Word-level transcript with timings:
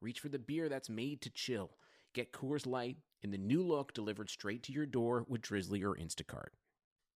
reach 0.00 0.20
for 0.20 0.28
the 0.28 0.38
beer 0.38 0.68
that's 0.68 0.88
made 0.88 1.20
to 1.22 1.30
chill. 1.30 1.70
Get 2.14 2.32
Coors 2.32 2.66
Light 2.66 2.96
in 3.22 3.30
the 3.30 3.38
new 3.38 3.62
look 3.62 3.92
delivered 3.92 4.30
straight 4.30 4.62
to 4.64 4.72
your 4.72 4.86
door 4.86 5.24
with 5.28 5.42
Drizzly 5.42 5.82
or 5.82 5.94
Instacart. 5.94 6.50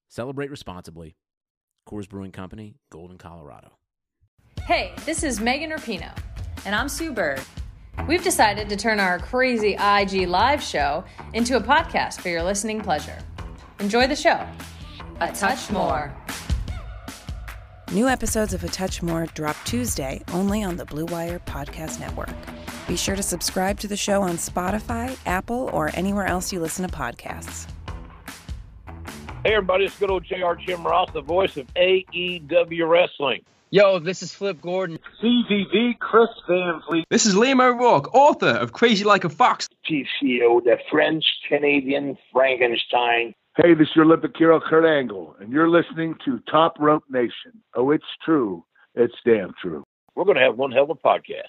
Celebrate 0.09 0.51
responsibly. 0.51 1.17
Coors 1.89 2.09
Brewing 2.09 2.33
Company, 2.33 2.77
Golden, 2.91 3.19
Colorado. 3.19 3.73
Hey, 4.67 4.93
this 5.05 5.23
is 5.23 5.41
Megan 5.41 5.71
Rapinoe. 5.71 6.17
And 6.65 6.75
I'm 6.75 6.89
Sue 6.89 7.13
Bird. 7.13 7.41
We've 8.07 8.23
decided 8.23 8.69
to 8.69 8.77
turn 8.77 9.01
our 9.01 9.19
crazy 9.19 9.75
IG 9.75 10.29
live 10.29 10.63
show 10.63 11.05
into 11.35 11.57
a 11.57 11.61
podcast 11.61 12.21
for 12.21 12.29
your 12.29 12.43
listening 12.43 12.81
pleasure. 12.81 13.19
Enjoy 13.81 14.07
the 14.07 14.17
show. 14.17 14.47
A 15.21 15.33
touch 15.33 15.71
more. 15.71 16.15
New 17.93 18.09
episodes 18.09 18.55
of 18.55 18.65
A 18.65 18.69
Touch 18.69 19.03
More 19.03 19.27
drop 19.35 19.57
Tuesday 19.65 20.23
only 20.33 20.63
on 20.63 20.77
the 20.77 20.85
Blue 20.85 21.05
Wire 21.07 21.41
Podcast 21.41 22.01
Network. 22.01 22.31
Be 22.93 22.97
sure 22.97 23.17
to 23.17 23.23
subscribe 23.23 23.81
to 23.81 23.89
the 23.89 23.97
show 23.97 24.21
on 24.21 24.33
Spotify, 24.33 25.17
Apple, 25.25 25.71
or 25.73 25.91
anywhere 25.95 26.27
else 26.27 26.53
you 26.53 26.61
listen 26.61 26.87
to 26.87 26.95
podcasts. 26.95 27.67
Hey, 29.47 29.55
everybody, 29.55 29.87
it's 29.87 29.99
good 29.99 30.11
old 30.11 30.25
JR 30.25 30.53
Jim 30.61 30.85
Ross, 30.85 31.09
the 31.15 31.23
voice 31.23 31.57
of 31.57 31.67
AEW 31.73 32.87
Wrestling. 32.87 33.41
Yo, 33.71 33.99
this 33.99 34.23
is 34.23 34.35
Flip 34.35 34.61
Gordon. 34.61 34.99
CVV 35.23 36.01
Chris 36.01 36.29
Van 36.47 36.83
Vliet. 36.87 37.07
This 37.09 37.25
is 37.25 37.35
Liam 37.35 37.63
O'Rourke, 37.63 38.15
author 38.15 38.49
of 38.49 38.75
Crazy 38.75 39.05
Like 39.05 39.25
a 39.25 39.31
Fox. 39.31 39.71
PCO, 39.91 40.63
the 40.63 40.77
French 40.91 41.25
Canadian 41.49 42.19
Frankenstein. 42.31 43.35
Hey, 43.57 43.73
this 43.73 43.89
is 43.89 43.97
your 43.97 44.05
Olympic 44.05 44.33
hero, 44.37 44.61
Kurt 44.61 44.85
Angle, 44.85 45.35
and 45.41 45.51
you're 45.51 45.71
listening 45.71 46.15
to 46.27 46.41
Top 46.41 46.77
Rope 46.79 47.05
Nation. 47.09 47.63
Oh, 47.75 47.91
it's 47.91 48.05
true. 48.23 48.67
It's 48.95 49.15
damn 49.25 49.55
true. 49.63 49.83
We're 50.15 50.25
going 50.25 50.37
to 50.37 50.43
have 50.43 50.59
one 50.59 50.73
hell 50.73 50.85
of 50.85 50.91
a 50.91 50.95
podcast. 50.95 51.49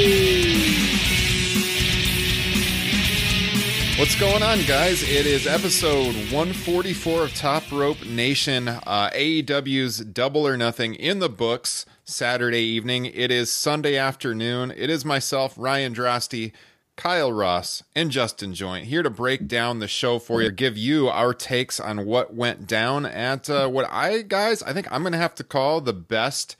What's 4.01 4.19
going 4.19 4.41
on, 4.41 4.57
guys? 4.63 5.03
It 5.03 5.27
is 5.27 5.45
episode 5.45 6.15
144 6.33 7.25
of 7.25 7.35
Top 7.35 7.71
Rope 7.71 8.03
Nation, 8.03 8.67
uh, 8.67 9.11
AEW's 9.13 9.99
Double 9.99 10.47
or 10.47 10.57
Nothing 10.57 10.95
in 10.95 11.19
the 11.19 11.29
books 11.29 11.85
Saturday 12.03 12.63
evening. 12.63 13.05
It 13.05 13.29
is 13.29 13.51
Sunday 13.51 13.97
afternoon. 13.97 14.73
It 14.75 14.89
is 14.89 15.05
myself, 15.05 15.53
Ryan 15.55 15.93
Drosty, 15.93 16.51
Kyle 16.95 17.31
Ross, 17.31 17.83
and 17.95 18.09
Justin 18.09 18.55
Joint 18.55 18.85
here 18.85 19.03
to 19.03 19.11
break 19.11 19.47
down 19.47 19.77
the 19.77 19.87
show 19.87 20.17
for 20.17 20.41
you, 20.41 20.49
give 20.49 20.79
you 20.79 21.07
our 21.07 21.35
takes 21.35 21.79
on 21.79 22.07
what 22.07 22.33
went 22.33 22.65
down 22.65 23.05
at 23.05 23.51
uh, 23.51 23.67
what 23.67 23.87
I, 23.91 24.23
guys, 24.23 24.63
I 24.63 24.73
think 24.73 24.91
I'm 24.91 25.03
going 25.03 25.13
to 25.13 25.19
have 25.19 25.35
to 25.35 25.43
call 25.43 25.79
the 25.79 25.93
best 25.93 26.55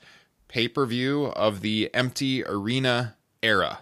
pay 0.46 0.68
per 0.68 0.86
view 0.86 1.24
of 1.24 1.60
the 1.60 1.90
empty 1.92 2.44
arena 2.44 3.16
era 3.42 3.80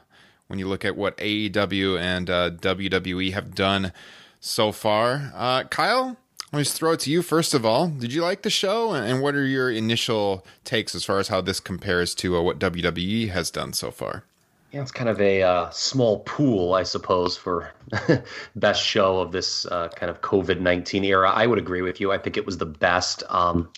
when 0.50 0.59
you 0.59 0.66
look 0.66 0.84
at 0.84 0.97
what 0.97 1.16
AEW 1.19 1.99
and 1.99 2.28
uh, 2.28 2.50
WWE 2.50 3.33
have 3.33 3.55
done 3.55 3.93
so 4.41 4.72
far. 4.72 5.33
Uh, 5.33 5.62
Kyle, 5.65 6.16
let 6.53 6.59
me 6.59 6.65
just 6.65 6.77
throw 6.77 6.93
it 6.93 7.00
to 7.00 7.11
you 7.11 7.22
first 7.22 7.55
of 7.55 7.65
all. 7.65 7.87
Did 7.87 8.12
you 8.12 8.22
like 8.22 8.43
the 8.43 8.50
show, 8.50 8.93
and 8.93 9.22
what 9.22 9.37
are 9.37 9.47
your 9.47 9.71
initial 9.71 10.44
takes 10.65 10.93
as 10.97 11.05
far 11.05 11.21
as 11.21 11.28
how 11.28 11.41
this 11.41 11.60
compares 11.60 12.16
to 12.16 12.37
uh, 12.37 12.43
what 12.43 12.59
WWE 12.59 13.31
has 13.31 13.53
done 13.53 13.72
so 13.72 13.93
far? 13.93 14.25
Yeah, 14.72 14.83
it's 14.83 14.91
kind 14.91 15.09
of 15.09 15.21
a 15.21 15.43
uh, 15.43 15.71
small 15.71 16.21
pool, 16.21 16.75
I 16.75 16.83
suppose, 16.83 17.37
for 17.37 17.72
best 18.56 18.84
show 18.84 19.21
of 19.21 19.31
this 19.31 19.66
uh, 19.66 19.89
kind 19.94 20.10
of 20.10 20.21
COVID 20.21 20.60
nineteen 20.60 21.05
era. 21.05 21.31
I 21.31 21.47
would 21.47 21.59
agree 21.59 21.83
with 21.83 22.00
you. 22.00 22.10
I 22.10 22.19
think 22.19 22.37
it 22.37 22.44
was 22.44 22.59
the 22.59 22.66
best 22.66 23.22
um, 23.28 23.71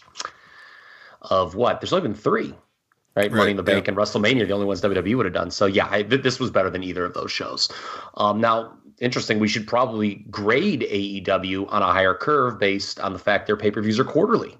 of 1.20 1.54
what? 1.54 1.82
There's 1.82 1.92
only 1.92 2.08
been 2.08 2.16
three 2.16 2.54
right? 3.14 3.30
right. 3.30 3.32
Money 3.32 3.50
in 3.52 3.56
the 3.56 3.62
Bank 3.62 3.86
yeah. 3.86 3.90
and 3.90 3.96
WrestleMania, 3.96 4.46
the 4.46 4.52
only 4.52 4.66
ones 4.66 4.80
WWE 4.80 5.16
would 5.16 5.26
have 5.26 5.34
done. 5.34 5.50
So 5.50 5.66
yeah, 5.66 5.88
I, 5.90 6.02
th- 6.02 6.22
this 6.22 6.38
was 6.38 6.50
better 6.50 6.70
than 6.70 6.82
either 6.82 7.04
of 7.04 7.14
those 7.14 7.30
shows. 7.30 7.70
Um, 8.16 8.40
now, 8.40 8.72
interesting, 9.00 9.38
we 9.38 9.48
should 9.48 9.66
probably 9.66 10.16
grade 10.30 10.82
AEW 10.82 11.70
on 11.72 11.82
a 11.82 11.86
higher 11.86 12.14
curve 12.14 12.58
based 12.58 13.00
on 13.00 13.12
the 13.12 13.18
fact 13.18 13.46
their 13.46 13.56
pay 13.56 13.70
per 13.70 13.82
views 13.82 13.98
are 13.98 14.04
quarterly. 14.04 14.56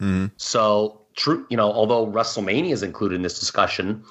Mm-hmm. 0.00 0.26
So 0.36 1.00
true, 1.14 1.46
you 1.50 1.56
know, 1.56 1.70
although 1.72 2.06
WrestleMania 2.06 2.72
is 2.72 2.82
included 2.82 3.16
in 3.16 3.22
this 3.22 3.38
discussion, 3.38 4.04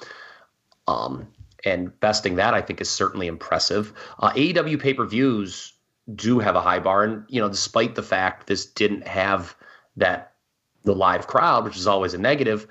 um, 0.86 1.26
and 1.64 1.98
besting 2.00 2.36
that 2.36 2.54
I 2.54 2.62
think 2.62 2.80
is 2.80 2.88
certainly 2.88 3.26
impressive. 3.26 3.92
Uh, 4.18 4.30
AEW 4.30 4.80
pay 4.80 4.94
per 4.94 5.04
views 5.04 5.74
do 6.14 6.38
have 6.38 6.56
a 6.56 6.60
high 6.60 6.78
bar, 6.80 7.04
and 7.04 7.24
you 7.28 7.40
know, 7.40 7.48
despite 7.48 7.94
the 7.94 8.02
fact 8.02 8.46
this 8.46 8.66
didn't 8.66 9.06
have 9.06 9.54
that 9.96 10.32
the 10.82 10.94
live 10.94 11.26
crowd, 11.26 11.64
which 11.64 11.76
is 11.76 11.86
always 11.86 12.14
a 12.14 12.18
negative 12.18 12.66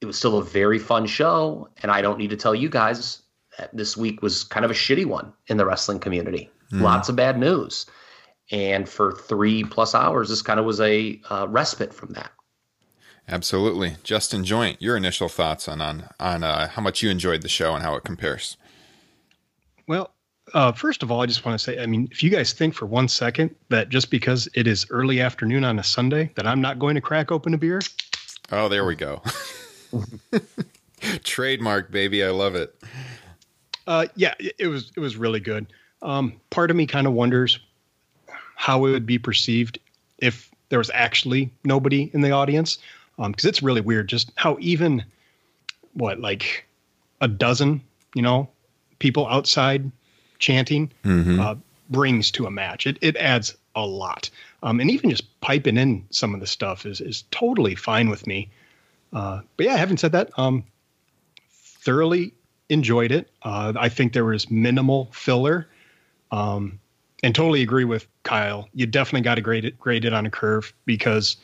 it 0.00 0.06
was 0.06 0.16
still 0.16 0.38
a 0.38 0.44
very 0.44 0.78
fun 0.78 1.06
show. 1.06 1.68
And 1.82 1.90
I 1.90 2.00
don't 2.02 2.18
need 2.18 2.30
to 2.30 2.36
tell 2.36 2.54
you 2.54 2.68
guys 2.68 3.22
that 3.58 3.74
this 3.76 3.96
week 3.96 4.22
was 4.22 4.44
kind 4.44 4.64
of 4.64 4.70
a 4.70 4.74
shitty 4.74 5.06
one 5.06 5.32
in 5.48 5.56
the 5.56 5.66
wrestling 5.66 5.98
community. 5.98 6.50
Mm. 6.72 6.82
Lots 6.82 7.08
of 7.08 7.16
bad 7.16 7.38
news. 7.38 7.86
And 8.50 8.88
for 8.88 9.12
three 9.12 9.64
plus 9.64 9.94
hours, 9.94 10.28
this 10.28 10.42
kind 10.42 10.58
of 10.58 10.66
was 10.66 10.80
a 10.80 11.20
uh, 11.30 11.46
respite 11.48 11.94
from 11.94 12.12
that. 12.14 12.32
Absolutely, 13.28 13.96
Justin 14.02 14.44
Joint. 14.44 14.82
Your 14.82 14.96
initial 14.96 15.28
thoughts 15.28 15.68
on 15.68 15.80
on 15.80 16.08
on 16.18 16.42
uh, 16.42 16.68
how 16.68 16.82
much 16.82 17.00
you 17.00 17.10
enjoyed 17.10 17.42
the 17.42 17.48
show 17.48 17.74
and 17.74 17.84
how 17.84 17.94
it 17.94 18.02
compares. 18.02 18.56
Well, 19.86 20.12
uh, 20.52 20.72
first 20.72 21.04
of 21.04 21.12
all, 21.12 21.20
I 21.20 21.26
just 21.26 21.44
want 21.44 21.58
to 21.58 21.64
say, 21.64 21.80
I 21.80 21.86
mean, 21.86 22.08
if 22.10 22.24
you 22.24 22.30
guys 22.30 22.52
think 22.52 22.74
for 22.74 22.86
one 22.86 23.06
second 23.06 23.54
that 23.68 23.88
just 23.88 24.10
because 24.10 24.48
it 24.54 24.66
is 24.66 24.84
early 24.90 25.20
afternoon 25.20 25.62
on 25.62 25.78
a 25.78 25.84
Sunday 25.84 26.32
that 26.34 26.46
I'm 26.46 26.60
not 26.60 26.80
going 26.80 26.96
to 26.96 27.00
crack 27.00 27.30
open 27.30 27.54
a 27.54 27.58
beer. 27.58 27.80
Oh, 28.50 28.68
there 28.68 28.84
we 28.84 28.96
go. 28.96 29.22
Trademark, 31.24 31.90
baby. 31.90 32.24
I 32.24 32.30
love 32.30 32.54
it. 32.54 32.74
Uh, 33.86 34.06
yeah, 34.14 34.34
it, 34.38 34.54
it, 34.58 34.66
was 34.66 34.92
it 34.96 35.00
was 35.00 35.16
really 35.16 35.40
good. 35.40 35.66
Um, 36.02 36.34
part 36.50 36.70
of 36.70 36.76
me 36.76 36.86
kind 36.86 37.06
of 37.06 37.12
wonders 37.12 37.58
how 38.56 38.84
it 38.84 38.90
would 38.90 39.06
be 39.06 39.18
perceived 39.18 39.78
if 40.18 40.50
there 40.68 40.78
was 40.78 40.90
actually 40.92 41.50
nobody 41.64 42.10
in 42.12 42.20
the 42.20 42.30
audience, 42.30 42.78
because 43.16 43.44
um, 43.44 43.48
it's 43.48 43.62
really 43.62 43.80
weird 43.80 44.08
just 44.08 44.32
how 44.36 44.56
even 44.60 45.02
what 45.94 46.20
like 46.20 46.66
a 47.20 47.28
dozen, 47.28 47.80
you 48.14 48.22
know, 48.22 48.48
people 48.98 49.26
outside 49.28 49.90
chanting 50.38 50.90
mm-hmm. 51.04 51.40
uh, 51.40 51.54
brings 51.90 52.30
to 52.30 52.46
a 52.46 52.50
match. 52.50 52.86
It 52.86 52.98
it 53.00 53.16
adds 53.16 53.56
a 53.74 53.86
lot, 53.86 54.30
um, 54.62 54.80
and 54.80 54.90
even 54.90 55.10
just 55.10 55.40
piping 55.40 55.76
in 55.76 56.04
some 56.10 56.34
of 56.34 56.40
the 56.40 56.46
stuff 56.46 56.86
is 56.86 57.00
is 57.00 57.24
totally 57.30 57.74
fine 57.74 58.08
with 58.08 58.26
me. 58.26 58.48
Uh, 59.12 59.40
but 59.56 59.66
yeah, 59.66 59.76
having 59.76 59.96
said 59.96 60.12
that, 60.12 60.30
um, 60.38 60.64
thoroughly 61.50 62.32
enjoyed 62.68 63.12
it. 63.12 63.30
Uh, 63.42 63.72
I 63.76 63.88
think 63.88 64.12
there 64.12 64.24
was 64.24 64.50
minimal 64.50 65.08
filler, 65.12 65.68
um, 66.30 66.78
and 67.22 67.34
totally 67.34 67.62
agree 67.62 67.84
with 67.84 68.06
Kyle. 68.22 68.68
You 68.72 68.86
definitely 68.86 69.22
got 69.22 69.34
to 69.34 69.40
grade 69.40 69.64
it, 69.64 69.78
grade 69.78 70.04
it 70.04 70.12
on 70.12 70.26
a 70.26 70.30
curve 70.30 70.72
because, 70.86 71.36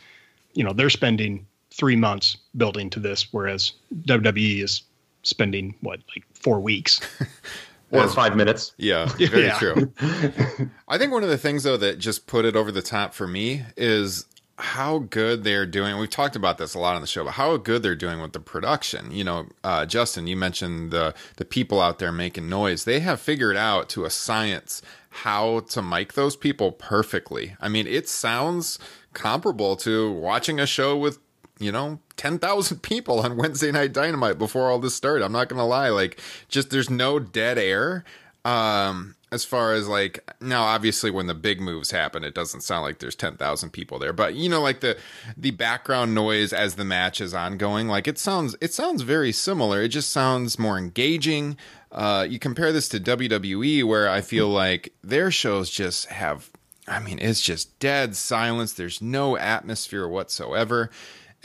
you 0.55 0.65
know, 0.65 0.73
they're 0.73 0.91
spending 0.91 1.47
three 1.71 1.97
months 1.97 2.37
building 2.57 2.89
to 2.91 3.01
this, 3.01 3.33
whereas 3.33 3.73
WWE 4.03 4.63
is 4.63 4.83
spending 5.23 5.75
what 5.81 6.01
like 6.15 6.25
four 6.35 6.61
weeks. 6.61 7.01
or 7.91 8.09
five 8.09 8.37
minutes. 8.37 8.73
Yeah, 8.79 9.07
very 9.07 9.45
yeah. 9.47 9.59
true. 9.59 9.93
I 10.89 10.99
think 10.99 11.13
one 11.13 11.23
of 11.23 11.29
the 11.29 11.39
things 11.39 11.63
though 11.63 11.77
that 11.77 11.99
just 11.99 12.27
put 12.27 12.45
it 12.45 12.57
over 12.57 12.73
the 12.73 12.83
top 12.83 13.15
for 13.15 13.27
me 13.27 13.65
is 13.77 14.27
how 14.59 14.99
good 14.99 15.45
they're 15.45 15.67
doing. 15.67 15.99
We've 15.99 16.09
talked 16.09 16.35
about 16.37 16.57
this 16.57 16.75
a 16.75 16.79
lot 16.79 16.95
on 16.95 17.03
the 17.03 17.07
show, 17.07 17.25
but 17.25 17.33
how 17.33 17.57
good 17.59 17.83
they're 17.83 17.95
doing 17.95 18.21
with 18.21 18.33
the 18.33 18.41
production. 18.41 19.11
You 19.11 19.25
know, 19.25 19.47
uh, 19.63 19.85
Justin, 19.85 20.27
you 20.27 20.37
mentioned 20.37 20.91
the 20.91 21.15
the 21.37 21.45
people 21.45 21.81
out 21.81 21.99
there 21.99 22.13
making 22.13 22.49
noise. 22.49 22.85
They 22.85 23.01
have 23.01 23.21
figured 23.21 23.57
out 23.57 23.89
to 23.91 24.05
a 24.05 24.11
science 24.11 24.81
how 25.11 25.61
to 25.61 25.83
mic 25.83 26.15
those 26.15 26.37
people 26.37 26.73
perfectly. 26.73 27.57
I 27.61 27.69
mean, 27.69 27.87
it 27.87 28.09
sounds 28.09 28.79
comparable 29.13 29.77
to 29.77 30.11
watching 30.13 30.59
a 30.59 30.67
show 30.67 30.97
with 30.97 31.19
you 31.59 31.73
know 31.73 32.01
10,000 32.17 32.79
people 32.83 33.21
on 33.21 33.37
Wednesday 33.37 33.73
Night 33.73 33.93
Dynamite 33.93 34.39
before 34.39 34.71
all 34.71 34.79
this 34.79 34.95
started. 34.95 35.25
I'm 35.25 35.33
not 35.33 35.49
going 35.49 35.59
to 35.59 35.65
lie 35.65 35.91
like 35.91 36.21
just 36.49 36.71
there's 36.71 36.91
no 36.91 37.19
dead 37.19 37.59
air. 37.59 38.05
Um 38.45 39.17
as 39.37 39.45
far 39.45 39.75
as 39.75 39.87
like 39.87 40.19
now 40.41 40.65
obviously 40.65 41.11
when 41.11 41.27
the 41.27 41.35
big 41.35 41.61
moves 41.61 41.91
happen 41.91 42.25
it 42.25 42.35
doesn't 42.35 42.63
sound 42.63 42.83
like 42.83 42.99
there's 42.99 43.15
10,000 43.15 43.71
people 43.71 43.99
there 43.99 44.15
but 44.15 44.35
you 44.35 44.49
know 44.49 44.63
like 44.63 44.81
the 44.81 44.97
the 45.37 45.51
background 45.53 46.15
noise 46.15 46.53
as 46.53 46.75
the 46.77 46.85
match 46.85 47.21
is 47.21 47.35
ongoing 47.35 47.87
like 47.87 48.09
it 48.09 48.19
sounds 48.19 48.57
it 48.61 48.73
sounds 48.73 49.03
very 49.03 49.33
similar. 49.33 49.83
It 49.83 49.89
just 49.89 50.11
sounds 50.11 50.59
more 50.59 50.79
engaging. 50.79 51.57
Uh 51.93 52.27
you 52.29 52.39
compare 52.39 52.73
this 52.73 52.89
to 52.89 52.99
WWE 52.99 53.85
where 53.85 54.09
I 54.09 54.23
feel 54.23 54.49
like 54.49 54.95
their 55.05 55.31
shows 55.31 55.69
just 55.71 56.07
have 56.07 56.51
I 56.89 56.99
mean 56.99 57.19
it's 57.19 57.43
just 57.43 57.79
dead 57.79 58.17
silence. 58.17 58.73
There's 58.73 59.03
no 59.03 59.37
atmosphere 59.37 60.09
whatsoever. 60.09 60.91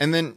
And 0.00 0.14
then 0.14 0.36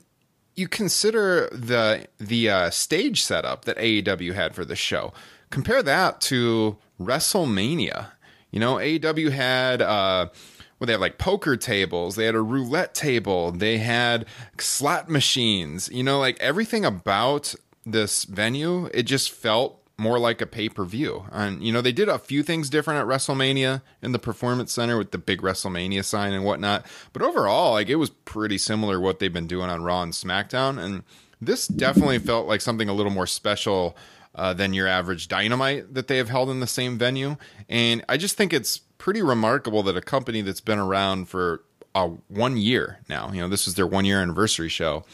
you 0.56 0.68
consider 0.68 1.50
the 1.52 2.07
the 2.18 2.50
uh, 2.50 2.69
stage 2.69 3.24
setup 3.24 3.66
that 3.66 3.78
AEW 3.78 4.34
had 4.34 4.56
for 4.56 4.66
the 4.66 4.75
show. 4.75 5.13
Compare 5.50 5.84
that 5.84 6.22
to 6.22 6.78
WrestleMania. 7.00 8.12
You 8.51 8.59
know, 8.59 8.75
AEW 8.75 9.31
had 9.31 9.81
uh 9.81 10.30
well, 10.80 10.88
they 10.88 10.92
have 10.92 11.01
like 11.01 11.18
poker 11.18 11.56
tables, 11.56 12.15
they 12.15 12.25
had 12.25 12.36
a 12.36 12.42
roulette 12.42 12.94
table, 12.94 13.51
they 13.51 13.77
had 13.77 14.25
slot 14.57 15.09
machines, 15.09 15.89
you 15.92 16.03
know, 16.03 16.19
like 16.19 16.39
everything 16.39 16.83
about 16.83 17.56
this 17.86 18.25
venue, 18.25 18.89
it 18.94 19.03
just 19.03 19.31
felt 19.31 19.81
more 19.97 20.19
like 20.19 20.42
a 20.42 20.45
pay 20.45 20.68
per 20.68 20.83
view. 20.83 21.25
And, 21.31 21.63
you 21.63 21.71
know, 21.71 21.81
they 21.81 21.92
did 21.92 22.09
a 22.09 22.19
few 22.19 22.44
things 22.44 22.69
different 22.69 23.00
at 23.00 23.06
WrestleMania 23.06 23.81
in 24.01 24.12
the 24.12 24.19
Performance 24.19 24.74
Center 24.74 24.97
with 24.97 25.12
the 25.12 25.18
big 25.18 25.42
WrestleMania 25.42 26.03
sign 26.03 26.33
and 26.33 26.44
whatnot. 26.44 26.86
But 27.13 27.21
overall, 27.21 27.74
like 27.74 27.89
it 27.89 27.95
was 27.95 28.09
pretty 28.09 28.57
similar 28.57 29.00
what 29.00 29.19
they've 29.19 29.31
been 29.31 29.47
doing 29.47 29.69
on 29.69 29.83
Raw 29.83 30.01
and 30.01 30.12
SmackDown. 30.12 30.77
And 30.77 31.03
this 31.39 31.68
definitely 31.68 32.19
felt 32.19 32.47
like 32.47 32.62
something 32.62 32.89
a 32.89 32.94
little 32.94 33.12
more 33.12 33.27
special 33.27 33.95
uh, 34.36 34.54
than 34.54 34.74
your 34.74 34.88
average 34.88 35.28
dynamite 35.28 35.94
that 35.94 36.08
they 36.08 36.18
have 36.18 36.30
held 36.30 36.50
in 36.50 36.60
the 36.60 36.68
same 36.68 36.98
venue. 36.98 37.38
And 37.70 38.04
I 38.08 38.18
just 38.18 38.38
think 38.38 38.54
it's 38.54 38.78
pretty 38.98 39.22
remarkable 39.22 39.84
that 39.84 39.98
a 39.98 40.02
company 40.02 40.42
that's 40.42 40.62
been 40.62 40.80
around 40.80 41.30
for 41.30 41.64
uh, 41.94 42.10
one 42.28 42.58
year 42.58 43.00
now, 43.08 43.32
you 43.32 43.40
know, 43.40 43.48
this 43.48 43.68
is 43.68 43.76
their 43.76 43.88
one 43.88 44.04
year 44.04 44.22
anniversary 44.22 44.68
show, 44.68 45.06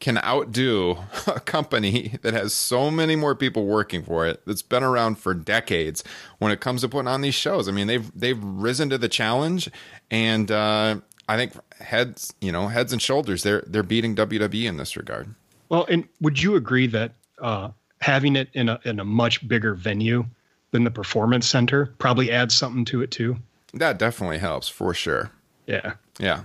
can 0.00 0.18
outdo 0.18 0.98
a 1.26 1.40
company 1.40 2.18
that 2.22 2.34
has 2.34 2.52
so 2.52 2.90
many 2.90 3.14
more 3.16 3.34
people 3.34 3.66
working 3.66 4.02
for 4.02 4.26
it 4.26 4.42
that's 4.44 4.62
been 4.62 4.82
around 4.82 5.16
for 5.16 5.32
decades 5.32 6.02
when 6.38 6.50
it 6.50 6.60
comes 6.60 6.80
to 6.80 6.88
putting 6.88 7.08
on 7.08 7.20
these 7.20 7.34
shows. 7.34 7.68
I 7.68 7.72
mean, 7.72 7.86
they've 7.86 8.10
they've 8.18 8.42
risen 8.42 8.90
to 8.90 8.98
the 8.98 9.08
challenge, 9.08 9.70
and 10.10 10.50
uh, 10.50 10.96
I 11.28 11.36
think 11.36 11.52
heads, 11.80 12.34
you 12.40 12.50
know, 12.50 12.68
heads 12.68 12.92
and 12.92 13.00
shoulders, 13.00 13.44
they're 13.44 13.62
they're 13.66 13.84
beating 13.84 14.16
WWE 14.16 14.64
in 14.64 14.76
this 14.76 14.96
regard. 14.96 15.34
Well, 15.68 15.86
and 15.88 16.08
would 16.20 16.42
you 16.42 16.56
agree 16.56 16.88
that 16.88 17.12
uh, 17.40 17.70
having 18.04 18.36
it 18.36 18.50
in 18.52 18.68
a 18.68 18.78
in 18.84 19.00
a 19.00 19.04
much 19.04 19.46
bigger 19.48 19.74
venue 19.74 20.26
than 20.72 20.84
the 20.84 20.90
performance 20.90 21.46
center 21.46 21.94
probably 21.98 22.30
adds 22.30 22.54
something 22.54 22.84
to 22.84 23.00
it 23.00 23.10
too. 23.10 23.34
That 23.72 23.98
definitely 23.98 24.38
helps 24.38 24.68
for 24.68 24.92
sure. 24.92 25.30
Yeah. 25.66 25.94
Yeah. 26.18 26.44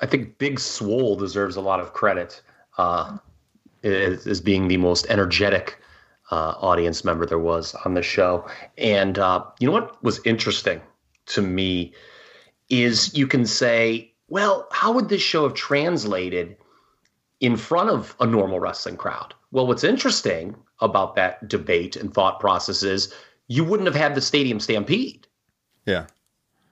I 0.00 0.06
think 0.06 0.36
Big 0.36 0.60
Swole 0.60 1.16
deserves 1.16 1.56
a 1.56 1.62
lot 1.62 1.80
of 1.80 1.94
credit 1.94 2.42
uh, 2.76 3.16
as, 3.82 4.26
as 4.26 4.42
being 4.42 4.68
the 4.68 4.76
most 4.76 5.06
energetic 5.08 5.78
uh, 6.30 6.54
audience 6.60 7.04
member 7.04 7.24
there 7.24 7.38
was 7.38 7.74
on 7.86 7.94
the 7.94 8.02
show. 8.02 8.46
And 8.76 9.18
uh, 9.18 9.44
you 9.60 9.66
know 9.66 9.72
what 9.72 10.02
was 10.04 10.20
interesting 10.26 10.82
to 11.26 11.40
me 11.40 11.94
is 12.68 13.16
you 13.16 13.26
can 13.26 13.46
say, 13.46 14.12
well, 14.28 14.68
how 14.72 14.92
would 14.92 15.08
this 15.08 15.22
show 15.22 15.44
have 15.44 15.54
translated 15.54 16.56
in 17.40 17.56
front 17.56 17.90
of 17.90 18.14
a 18.20 18.26
normal 18.26 18.60
wrestling 18.60 18.96
crowd? 18.96 19.34
Well, 19.50 19.66
what's 19.66 19.84
interesting 19.84 20.56
about 20.80 21.14
that 21.16 21.48
debate 21.48 21.96
and 21.96 22.12
thought 22.12 22.40
process 22.40 22.82
is 22.82 23.12
you 23.48 23.64
wouldn't 23.64 23.86
have 23.86 23.94
had 23.94 24.14
the 24.14 24.20
stadium 24.20 24.60
stampede. 24.60 25.26
Yeah. 25.86 26.06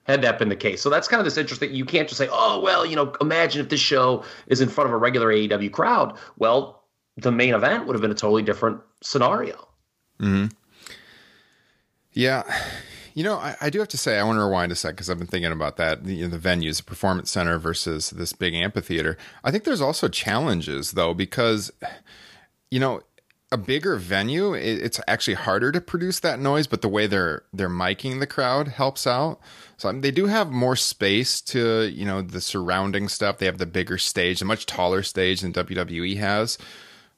Had 0.04 0.22
that 0.22 0.38
been 0.38 0.48
the 0.48 0.56
case. 0.56 0.82
So 0.82 0.90
that's 0.90 1.06
kind 1.06 1.20
of 1.20 1.24
this 1.24 1.36
interesting. 1.36 1.72
You 1.72 1.84
can't 1.84 2.08
just 2.08 2.18
say, 2.18 2.28
oh, 2.30 2.60
well, 2.60 2.84
you 2.84 2.96
know, 2.96 3.14
imagine 3.20 3.60
if 3.60 3.68
this 3.68 3.80
show 3.80 4.24
is 4.48 4.60
in 4.60 4.68
front 4.68 4.88
of 4.88 4.94
a 4.94 4.96
regular 4.96 5.28
AEW 5.28 5.70
crowd. 5.70 6.18
Well, 6.38 6.82
the 7.16 7.30
main 7.30 7.54
event 7.54 7.86
would 7.86 7.94
have 7.94 8.02
been 8.02 8.10
a 8.10 8.14
totally 8.14 8.42
different 8.42 8.80
scenario. 9.00 9.68
Mm-hmm. 10.18 10.46
Yeah. 12.12 12.42
You 13.14 13.24
know, 13.24 13.36
I, 13.36 13.56
I, 13.60 13.70
do 13.70 13.78
have 13.78 13.88
to 13.88 13.98
say, 13.98 14.18
I 14.18 14.24
want 14.24 14.38
to 14.38 14.44
rewind 14.44 14.72
a 14.72 14.74
sec 14.74 14.94
because 14.94 15.10
I've 15.10 15.18
been 15.18 15.26
thinking 15.26 15.52
about 15.52 15.76
that. 15.76 16.04
The, 16.04 16.14
you 16.14 16.28
know, 16.28 16.36
the 16.36 16.48
venues, 16.48 16.78
the 16.78 16.84
performance 16.84 17.30
center 17.30 17.58
versus 17.58 18.10
this 18.10 18.32
big 18.32 18.54
amphitheater. 18.54 19.18
I 19.44 19.50
think 19.50 19.64
there's 19.64 19.80
also 19.80 20.08
challenges, 20.08 20.92
though, 20.92 21.12
because 21.12 21.70
you 22.72 22.80
know, 22.80 23.02
a 23.52 23.58
bigger 23.58 23.96
venue, 23.96 24.54
it's 24.54 24.98
actually 25.06 25.34
harder 25.34 25.70
to 25.72 25.80
produce 25.82 26.20
that 26.20 26.40
noise, 26.40 26.66
but 26.66 26.80
the 26.80 26.88
way 26.88 27.06
they're 27.06 27.42
they're 27.52 27.68
miking 27.68 28.18
the 28.18 28.26
crowd 28.26 28.68
helps 28.68 29.06
out. 29.06 29.40
So 29.76 29.90
I 29.90 29.92
mean, 29.92 30.00
they 30.00 30.10
do 30.10 30.24
have 30.24 30.50
more 30.50 30.74
space 30.74 31.42
to, 31.42 31.82
you 31.82 32.06
know, 32.06 32.22
the 32.22 32.40
surrounding 32.40 33.08
stuff. 33.08 33.36
They 33.36 33.44
have 33.44 33.58
the 33.58 33.66
bigger 33.66 33.98
stage, 33.98 34.40
a 34.40 34.46
much 34.46 34.64
taller 34.64 35.02
stage 35.02 35.42
than 35.42 35.52
WWE 35.52 36.16
has. 36.16 36.56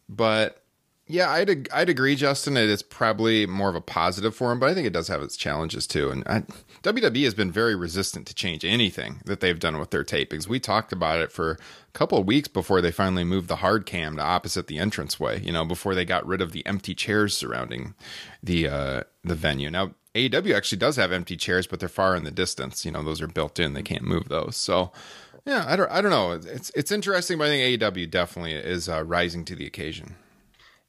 But 0.08 0.63
yeah, 1.06 1.30
I'd 1.30 1.68
I'd 1.70 1.90
agree, 1.90 2.16
Justin. 2.16 2.56
It 2.56 2.70
is 2.70 2.82
probably 2.82 3.44
more 3.44 3.68
of 3.68 3.74
a 3.74 3.80
positive 3.82 4.34
for 4.34 4.50
him, 4.50 4.58
but 4.58 4.70
I 4.70 4.74
think 4.74 4.86
it 4.86 4.92
does 4.94 5.08
have 5.08 5.20
its 5.20 5.36
challenges 5.36 5.86
too. 5.86 6.10
And 6.10 6.26
I, 6.26 6.44
WWE 6.82 7.24
has 7.24 7.34
been 7.34 7.52
very 7.52 7.76
resistant 7.76 8.26
to 8.26 8.34
change 8.34 8.64
anything 8.64 9.20
that 9.26 9.40
they've 9.40 9.58
done 9.58 9.78
with 9.78 9.90
their 9.90 10.02
tapings. 10.02 10.48
We 10.48 10.58
talked 10.58 10.94
about 10.94 11.20
it 11.20 11.30
for 11.30 11.52
a 11.52 11.58
couple 11.92 12.16
of 12.16 12.26
weeks 12.26 12.48
before 12.48 12.80
they 12.80 12.90
finally 12.90 13.24
moved 13.24 13.48
the 13.48 13.56
hard 13.56 13.84
cam 13.84 14.16
to 14.16 14.22
opposite 14.22 14.66
the 14.66 14.78
entranceway. 14.78 15.42
You 15.42 15.52
know, 15.52 15.66
before 15.66 15.94
they 15.94 16.06
got 16.06 16.26
rid 16.26 16.40
of 16.40 16.52
the 16.52 16.64
empty 16.64 16.94
chairs 16.94 17.36
surrounding 17.36 17.94
the 18.42 18.68
uh, 18.68 19.02
the 19.22 19.34
venue. 19.34 19.70
Now 19.70 19.90
AEW 20.14 20.56
actually 20.56 20.78
does 20.78 20.96
have 20.96 21.12
empty 21.12 21.36
chairs, 21.36 21.66
but 21.66 21.80
they're 21.80 21.88
far 21.90 22.16
in 22.16 22.24
the 22.24 22.30
distance. 22.30 22.86
You 22.86 22.92
know, 22.92 23.02
those 23.02 23.20
are 23.20 23.26
built 23.28 23.60
in; 23.60 23.74
they 23.74 23.82
can't 23.82 24.04
move 24.04 24.28
those. 24.28 24.56
So. 24.56 24.90
Yeah, 25.46 25.66
I 25.68 25.76
don't. 25.76 25.90
I 25.90 26.00
don't 26.00 26.10
know. 26.10 26.32
It's 26.32 26.70
it's 26.74 26.90
interesting, 26.90 27.36
but 27.36 27.48
I 27.48 27.50
think 27.50 27.82
AEW 27.82 28.10
definitely 28.10 28.54
is 28.54 28.88
uh, 28.88 29.04
rising 29.04 29.44
to 29.44 29.54
the 29.54 29.66
occasion. 29.66 30.16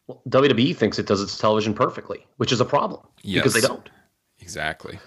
Well, 0.08 0.22
WWE 0.30 0.76
thinks 0.76 1.00
it 1.00 1.08
does 1.08 1.22
its 1.22 1.38
television 1.38 1.74
perfectly, 1.74 2.26
which 2.38 2.52
is 2.52 2.62
a 2.62 2.66
problem 2.66 3.02
yes, 3.24 3.44
because 3.44 3.54
they 3.54 3.68
don't. 3.68 3.90
Exactly. 4.40 5.00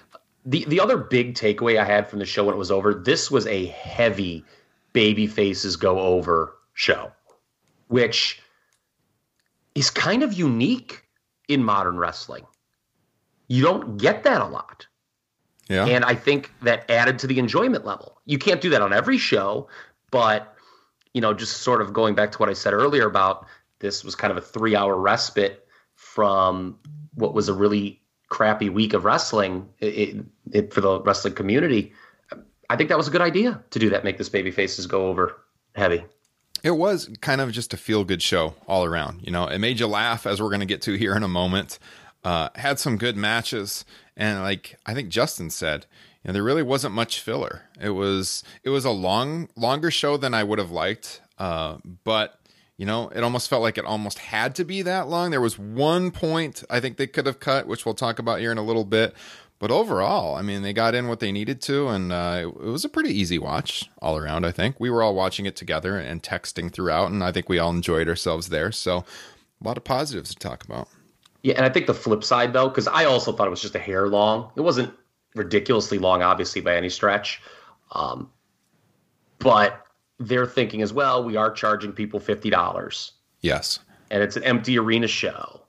The 0.45 0.65
the 0.67 0.81
other 0.81 0.97
big 0.97 1.35
takeaway 1.35 1.79
I 1.79 1.85
had 1.85 2.09
from 2.09 2.19
the 2.19 2.27
show 2.27 2.45
when 2.45 2.55
it 2.55 2.59
was 2.59 2.71
over, 2.71 2.95
this 2.95 3.31
was 3.31 3.47
a 3.47 3.67
heavy 3.67 4.45
baby 4.93 5.27
faces 5.27 5.77
go 5.77 6.01
over 6.01 6.55
show, 6.75 7.13
which 7.89 8.41
is 9.75 9.91
kind 9.91 10.23
of 10.23 10.33
unique 10.33 11.05
in 11.49 11.63
modern 11.63 11.99
wrestling. 11.99 12.45
You 13.49 13.63
don't 13.63 13.97
get 13.97 14.25
that 14.25 14.41
a 14.41 14.47
lot. 14.47 14.87
Yeah. 15.69 15.87
And 15.87 16.05
I 16.05 16.15
think 16.15 16.53
that 16.63 16.91
added 16.91 17.19
to 17.21 17.27
the 17.27 17.39
enjoyment 17.39 17.85
level. 17.85 18.21
You 18.25 18.39
can't 18.39 18.61
do 18.61 18.71
that 18.71 18.83
on 18.83 18.93
every 18.93 19.19
show, 19.19 19.69
but 20.11 20.55
you 21.15 21.21
know, 21.21 21.35
just 21.35 21.59
sort 21.59 21.81
of 21.81 21.93
going 21.93 22.15
back 22.15 22.33
to 22.33 22.39
what 22.39 22.49
I 22.49 22.53
said 22.53 22.73
earlier 22.73 23.07
about 23.07 23.47
this 23.81 24.05
was 24.05 24.15
kind 24.15 24.31
of 24.31 24.37
a 24.37 24.41
three 24.41 24.75
hour 24.77 24.97
respite 24.97 25.67
from 25.95 26.79
what 27.15 27.35
was 27.35 27.49
a 27.49 27.55
really 27.55 28.01
crappy 28.29 28.69
week 28.69 28.93
of 28.93 29.05
wrestling 29.05 29.69
it, 29.81 30.25
it, 30.53 30.73
for 30.73 30.81
the 30.81 31.01
wrestling 31.01 31.35
community. 31.35 31.93
I 32.71 32.77
think 32.77 32.91
that 32.91 32.99
was 32.99 33.09
a 33.09 33.11
good 33.11 33.23
idea 33.23 33.63
to 33.71 33.79
do 33.79 33.91
that, 33.91 34.05
make 34.05 34.19
this 34.19 34.29
baby 34.29 34.51
faces 34.51 34.87
go 34.87 35.09
over 35.09 35.37
heavy. 35.75 36.05
It 36.63 36.73
was 36.73 37.09
kind 37.21 37.41
of 37.41 37.53
just 37.53 37.73
a 37.73 37.77
feel 37.77 38.05
good 38.05 38.23
show 38.23 38.55
all 38.67 38.85
around. 38.85 39.23
You 39.23 39.31
know, 39.31 39.47
it 39.47 39.59
made 39.59 39.81
you 39.81 39.87
laugh, 39.87 40.27
as 40.27 40.43
we're 40.43 40.49
going 40.49 40.61
to 40.61 40.67
get 40.67 40.83
to 40.83 40.95
here 40.95 41.15
in 41.15 41.23
a 41.23 41.29
moment. 41.29 41.79
Uh, 42.25 42.49
had 42.57 42.81
some 42.81 42.99
good 42.99 43.17
matches, 43.17 43.85
and 44.17 44.43
like 44.43 44.77
I 44.85 44.93
think 44.93 45.09
Justin 45.09 45.51
said, 45.51 45.87
you 46.23 46.29
know, 46.29 46.33
there 46.33 46.43
really 46.43 46.65
wasn't 46.65 46.95
much 46.95 47.21
filler. 47.21 47.63
It 47.81 47.91
was 47.91 48.43
it 48.65 48.71
was 48.71 48.85
a 48.85 48.91
long 48.91 49.49
longer 49.55 49.91
show 49.93 50.17
than 50.17 50.35
I 50.35 50.43
would 50.43 50.59
have 50.59 50.73
liked, 50.73 51.21
uh, 51.39 51.79
but 52.03 52.41
you 52.79 52.87
know, 52.87 53.09
it 53.09 53.23
almost 53.23 53.51
felt 53.51 53.61
like 53.61 53.77
it 53.77 53.85
almost 53.85 54.19
had 54.19 54.55
to 54.55 54.65
be 54.65 54.83
that 54.83 55.09
long. 55.09 55.31
There 55.31 55.41
was 55.41 55.59
one 55.59 56.13
point 56.13 56.63
I 56.71 56.79
think 56.79 56.97
they 56.97 57.09
could 57.09 57.27
have 57.27 57.41
cut, 57.41 57.67
which 57.67 57.85
we'll 57.85 57.95
talk 57.95 58.21
about 58.21 58.39
here 58.39 58.53
in 58.53 58.57
a 58.57 58.63
little 58.63 58.85
bit. 58.85 59.15
But 59.59 59.73
overall, 59.73 60.37
I 60.37 60.43
mean, 60.43 60.63
they 60.63 60.73
got 60.73 60.95
in 60.95 61.09
what 61.09 61.19
they 61.19 61.33
needed 61.33 61.61
to, 61.63 61.89
and 61.89 62.13
uh, 62.13 62.45
it 62.45 62.55
was 62.57 62.85
a 62.85 62.89
pretty 62.89 63.11
easy 63.11 63.41
watch 63.41 63.91
all 64.01 64.17
around. 64.17 64.47
I 64.47 64.53
think 64.53 64.79
we 64.79 64.89
were 64.89 65.03
all 65.03 65.17
watching 65.17 65.47
it 65.47 65.57
together 65.57 65.99
and 65.99 66.23
texting 66.23 66.73
throughout, 66.73 67.11
and 67.11 67.25
I 67.25 67.33
think 67.33 67.49
we 67.49 67.59
all 67.59 67.71
enjoyed 67.71 68.09
ourselves 68.09 68.51
there. 68.51 68.71
So, 68.71 68.99
a 68.99 69.05
lot 69.67 69.77
of 69.77 69.83
positives 69.83 70.31
to 70.31 70.37
talk 70.37 70.63
about. 70.63 70.89
Yeah, 71.43 71.55
and 71.55 71.65
I 71.65 71.71
think 71.71 71.87
the 71.87 71.95
flip 71.95 72.23
side 72.23 72.53
though, 72.53 72.69
because 72.69 72.87
I 72.87 73.05
also 73.07 73.33
thought 73.33 73.49
it 73.49 73.51
was 73.51 73.61
just 73.61 73.75
a 73.75 73.81
hair 73.81 74.07
long. 74.07 74.53
It 74.55 74.61
wasn't 74.61 74.95
ridiculously 75.35 75.99
long, 75.99 76.23
obviously 76.23 76.61
by 76.61 76.77
any 76.77 76.89
stretch, 76.89 77.43
um, 77.91 78.31
but 79.41 79.88
they're 80.19 80.47
thinking 80.47 80.83
as 80.83 80.93
well, 80.93 81.23
we 81.23 81.37
are 81.37 81.51
charging 81.51 81.93
people 81.93 82.21
$50. 82.21 83.11
Yes. 83.41 83.79
And 84.11 84.23
it's 84.23 84.37
an 84.37 84.45
empty 84.45 84.79
arena 84.79 85.07
show. 85.07 85.63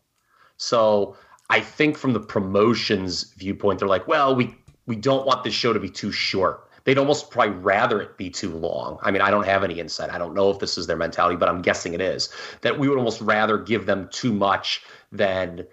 So 0.57 1.15
I 1.49 1.59
think 1.61 1.97
from 1.97 2.13
the 2.13 2.19
promotions 2.19 3.33
viewpoint, 3.37 3.79
they're 3.79 3.87
like, 3.87 4.07
well, 4.07 4.35
we, 4.35 4.55
we 4.85 4.95
don't 4.95 5.25
want 5.25 5.43
this 5.43 5.53
show 5.53 5.73
to 5.73 5.79
be 5.79 5.89
too 5.89 6.11
short. 6.11 6.67
they'd 6.83 6.97
almost 6.97 7.29
probably 7.29 7.55
rather 7.55 8.01
it 8.01 8.17
be 8.17 8.29
too 8.29 8.49
long. 8.49 8.97
I 9.03 9.11
mean, 9.11 9.21
I 9.21 9.29
don't 9.29 9.45
have 9.45 9.63
any 9.63 9.79
insight. 9.79 10.09
I 10.11 10.17
don't 10.17 10.33
know 10.33 10.49
if 10.49 10.59
this 10.59 10.77
is 10.77 10.87
their 10.87 10.97
mentality, 10.97 11.35
but 11.35 11.47
I'm 11.47 11.61
guessing 11.61 11.93
it 11.93 12.01
is 12.01 12.29
that 12.61 12.79
we 12.79 12.89
would 12.89 12.97
almost 12.97 13.21
rather 13.21 13.57
give 13.57 13.85
them 13.85 14.09
too 14.11 14.33
much 14.33 14.81
than 15.11 15.65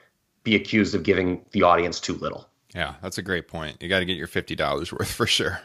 be 0.43 0.55
accused 0.55 0.95
of 0.95 1.03
giving 1.03 1.45
the 1.53 1.63
audience 1.63 1.99
too 2.01 2.15
little. 2.15 2.49
Yeah, 2.75 2.95
that's 3.01 3.17
a 3.17 3.23
great 3.23 3.49
point. 3.49 3.83
You 3.83 3.89
got 3.89 4.01
to 4.01 4.05
get 4.05 4.17
your 4.17 4.29
$50 4.29 4.93
worth 4.93 5.11
for 5.11 5.27
sure. 5.27 5.61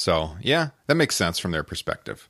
So, 0.00 0.30
yeah, 0.40 0.70
that 0.86 0.94
makes 0.94 1.14
sense 1.14 1.38
from 1.38 1.50
their 1.50 1.62
perspective. 1.62 2.26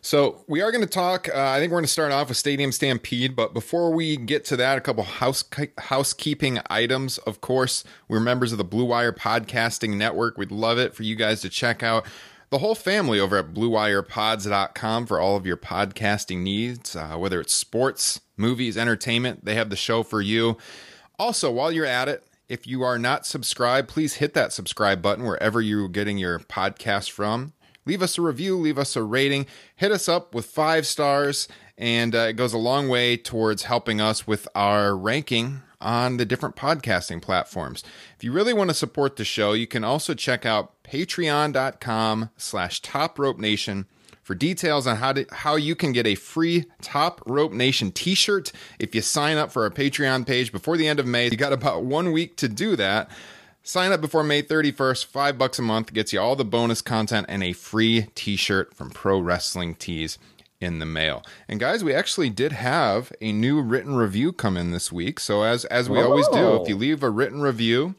So, 0.00 0.44
we 0.48 0.62
are 0.62 0.72
going 0.72 0.82
to 0.82 0.90
talk. 0.90 1.28
Uh, 1.28 1.38
I 1.38 1.60
think 1.60 1.70
we're 1.70 1.76
going 1.76 1.84
to 1.84 1.92
start 1.92 2.10
off 2.10 2.28
with 2.28 2.36
Stadium 2.36 2.72
Stampede. 2.72 3.36
But 3.36 3.54
before 3.54 3.92
we 3.92 4.16
get 4.16 4.44
to 4.46 4.56
that, 4.56 4.78
a 4.78 4.80
couple 4.80 5.04
house 5.04 5.44
housekeeping 5.78 6.58
items. 6.68 7.18
Of 7.18 7.40
course, 7.40 7.84
we're 8.08 8.18
members 8.18 8.50
of 8.50 8.58
the 8.58 8.64
Blue 8.64 8.84
Wire 8.84 9.12
Podcasting 9.12 9.96
Network. 9.96 10.36
We'd 10.36 10.50
love 10.50 10.76
it 10.76 10.92
for 10.92 11.04
you 11.04 11.14
guys 11.14 11.40
to 11.42 11.48
check 11.48 11.84
out 11.84 12.04
the 12.50 12.58
whole 12.58 12.74
family 12.74 13.20
over 13.20 13.38
at 13.38 13.54
BlueWirePods.com 13.54 15.06
for 15.06 15.20
all 15.20 15.36
of 15.36 15.46
your 15.46 15.56
podcasting 15.56 16.38
needs, 16.38 16.96
uh, 16.96 17.16
whether 17.16 17.40
it's 17.40 17.52
sports, 17.52 18.22
movies, 18.36 18.76
entertainment. 18.76 19.44
They 19.44 19.54
have 19.54 19.70
the 19.70 19.76
show 19.76 20.02
for 20.02 20.20
you. 20.20 20.58
Also, 21.16 21.48
while 21.52 21.70
you're 21.70 21.86
at 21.86 22.08
it, 22.08 22.24
if 22.48 22.66
you 22.66 22.82
are 22.82 22.98
not 22.98 23.26
subscribed, 23.26 23.88
please 23.88 24.14
hit 24.14 24.34
that 24.34 24.52
subscribe 24.52 25.00
button 25.00 25.24
wherever 25.24 25.60
you're 25.60 25.88
getting 25.88 26.18
your 26.18 26.38
podcast 26.38 27.10
from. 27.10 27.52
Leave 27.86 28.02
us 28.02 28.16
a 28.16 28.22
review, 28.22 28.56
leave 28.56 28.78
us 28.78 28.96
a 28.96 29.02
rating, 29.02 29.46
hit 29.76 29.92
us 29.92 30.08
up 30.08 30.34
with 30.34 30.46
five 30.46 30.86
stars, 30.86 31.48
and 31.76 32.14
uh, 32.14 32.18
it 32.28 32.32
goes 32.34 32.52
a 32.52 32.58
long 32.58 32.88
way 32.88 33.16
towards 33.16 33.64
helping 33.64 34.00
us 34.00 34.26
with 34.26 34.48
our 34.54 34.96
ranking 34.96 35.60
on 35.80 36.16
the 36.16 36.24
different 36.24 36.56
podcasting 36.56 37.20
platforms. 37.20 37.84
If 38.16 38.24
you 38.24 38.32
really 38.32 38.54
want 38.54 38.70
to 38.70 38.74
support 38.74 39.16
the 39.16 39.24
show, 39.24 39.52
you 39.52 39.66
can 39.66 39.84
also 39.84 40.14
check 40.14 40.46
out 40.46 40.82
patreon.com 40.82 42.30
slash 42.36 42.80
top 42.80 43.18
nation 43.38 43.86
for 44.24 44.34
details 44.34 44.86
on 44.86 44.96
how 44.96 45.12
to 45.12 45.26
how 45.30 45.54
you 45.54 45.76
can 45.76 45.92
get 45.92 46.06
a 46.06 46.16
free 46.16 46.64
Top 46.82 47.22
Rope 47.26 47.52
Nation 47.52 47.92
t-shirt 47.92 48.50
if 48.80 48.94
you 48.94 49.02
sign 49.02 49.36
up 49.36 49.52
for 49.52 49.62
our 49.62 49.70
Patreon 49.70 50.26
page 50.26 50.50
before 50.50 50.76
the 50.76 50.88
end 50.88 50.98
of 50.98 51.06
May. 51.06 51.26
You 51.26 51.36
got 51.36 51.52
about 51.52 51.84
1 51.84 52.10
week 52.10 52.36
to 52.38 52.48
do 52.48 52.74
that. 52.74 53.08
Sign 53.62 53.92
up 53.92 54.00
before 54.00 54.24
May 54.24 54.42
31st, 54.42 55.06
5 55.06 55.38
bucks 55.38 55.58
a 55.58 55.62
month 55.62 55.92
gets 55.94 56.12
you 56.12 56.20
all 56.20 56.36
the 56.36 56.44
bonus 56.44 56.82
content 56.82 57.26
and 57.28 57.42
a 57.42 57.52
free 57.52 58.08
t-shirt 58.14 58.74
from 58.74 58.90
Pro 58.90 59.18
Wrestling 59.18 59.74
Tees 59.74 60.18
in 60.60 60.80
the 60.80 60.86
mail. 60.86 61.22
And 61.48 61.60
guys, 61.60 61.84
we 61.84 61.94
actually 61.94 62.30
did 62.30 62.52
have 62.52 63.12
a 63.20 63.32
new 63.32 63.60
written 63.60 63.94
review 63.94 64.32
come 64.32 64.56
in 64.56 64.70
this 64.70 64.90
week. 64.90 65.20
So 65.20 65.42
as 65.42 65.64
as 65.66 65.88
we 65.88 65.98
oh. 65.98 66.04
always 66.04 66.28
do, 66.28 66.56
if 66.56 66.68
you 66.68 66.76
leave 66.76 67.02
a 67.02 67.10
written 67.10 67.40
review 67.40 67.94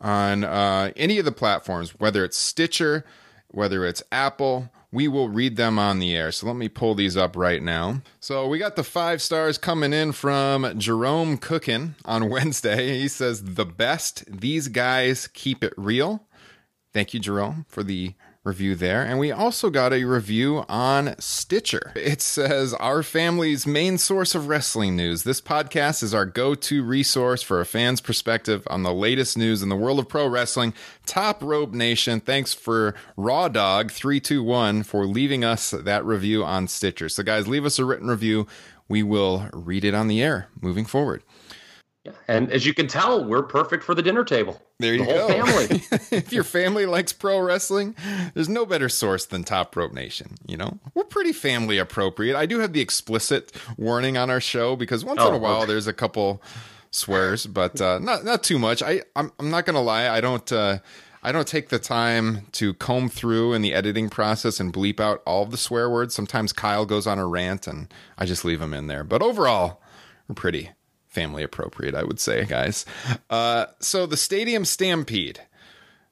on 0.00 0.44
uh, 0.44 0.92
any 0.96 1.18
of 1.18 1.24
the 1.24 1.32
platforms, 1.32 1.90
whether 1.98 2.24
it's 2.24 2.38
Stitcher, 2.38 3.04
whether 3.48 3.84
it's 3.84 4.02
Apple, 4.10 4.70
we 4.90 5.06
will 5.08 5.28
read 5.28 5.56
them 5.56 5.78
on 5.78 5.98
the 5.98 6.14
air. 6.16 6.32
So 6.32 6.46
let 6.46 6.56
me 6.56 6.68
pull 6.68 6.94
these 6.94 7.16
up 7.16 7.36
right 7.36 7.62
now. 7.62 8.02
So 8.20 8.46
we 8.48 8.58
got 8.58 8.76
the 8.76 8.84
five 8.84 9.20
stars 9.20 9.58
coming 9.58 9.92
in 9.92 10.12
from 10.12 10.78
Jerome 10.78 11.36
Cookin 11.38 11.94
on 12.04 12.30
Wednesday. 12.30 12.98
He 12.98 13.08
says, 13.08 13.44
The 13.44 13.66
best. 13.66 14.24
These 14.28 14.68
guys 14.68 15.26
keep 15.28 15.62
it 15.62 15.74
real. 15.76 16.24
Thank 16.94 17.12
you, 17.12 17.20
Jerome, 17.20 17.66
for 17.68 17.82
the 17.82 18.14
review 18.44 18.74
there. 18.74 19.02
And 19.02 19.18
we 19.18 19.30
also 19.30 19.70
got 19.70 19.92
a 19.92 20.04
review 20.04 20.64
on 20.68 21.14
Stitcher. 21.18 21.92
It 21.96 22.22
says, 22.22 22.72
Our 22.74 23.02
family's 23.02 23.66
main 23.66 23.98
source 23.98 24.34
of 24.34 24.48
wrestling 24.48 24.96
news. 24.96 25.24
This 25.24 25.40
podcast 25.40 26.02
is 26.02 26.14
our 26.14 26.24
go 26.24 26.54
to 26.54 26.82
resource 26.82 27.42
for 27.42 27.60
a 27.60 27.66
fan's 27.66 28.00
perspective 28.00 28.66
on 28.68 28.82
the 28.82 28.94
latest 28.94 29.36
news 29.36 29.62
in 29.62 29.68
the 29.68 29.76
world 29.76 29.98
of 29.98 30.08
pro 30.08 30.26
wrestling. 30.26 30.72
Top 31.04 31.42
Rope 31.42 31.72
Nation, 31.72 32.20
thanks 32.20 32.54
for 32.54 32.94
Raw 33.16 33.48
Dog 33.48 33.90
321 33.90 34.82
for 34.84 35.06
leaving 35.06 35.44
us 35.44 35.70
that 35.70 36.04
review 36.04 36.44
on 36.44 36.68
Stitcher. 36.68 37.08
So, 37.08 37.22
guys, 37.22 37.48
leave 37.48 37.64
us 37.64 37.78
a 37.78 37.84
written 37.84 38.08
review. 38.08 38.46
We 38.88 39.02
will 39.02 39.48
read 39.52 39.84
it 39.84 39.94
on 39.94 40.08
the 40.08 40.22
air 40.22 40.48
moving 40.60 40.86
forward. 40.86 41.22
And 42.26 42.50
as 42.50 42.66
you 42.66 42.74
can 42.74 42.86
tell, 42.86 43.24
we're 43.24 43.42
perfect 43.42 43.84
for 43.84 43.94
the 43.94 44.02
dinner 44.02 44.24
table. 44.24 44.60
There 44.78 44.94
you 44.94 45.04
the 45.04 45.12
go. 45.12 45.28
family. 45.28 45.82
if 46.10 46.32
your 46.32 46.44
family 46.44 46.86
likes 46.86 47.12
pro 47.12 47.40
wrestling, 47.40 47.94
there's 48.34 48.48
no 48.48 48.64
better 48.66 48.88
source 48.88 49.26
than 49.26 49.44
Top 49.44 49.74
Rope 49.76 49.92
Nation. 49.92 50.36
You 50.46 50.56
know, 50.56 50.78
we're 50.94 51.04
pretty 51.04 51.32
family 51.32 51.78
appropriate. 51.78 52.36
I 52.36 52.46
do 52.46 52.60
have 52.60 52.72
the 52.72 52.80
explicit 52.80 53.52
warning 53.76 54.16
on 54.16 54.30
our 54.30 54.40
show 54.40 54.76
because 54.76 55.04
once 55.04 55.20
oh, 55.22 55.28
in 55.28 55.34
a 55.34 55.38
while 55.38 55.58
okay. 55.58 55.66
there's 55.66 55.86
a 55.86 55.92
couple 55.92 56.42
swears, 56.90 57.46
but 57.46 57.80
uh, 57.80 57.98
not 57.98 58.24
not 58.24 58.42
too 58.42 58.58
much. 58.58 58.82
I 58.82 59.02
I'm, 59.16 59.32
I'm 59.38 59.50
not 59.50 59.66
gonna 59.66 59.82
lie. 59.82 60.08
I 60.08 60.20
don't. 60.20 60.50
Uh, 60.52 60.78
I 61.20 61.32
don't 61.32 61.48
take 61.48 61.68
the 61.68 61.80
time 61.80 62.46
to 62.52 62.74
comb 62.74 63.08
through 63.08 63.52
in 63.52 63.60
the 63.60 63.74
editing 63.74 64.08
process 64.08 64.60
and 64.60 64.72
bleep 64.72 65.00
out 65.00 65.20
all 65.26 65.42
of 65.42 65.50
the 65.50 65.56
swear 65.56 65.90
words. 65.90 66.14
Sometimes 66.14 66.52
Kyle 66.52 66.86
goes 66.86 67.08
on 67.08 67.18
a 67.18 67.26
rant 67.26 67.66
and 67.66 67.92
I 68.16 68.24
just 68.24 68.44
leave 68.44 68.60
them 68.60 68.72
in 68.72 68.86
there. 68.86 69.02
But 69.02 69.20
overall, 69.20 69.82
we're 70.28 70.36
pretty 70.36 70.70
family 71.08 71.42
appropriate, 71.42 71.94
I 71.94 72.04
would 72.04 72.20
say, 72.20 72.44
guys. 72.44 72.84
Uh, 73.28 73.66
so 73.80 74.06
the 74.06 74.16
Stadium 74.16 74.64
Stampede. 74.64 75.40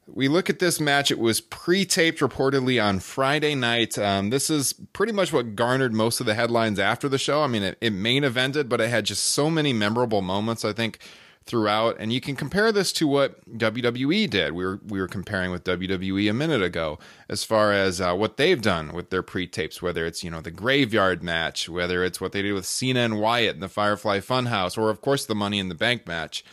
We 0.09 0.29
look 0.29 0.49
at 0.49 0.61
this 0.61 0.79
match. 0.81 1.11
It 1.11 1.19
was 1.19 1.41
pre-taped 1.41 2.21
reportedly 2.21 2.83
on 2.83 3.01
Friday 3.01 3.57
night. 3.57 3.99
Um, 3.99 4.31
this 4.31 4.49
is 4.49 4.73
pretty 4.93 5.13
much 5.13 5.33
what 5.33 5.57
garnered 5.57 5.93
most 5.93 6.21
of 6.21 6.27
the 6.27 6.35
headlines 6.35 6.79
after 6.79 7.09
the 7.09 7.19
show. 7.19 7.43
I 7.43 7.49
mean, 7.49 7.65
it, 7.65 7.79
it 7.81 7.93
main 7.93 8.23
evented, 8.23 8.69
but 8.69 8.81
it 8.81 8.89
had 8.89 9.05
just 9.05 9.25
so 9.25 9.51
many 9.51 9.73
memorable 9.73 10.23
moments. 10.23 10.65
I 10.65 10.73
think 10.73 11.01
throughout. 11.47 11.97
And 11.99 12.13
you 12.13 12.21
can 12.21 12.37
compare 12.37 12.73
this 12.73 12.93
to 12.95 13.07
what 13.07 13.45
WWE 13.57 14.29
did. 14.29 14.53
We 14.53 14.65
were 14.65 14.81
we 14.87 15.01
were 15.01 15.09
comparing 15.09 15.51
with 15.51 15.65
WWE 15.65 16.29
a 16.29 16.35
minute 16.35 16.63
ago 16.63 16.99
as 17.29 17.45
far 17.45 17.73
as 17.73 18.01
uh, 18.01 18.15
what 18.15 18.37
they've 18.37 18.61
done 18.61 18.93
with 18.93 19.11
their 19.11 19.23
pre-tapes, 19.23 19.81
whether 19.81 20.05
it's 20.05 20.23
you 20.23 20.31
know 20.31 20.41
the 20.41 20.51
Graveyard 20.51 21.23
match, 21.23 21.69
whether 21.69 22.05
it's 22.05 22.21
what 22.21 22.33
they 22.33 22.43
did 22.43 22.53
with 22.53 22.67
Cena 22.67 23.01
and 23.01 23.21
Wyatt 23.21 23.55
in 23.55 23.61
the 23.61 23.69
Firefly 23.69 24.19
Funhouse, 24.19 24.77
or 24.77 24.91
of 24.91 25.01
course 25.01 25.25
the 25.25 25.35
Money 25.35 25.59
in 25.59 25.69
the 25.69 25.75
Bank 25.75 26.07
match. 26.07 26.45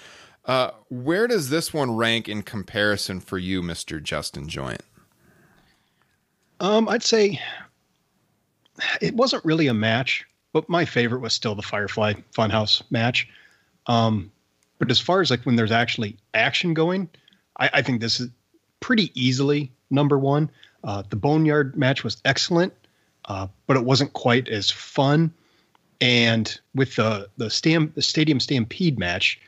Uh, 0.46 0.72
where 0.90 1.26
does 1.26 1.50
this 1.50 1.74
one 1.74 1.96
rank 1.96 2.28
in 2.28 2.42
comparison 2.42 3.20
for 3.20 3.38
you, 3.38 3.64
Mister 3.64 4.00
Justin 4.00 4.48
Joint? 4.48 4.84
Um, 6.60 6.88
I'd 6.88 7.04
say 7.04 7.40
it 9.02 9.16
wasn't 9.16 9.44
really 9.44 9.68
a 9.68 9.74
match, 9.74 10.26
but 10.52 10.70
my 10.70 10.86
favorite 10.86 11.22
was 11.22 11.34
still 11.34 11.56
the 11.56 11.62
Firefly 11.62 12.14
Funhouse 12.36 12.84
match. 12.92 13.28
Um, 13.88 14.32
but 14.84 14.92
as 14.92 15.00
far 15.00 15.22
as 15.22 15.32
like 15.32 15.46
when 15.46 15.56
there's 15.56 15.72
actually 15.72 16.18
action 16.34 16.74
going, 16.74 17.10
I, 17.58 17.70
I 17.76 17.82
think 17.82 18.02
this 18.02 18.20
is 18.20 18.30
pretty 18.82 19.12
easily 19.16 19.72
number 19.90 20.20
one. 20.20 20.50
Uh, 20.84 21.04
the 21.10 21.16
Boneyard 21.16 21.78
match 21.78 22.04
was 22.04 22.22
excellent, 22.26 22.74
uh, 23.26 23.48
but 23.66 23.78
it 23.78 23.86
wasn't 23.86 24.12
quite 24.12 24.50
as 24.50 24.70
fun. 24.70 25.34
And 26.02 26.60
with 26.76 26.98
the 26.98 27.30
the, 27.38 27.50
stam, 27.50 27.94
the 27.96 28.02
Stadium 28.02 28.42
Stampede 28.42 29.00
match, 29.00 29.40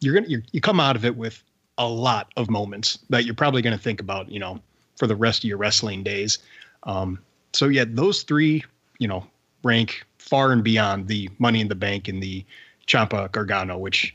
you're 0.00 0.12
gonna 0.12 0.26
you're, 0.28 0.42
you 0.52 0.60
come 0.60 0.80
out 0.80 0.96
of 0.96 1.04
it 1.06 1.16
with 1.16 1.42
a 1.78 1.88
lot 1.88 2.30
of 2.36 2.50
moments 2.50 2.98
that 3.08 3.24
you're 3.24 3.34
probably 3.34 3.62
to 3.62 3.82
think 3.82 4.00
about, 4.00 4.30
you 4.30 4.38
know, 4.38 4.60
for 4.96 5.06
the 5.06 5.16
rest 5.16 5.44
of 5.44 5.48
your 5.48 5.56
wrestling 5.56 6.02
days. 6.02 6.40
Um, 6.82 7.18
so 7.54 7.68
yeah, 7.68 7.84
those 7.88 8.22
three, 8.22 8.64
you 8.98 9.08
know, 9.08 9.26
rank 9.64 10.04
far 10.18 10.52
and 10.52 10.62
beyond 10.62 11.08
the 11.08 11.30
Money 11.38 11.62
in 11.62 11.68
the 11.68 11.74
Bank 11.74 12.08
and 12.08 12.22
the 12.22 12.44
Ciampa 12.86 13.32
Gargano, 13.32 13.78
which 13.78 14.14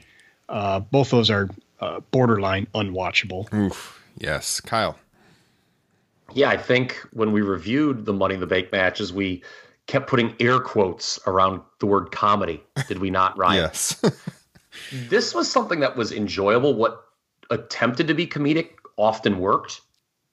uh, 0.52 0.80
both 0.80 1.10
those 1.10 1.30
are 1.30 1.50
uh, 1.80 2.02
borderline 2.12 2.68
unwatchable. 2.76 3.52
Oof, 3.54 4.02
yes, 4.18 4.60
Kyle. 4.60 4.98
Yeah, 6.34 6.50
I 6.50 6.58
think 6.58 7.02
when 7.12 7.32
we 7.32 7.42
reviewed 7.42 8.06
the 8.06 8.14
Money 8.14 8.36
in 8.36 8.40
the 8.40 8.48
Bank 8.48 8.72
matches, 8.72 9.12
we 9.12 9.44
kept 9.88 10.08
putting 10.08 10.36
air 10.40 10.60
quotes 10.60 11.20
around 11.28 11.62
the 11.80 11.86
word 11.86 12.12
comedy. 12.12 12.64
Did 12.88 13.00
we 13.00 13.10
not, 13.10 13.38
Ryan? 13.38 13.64
yes. 13.64 14.02
this 15.10 15.34
was 15.34 15.52
something 15.52 15.80
that 15.82 15.98
was 15.98 16.12
enjoyable. 16.12 16.74
What 16.74 17.04
attempted 17.50 18.08
to 18.08 18.14
be 18.14 18.26
comedic 18.26 18.70
often 18.98 19.40
worked. 19.40 19.82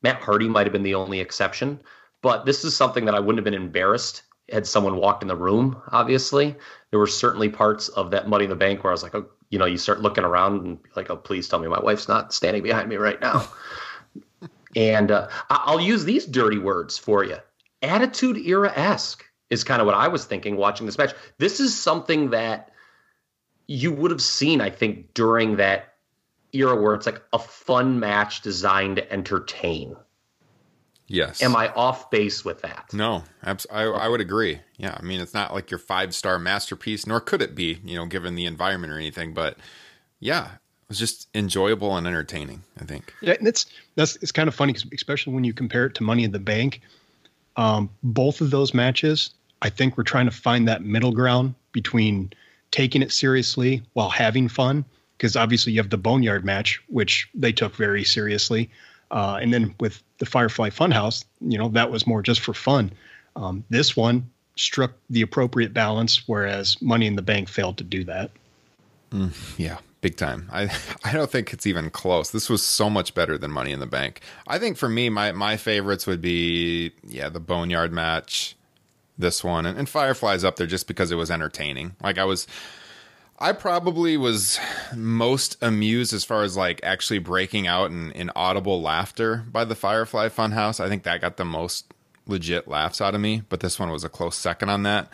Matt 0.02 0.22
Hardy 0.22 0.48
might 0.48 0.66
have 0.66 0.72
been 0.72 0.84
the 0.84 0.94
only 0.94 1.20
exception, 1.20 1.80
but 2.22 2.46
this 2.46 2.64
is 2.64 2.76
something 2.76 3.04
that 3.06 3.14
I 3.14 3.20
wouldn't 3.20 3.38
have 3.38 3.44
been 3.44 3.60
embarrassed 3.60 4.22
had 4.50 4.66
someone 4.66 4.96
walked 4.96 5.22
in 5.22 5.28
the 5.28 5.36
room. 5.36 5.80
Obviously, 5.88 6.56
there 6.90 6.98
were 6.98 7.06
certainly 7.06 7.48
parts 7.48 7.88
of 7.88 8.10
that 8.10 8.28
Money 8.28 8.44
in 8.44 8.50
the 8.50 8.56
Bank 8.56 8.82
where 8.82 8.90
I 8.90 8.94
was 8.94 9.02
like, 9.02 9.14
oh, 9.14 9.28
you 9.50 9.58
know, 9.58 9.66
you 9.66 9.78
start 9.78 10.00
looking 10.00 10.24
around 10.24 10.64
and 10.64 10.78
like, 10.96 11.10
oh, 11.10 11.16
please 11.16 11.48
tell 11.48 11.58
me 11.58 11.68
my 11.68 11.80
wife's 11.80 12.08
not 12.08 12.32
standing 12.32 12.62
behind 12.62 12.88
me 12.88 12.96
right 12.96 13.20
now. 13.20 13.48
and 14.76 15.10
uh, 15.10 15.28
I'll 15.50 15.80
use 15.80 16.04
these 16.04 16.26
dirty 16.26 16.58
words 16.58 16.98
for 16.98 17.24
you. 17.24 17.36
Attitude 17.82 18.38
era 18.38 18.72
esque 18.74 19.24
is 19.50 19.64
kind 19.64 19.80
of 19.80 19.86
what 19.86 19.94
I 19.94 20.08
was 20.08 20.24
thinking 20.24 20.56
watching 20.56 20.86
this 20.86 20.98
match. 20.98 21.14
This 21.38 21.60
is 21.60 21.78
something 21.78 22.30
that 22.30 22.70
you 23.66 23.92
would 23.92 24.10
have 24.10 24.22
seen, 24.22 24.60
I 24.60 24.70
think, 24.70 25.14
during 25.14 25.56
that 25.56 25.94
era 26.52 26.80
where 26.80 26.94
it's 26.94 27.06
like 27.06 27.22
a 27.32 27.38
fun 27.38 28.00
match 28.00 28.40
designed 28.40 28.96
to 28.96 29.12
entertain. 29.12 29.96
Yes. 31.08 31.42
Am 31.42 31.56
I 31.56 31.72
off 31.72 32.10
base 32.10 32.44
with 32.44 32.60
that? 32.62 32.90
No, 32.92 33.24
abs- 33.42 33.66
I, 33.72 33.84
I 33.84 34.08
would 34.08 34.20
agree. 34.20 34.60
Yeah, 34.76 34.96
I 34.98 35.02
mean, 35.02 35.20
it's 35.20 35.34
not 35.34 35.54
like 35.54 35.70
your 35.70 35.78
five 35.78 36.14
star 36.14 36.38
masterpiece, 36.38 37.06
nor 37.06 37.20
could 37.20 37.40
it 37.40 37.54
be, 37.54 37.80
you 37.82 37.96
know, 37.96 38.06
given 38.06 38.34
the 38.34 38.44
environment 38.44 38.92
or 38.92 38.96
anything. 38.96 39.32
But 39.32 39.56
yeah, 40.20 40.44
it 40.44 40.88
was 40.88 40.98
just 40.98 41.28
enjoyable 41.34 41.96
and 41.96 42.06
entertaining. 42.06 42.62
I 42.78 42.84
think. 42.84 43.14
Yeah, 43.22 43.34
and 43.38 43.48
it's 43.48 43.66
that's 43.94 44.16
it's 44.16 44.32
kind 44.32 44.48
of 44.48 44.54
funny, 44.54 44.74
especially 44.92 45.32
when 45.32 45.44
you 45.44 45.54
compare 45.54 45.86
it 45.86 45.94
to 45.94 46.02
Money 46.02 46.24
in 46.24 46.32
the 46.32 46.38
Bank. 46.38 46.82
Um, 47.56 47.90
both 48.02 48.40
of 48.40 48.50
those 48.50 48.74
matches, 48.74 49.30
I 49.62 49.70
think 49.70 49.96
we're 49.96 50.04
trying 50.04 50.26
to 50.26 50.30
find 50.30 50.68
that 50.68 50.84
middle 50.84 51.12
ground 51.12 51.54
between 51.72 52.32
taking 52.70 53.02
it 53.02 53.12
seriously 53.12 53.82
while 53.94 54.10
having 54.10 54.48
fun. 54.48 54.84
Because 55.16 55.34
obviously 55.34 55.72
you 55.72 55.80
have 55.80 55.90
the 55.90 55.98
Boneyard 55.98 56.44
match, 56.44 56.80
which 56.86 57.28
they 57.34 57.50
took 57.50 57.74
very 57.74 58.04
seriously, 58.04 58.70
uh, 59.10 59.38
and 59.40 59.52
then 59.52 59.74
with 59.80 60.02
the 60.18 60.26
Firefly 60.26 60.70
Funhouse, 60.70 61.24
you 61.40 61.58
know 61.58 61.68
that 61.70 61.90
was 61.90 62.06
more 62.06 62.22
just 62.22 62.40
for 62.40 62.54
fun. 62.54 62.92
Um, 63.36 63.64
this 63.70 63.96
one 63.96 64.28
struck 64.56 64.92
the 65.08 65.22
appropriate 65.22 65.72
balance, 65.72 66.26
whereas 66.26 66.80
Money 66.82 67.06
in 67.06 67.16
the 67.16 67.22
Bank 67.22 67.48
failed 67.48 67.78
to 67.78 67.84
do 67.84 68.04
that. 68.04 68.30
Mm, 69.12 69.32
yeah, 69.56 69.78
big 70.00 70.16
time. 70.16 70.48
I 70.52 70.70
I 71.04 71.12
don't 71.12 71.30
think 71.30 71.52
it's 71.52 71.66
even 71.66 71.90
close. 71.90 72.30
This 72.30 72.50
was 72.50 72.62
so 72.62 72.90
much 72.90 73.14
better 73.14 73.38
than 73.38 73.50
Money 73.50 73.72
in 73.72 73.80
the 73.80 73.86
Bank. 73.86 74.20
I 74.46 74.58
think 74.58 74.76
for 74.76 74.88
me, 74.88 75.08
my 75.08 75.32
my 75.32 75.56
favorites 75.56 76.06
would 76.06 76.20
be 76.20 76.92
yeah 77.06 77.28
the 77.28 77.40
Boneyard 77.40 77.92
match, 77.92 78.56
this 79.16 79.42
one, 79.42 79.66
and, 79.66 79.78
and 79.78 79.88
Firefly's 79.88 80.44
up 80.44 80.56
there 80.56 80.66
just 80.66 80.86
because 80.86 81.10
it 81.10 81.16
was 81.16 81.30
entertaining. 81.30 81.96
Like 82.02 82.18
I 82.18 82.24
was. 82.24 82.46
I 83.40 83.52
probably 83.52 84.16
was 84.16 84.58
most 84.94 85.56
amused 85.62 86.12
as 86.12 86.24
far 86.24 86.42
as 86.42 86.56
like 86.56 86.80
actually 86.82 87.20
breaking 87.20 87.68
out 87.68 87.90
in, 87.90 88.10
in 88.12 88.30
audible 88.34 88.82
laughter 88.82 89.44
by 89.50 89.64
the 89.64 89.76
Firefly 89.76 90.28
Funhouse. 90.28 90.80
I 90.80 90.88
think 90.88 91.04
that 91.04 91.20
got 91.20 91.36
the 91.36 91.44
most 91.44 91.94
legit 92.26 92.66
laughs 92.66 93.00
out 93.00 93.14
of 93.14 93.20
me, 93.20 93.42
but 93.48 93.60
this 93.60 93.78
one 93.78 93.90
was 93.90 94.02
a 94.02 94.08
close 94.08 94.36
second 94.36 94.70
on 94.70 94.82
that. 94.82 95.08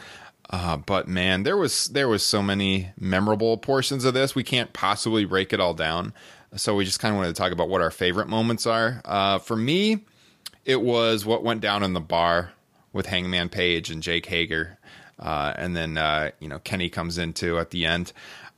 Uh, 0.49 0.79
but 0.79 1.07
man, 1.07 1.43
there 1.43 1.57
was 1.57 1.87
there 1.87 2.09
was 2.09 2.23
so 2.23 2.43
many 2.43 2.91
memorable 2.99 3.59
portions 3.59 4.05
of 4.05 4.15
this. 4.15 4.35
We 4.35 4.45
can't 4.45 4.73
possibly 4.73 5.25
break 5.25 5.53
it 5.53 5.61
all 5.61 5.75
down. 5.75 6.15
So 6.57 6.75
we 6.75 6.85
just 6.85 7.01
kind 7.01 7.13
of 7.13 7.19
wanted 7.19 7.35
to 7.35 7.41
talk 7.41 7.53
about 7.53 7.69
what 7.69 7.81
our 7.81 7.91
favorite 7.91 8.29
moments 8.29 8.67
are. 8.67 9.03
Uh, 9.05 9.39
for 9.39 9.57
me, 9.57 10.05
it 10.65 10.81
was 10.81 11.27
what 11.27 11.43
went 11.43 11.61
down 11.61 11.83
in 11.83 11.93
the 11.93 12.01
bar 12.01 12.53
with 12.93 13.07
Hangman 13.07 13.49
Page 13.49 13.91
and 13.91 14.03
Jake 14.03 14.27
Hager, 14.27 14.79
uh, 15.19 15.53
and 15.57 15.77
then 15.77 15.99
uh, 15.99 16.31
you 16.41 16.49
know 16.49 16.59
Kenny 16.61 16.89
comes 16.89 17.19
into 17.19 17.59
at 17.59 17.71
the 17.71 17.87
end. 17.87 18.13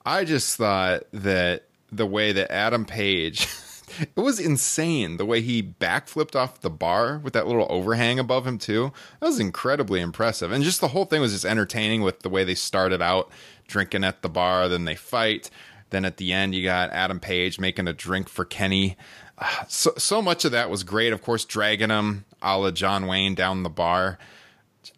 I 0.04 0.24
just 0.24 0.56
thought 0.56 1.04
that 1.12 1.64
the 1.90 2.06
way 2.06 2.32
that 2.32 2.50
Adam 2.50 2.84
Page. 2.84 3.48
it 4.16 4.20
was 4.20 4.40
insane 4.40 5.16
the 5.16 5.24
way 5.24 5.40
he 5.40 5.62
backflipped 5.62 6.34
off 6.34 6.60
the 6.60 6.68
bar 6.68 7.18
with 7.18 7.32
that 7.34 7.46
little 7.46 7.66
overhang 7.70 8.18
above 8.18 8.44
him 8.46 8.58
too. 8.58 8.92
That 9.20 9.26
was 9.26 9.38
incredibly 9.38 10.00
impressive, 10.00 10.50
and 10.50 10.64
just 10.64 10.80
the 10.80 10.88
whole 10.88 11.04
thing 11.04 11.20
was 11.20 11.32
just 11.32 11.44
entertaining 11.44 12.02
with 12.02 12.20
the 12.20 12.28
way 12.28 12.42
they 12.44 12.56
started 12.56 13.00
out 13.00 13.30
drinking 13.66 14.04
at 14.04 14.22
the 14.22 14.28
bar, 14.28 14.68
then 14.68 14.84
they 14.84 14.94
fight, 14.94 15.50
then 15.90 16.04
at 16.04 16.16
the 16.16 16.32
end 16.32 16.54
you 16.54 16.62
got 16.62 16.90
Adam 16.90 17.20
Page 17.20 17.58
making 17.58 17.88
a 17.88 17.92
drink 17.92 18.28
for 18.28 18.44
Kenny. 18.44 18.96
Uh, 19.38 19.64
so 19.68 19.92
so 19.98 20.22
much 20.22 20.44
of 20.44 20.52
that 20.52 20.70
was 20.70 20.82
great. 20.82 21.12
Of 21.12 21.22
course, 21.22 21.44
dragging 21.44 21.90
him 21.90 22.24
a 22.42 22.58
la 22.58 22.70
John 22.70 23.06
Wayne 23.06 23.34
down 23.34 23.62
the 23.62 23.70
bar. 23.70 24.18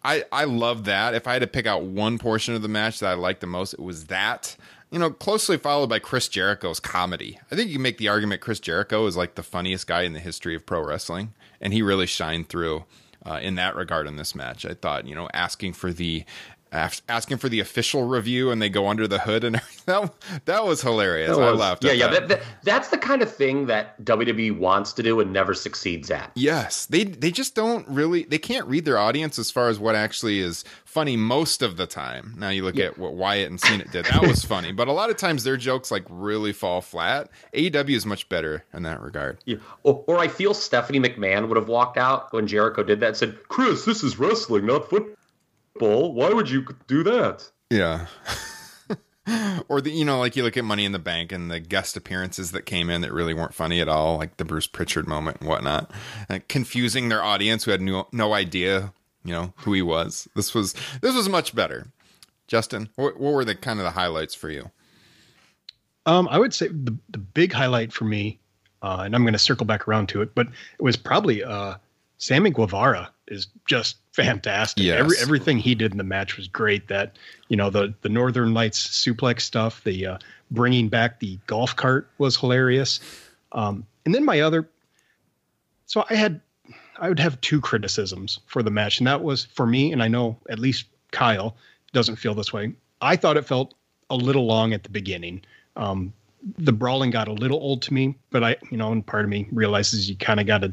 I 0.02 0.25
I 0.33 0.45
love 0.45 0.85
that. 0.85 1.14
If 1.14 1.26
I 1.26 1.35
had 1.35 1.42
to 1.42 1.47
pick 1.47 1.66
out 1.66 1.83
one 1.83 2.18
portion 2.18 2.54
of 2.54 2.62
the 2.62 2.68
match 2.68 3.00
that 3.00 3.11
I 3.11 3.14
liked 3.14 3.40
the 3.40 3.47
most, 3.47 3.75
it 3.75 3.80
was 3.80 4.07
that 4.07 4.57
you 4.90 4.99
know, 4.99 5.11
closely 5.11 5.59
followed 5.59 5.88
by 5.90 5.99
Chris 5.99 6.28
Jericho's 6.28 6.80
comedy. 6.80 7.38
I 7.52 7.57
think 7.57 7.71
you 7.71 7.78
make 7.78 7.99
the 7.99 8.09
argument 8.09 8.40
Chris 8.40 8.61
Jericho 8.61 9.07
is 9.07 9.16
like 9.16 9.35
the 9.35 9.42
funniest 9.42 9.87
guy 9.87 10.02
in 10.02 10.14
the 10.14 10.21
history 10.21 10.54
of 10.54 10.64
pro 10.64 10.83
wrestling, 10.83 11.35
and 11.61 11.73
he 11.73 11.83
really 11.83 12.07
shined 12.07 12.49
through 12.49 12.85
uh, 13.26 13.38
in 13.42 13.57
that 13.57 13.76
regard 13.76 14.07
in 14.07 14.16
this 14.16 14.35
match. 14.35 14.64
I 14.64 14.75
thought, 14.75 15.07
you 15.07 15.14
know, 15.14 15.28
asking 15.35 15.75
for 15.75 15.92
the 15.92 16.25
asking 16.72 17.38
for 17.38 17.48
the 17.48 17.60
official 17.60 18.04
review 18.04 18.50
and 18.50 18.60
they 18.60 18.68
go 18.68 18.88
under 18.88 19.06
the 19.06 19.18
hood 19.18 19.44
and 19.44 19.60
that 19.87 20.12
that 20.44 20.64
was 20.64 20.82
hilarious. 20.82 21.30
Was, 21.30 21.38
I 21.38 21.50
laughed. 21.50 21.84
Yeah, 21.84 21.92
yeah. 21.92 22.08
That. 22.08 22.28
That, 22.28 22.42
that's 22.62 22.88
the 22.88 22.98
kind 22.98 23.22
of 23.22 23.32
thing 23.32 23.66
that 23.66 24.02
WWE 24.04 24.58
wants 24.58 24.92
to 24.94 25.02
do 25.02 25.20
and 25.20 25.32
never 25.32 25.54
succeeds 25.54 26.10
at. 26.10 26.30
Yes, 26.34 26.87
they 26.87 27.04
they 27.04 27.30
just 27.30 27.54
don't 27.54 27.87
really 27.88 28.25
they 28.25 28.38
can't 28.38 28.66
read 28.66 28.84
their 28.84 28.98
audience 28.98 29.38
as 29.38 29.50
far 29.50 29.68
as 29.68 29.78
what 29.78 29.94
actually 29.94 30.40
is 30.40 30.64
funny 30.84 31.16
most 31.16 31.62
of 31.62 31.76
the 31.76 31.87
time. 31.87 32.34
Now 32.37 32.50
you 32.50 32.64
look 32.64 32.76
yeah. 32.76 32.87
at 32.87 32.98
what 32.98 33.14
Wyatt 33.14 33.50
and 33.50 33.61
Cena 33.61 33.85
did. 33.85 34.07
That 34.07 34.22
was 34.22 34.44
funny, 34.44 34.72
but 34.72 34.88
a 34.88 34.92
lot 34.92 35.11
of 35.11 35.16
times 35.16 35.44
their 35.44 35.57
jokes 35.57 35.90
like 35.90 36.04
really 36.09 36.52
fall 36.52 36.81
flat. 36.81 37.31
AEW 37.54 37.90
is 37.90 38.07
much 38.07 38.28
better 38.28 38.64
in 38.72 38.83
that 38.83 39.00
regard. 39.00 39.38
Yeah. 39.44 39.57
Or, 39.83 40.04
or 40.07 40.18
I 40.18 40.28
feel 40.28 40.54
Stephanie 40.54 41.00
McMahon 41.00 41.48
would 41.48 41.57
have 41.57 41.68
walked 41.68 41.96
out 41.96 42.33
when 42.33 42.46
Jericho 42.46 42.83
did 42.83 43.00
that 43.00 43.09
and 43.09 43.16
said, 43.16 43.48
"Chris, 43.48 43.85
this 43.85 44.02
is 44.02 44.18
wrestling, 44.18 44.66
not 44.66 44.88
football." 44.88 45.14
Bull. 45.78 46.14
Why 46.14 46.30
would 46.30 46.50
you 46.50 46.66
do 46.86 47.02
that? 47.04 47.50
Yeah. 47.70 48.06
or 49.68 49.80
the 49.80 49.90
you 49.90 50.04
know 50.04 50.18
like 50.18 50.36
you 50.36 50.42
look 50.42 50.56
at 50.56 50.64
Money 50.64 50.84
in 50.84 50.92
the 50.92 50.98
Bank 50.98 51.32
and 51.32 51.50
the 51.50 51.60
guest 51.60 51.96
appearances 51.96 52.52
that 52.52 52.62
came 52.62 52.90
in 52.90 53.02
that 53.02 53.12
really 53.12 53.34
weren't 53.34 53.54
funny 53.54 53.80
at 53.80 53.88
all, 53.88 54.18
like 54.18 54.36
the 54.36 54.44
Bruce 54.44 54.66
Pritchard 54.66 55.06
moment 55.06 55.38
and 55.40 55.48
whatnot, 55.48 55.90
and 56.28 56.46
confusing 56.48 57.08
their 57.08 57.22
audience 57.22 57.64
who 57.64 57.70
had 57.70 57.80
no 57.80 58.08
no 58.12 58.34
idea 58.34 58.92
you 59.24 59.32
know 59.32 59.52
who 59.56 59.72
he 59.72 59.82
was. 59.82 60.28
This 60.34 60.54
was 60.54 60.74
this 61.00 61.14
was 61.14 61.28
much 61.28 61.54
better. 61.54 61.86
Justin, 62.46 62.88
what, 62.96 63.20
what 63.20 63.34
were 63.34 63.44
the 63.44 63.54
kind 63.54 63.78
of 63.78 63.84
the 63.84 63.90
highlights 63.90 64.34
for 64.34 64.48
you? 64.48 64.70
Um, 66.06 66.26
I 66.30 66.38
would 66.38 66.54
say 66.54 66.68
the 66.68 66.96
the 67.10 67.18
big 67.18 67.52
highlight 67.52 67.92
for 67.92 68.04
me, 68.04 68.38
uh, 68.82 69.02
and 69.04 69.14
I'm 69.14 69.22
going 69.22 69.34
to 69.34 69.38
circle 69.38 69.66
back 69.66 69.86
around 69.86 70.08
to 70.10 70.22
it, 70.22 70.34
but 70.34 70.46
it 70.46 70.82
was 70.82 70.96
probably 70.96 71.44
uh, 71.44 71.74
Sammy 72.18 72.50
Guevara 72.50 73.11
is 73.28 73.46
just 73.66 73.96
fantastic. 74.12 74.85
Yes. 74.85 74.98
Every 74.98 75.16
everything 75.18 75.59
he 75.59 75.74
did 75.74 75.92
in 75.92 75.98
the 75.98 76.04
match 76.04 76.37
was 76.37 76.48
great. 76.48 76.88
That 76.88 77.16
you 77.48 77.57
know 77.57 77.70
the 77.70 77.94
the 78.02 78.09
Northern 78.09 78.52
Lights 78.54 78.87
suplex 78.87 79.42
stuff, 79.42 79.83
the 79.85 80.07
uh, 80.07 80.18
bringing 80.50 80.88
back 80.88 81.20
the 81.20 81.38
golf 81.46 81.76
cart 81.76 82.11
was 82.18 82.37
hilarious. 82.37 83.00
Um, 83.52 83.87
and 84.04 84.14
then 84.14 84.24
my 84.24 84.40
other, 84.40 84.68
so 85.87 86.04
I 86.11 86.14
had 86.14 86.40
I 86.98 87.09
would 87.09 87.20
have 87.20 87.40
two 87.40 87.61
criticisms 87.61 88.40
for 88.46 88.62
the 88.62 88.70
match, 88.70 88.98
and 88.98 89.07
that 89.07 89.22
was 89.22 89.44
for 89.44 89.66
me, 89.66 89.92
and 89.92 90.02
I 90.02 90.09
know 90.09 90.37
at 90.50 90.59
least 90.59 90.87
Kyle 91.12 91.57
doesn't 91.92 92.16
feel 92.16 92.35
this 92.35 92.52
way. 92.52 92.72
I 93.00 93.16
thought 93.16 93.37
it 93.37 93.46
felt 93.46 93.74
a 94.11 94.16
little 94.16 94.46
long 94.46 94.72
at 94.72 94.83
the 94.83 94.90
beginning. 94.90 95.42
Um, 95.76 96.12
the 96.57 96.72
brawling 96.72 97.11
got 97.11 97.28
a 97.28 97.33
little 97.33 97.59
old 97.59 97.83
to 97.83 97.94
me, 97.94 98.16
but 98.31 98.42
I, 98.42 98.57
you 98.70 98.76
know, 98.76 98.92
and 98.92 99.04
part 99.04 99.24
of 99.24 99.31
me 99.31 99.46
realizes 99.52 100.09
you 100.09 100.16
kind 100.16 100.40
of 100.40 100.46
got 100.46 100.62
to 100.62 100.72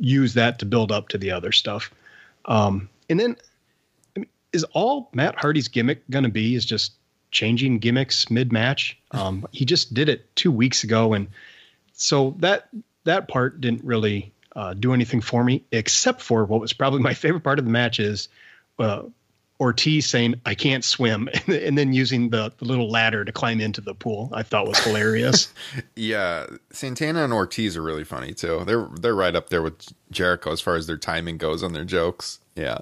use 0.00 0.34
that 0.34 0.58
to 0.58 0.66
build 0.66 0.90
up 0.90 1.08
to 1.10 1.18
the 1.18 1.30
other 1.30 1.52
stuff. 1.52 1.90
Um, 2.46 2.88
and 3.08 3.20
then 3.20 3.36
I 4.16 4.20
mean, 4.20 4.28
is 4.52 4.64
all 4.72 5.10
Matt 5.12 5.36
Hardy's 5.36 5.68
gimmick 5.68 6.08
going 6.10 6.24
to 6.24 6.30
be 6.30 6.54
is 6.54 6.64
just 6.64 6.94
changing 7.30 7.78
gimmicks 7.78 8.30
mid 8.30 8.52
match? 8.52 8.98
Um, 9.12 9.46
he 9.52 9.64
just 9.64 9.94
did 9.94 10.08
it 10.08 10.34
two 10.34 10.50
weeks 10.50 10.82
ago, 10.84 11.12
and 11.12 11.28
so 11.92 12.34
that 12.38 12.68
that 13.04 13.28
part 13.28 13.60
didn't 13.60 13.84
really 13.84 14.32
uh, 14.56 14.74
do 14.74 14.94
anything 14.94 15.20
for 15.20 15.44
me, 15.44 15.64
except 15.70 16.22
for 16.22 16.44
what 16.44 16.60
was 16.60 16.72
probably 16.72 17.00
my 17.02 17.14
favorite 17.14 17.42
part 17.42 17.58
of 17.58 17.64
the 17.64 17.70
match 17.70 18.00
is 18.00 18.28
uh, 18.78 19.02
Ortiz 19.60 20.06
saying 20.06 20.40
I 20.46 20.54
can't 20.54 20.84
swim, 20.84 21.28
and 21.46 21.76
then 21.76 21.92
using 21.92 22.30
the, 22.30 22.52
the 22.58 22.64
little 22.64 22.90
ladder 22.90 23.24
to 23.24 23.32
climb 23.32 23.60
into 23.60 23.80
the 23.80 23.94
pool. 23.94 24.30
I 24.32 24.42
thought 24.42 24.66
was 24.66 24.78
hilarious. 24.78 25.52
yeah, 25.96 26.46
Santana 26.72 27.24
and 27.24 27.32
Ortiz 27.32 27.76
are 27.76 27.82
really 27.82 28.04
funny 28.04 28.32
too. 28.32 28.64
They're 28.64 28.88
they're 29.00 29.14
right 29.14 29.36
up 29.36 29.50
there 29.50 29.62
with 29.62 29.92
Jericho 30.10 30.52
as 30.52 30.60
far 30.60 30.76
as 30.76 30.86
their 30.86 30.96
timing 30.96 31.36
goes 31.36 31.62
on 31.62 31.74
their 31.74 31.84
jokes. 31.84 32.40
Yeah, 32.56 32.78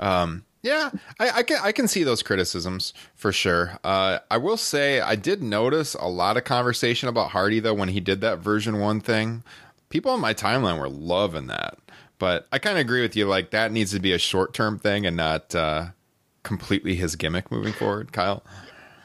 um, 0.00 0.44
yeah, 0.62 0.90
I, 1.20 1.30
I 1.30 1.42
can 1.44 1.58
I 1.62 1.70
can 1.70 1.86
see 1.86 2.02
those 2.02 2.22
criticisms 2.22 2.92
for 3.14 3.30
sure. 3.30 3.78
Uh, 3.84 4.18
I 4.30 4.38
will 4.38 4.56
say 4.56 5.00
I 5.00 5.14
did 5.14 5.42
notice 5.42 5.94
a 5.94 6.08
lot 6.08 6.36
of 6.36 6.42
conversation 6.42 7.08
about 7.08 7.30
Hardy 7.30 7.60
though 7.60 7.74
when 7.74 7.90
he 7.90 8.00
did 8.00 8.20
that 8.22 8.40
version 8.40 8.80
one 8.80 9.00
thing. 9.00 9.44
People 9.88 10.10
on 10.10 10.20
my 10.20 10.34
timeline 10.34 10.80
were 10.80 10.88
loving 10.88 11.46
that. 11.46 11.78
But 12.18 12.46
I 12.50 12.58
kind 12.58 12.78
of 12.78 12.80
agree 12.80 13.02
with 13.02 13.16
you. 13.16 13.26
Like 13.26 13.50
that 13.50 13.72
needs 13.72 13.92
to 13.92 14.00
be 14.00 14.12
a 14.12 14.18
short 14.18 14.54
term 14.54 14.78
thing 14.78 15.06
and 15.06 15.16
not 15.16 15.54
uh, 15.54 15.88
completely 16.42 16.94
his 16.94 17.16
gimmick 17.16 17.50
moving 17.50 17.72
forward. 17.72 18.12
Kyle, 18.12 18.42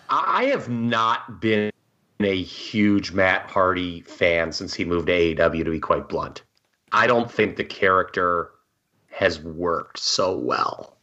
I 0.09 0.45
have 0.45 0.69
not 0.69 1.41
been 1.41 1.71
a 2.19 2.41
huge 2.41 3.11
Matt 3.11 3.49
Hardy 3.49 4.01
fan 4.01 4.51
since 4.51 4.73
he 4.73 4.85
moved 4.85 5.07
to 5.07 5.13
AEW. 5.13 5.65
To 5.65 5.71
be 5.71 5.79
quite 5.79 6.07
blunt, 6.07 6.43
I 6.91 7.07
don't 7.07 7.31
think 7.31 7.57
the 7.57 7.63
character 7.63 8.51
has 9.09 9.39
worked 9.39 9.99
so 9.99 10.37
well. 10.37 10.97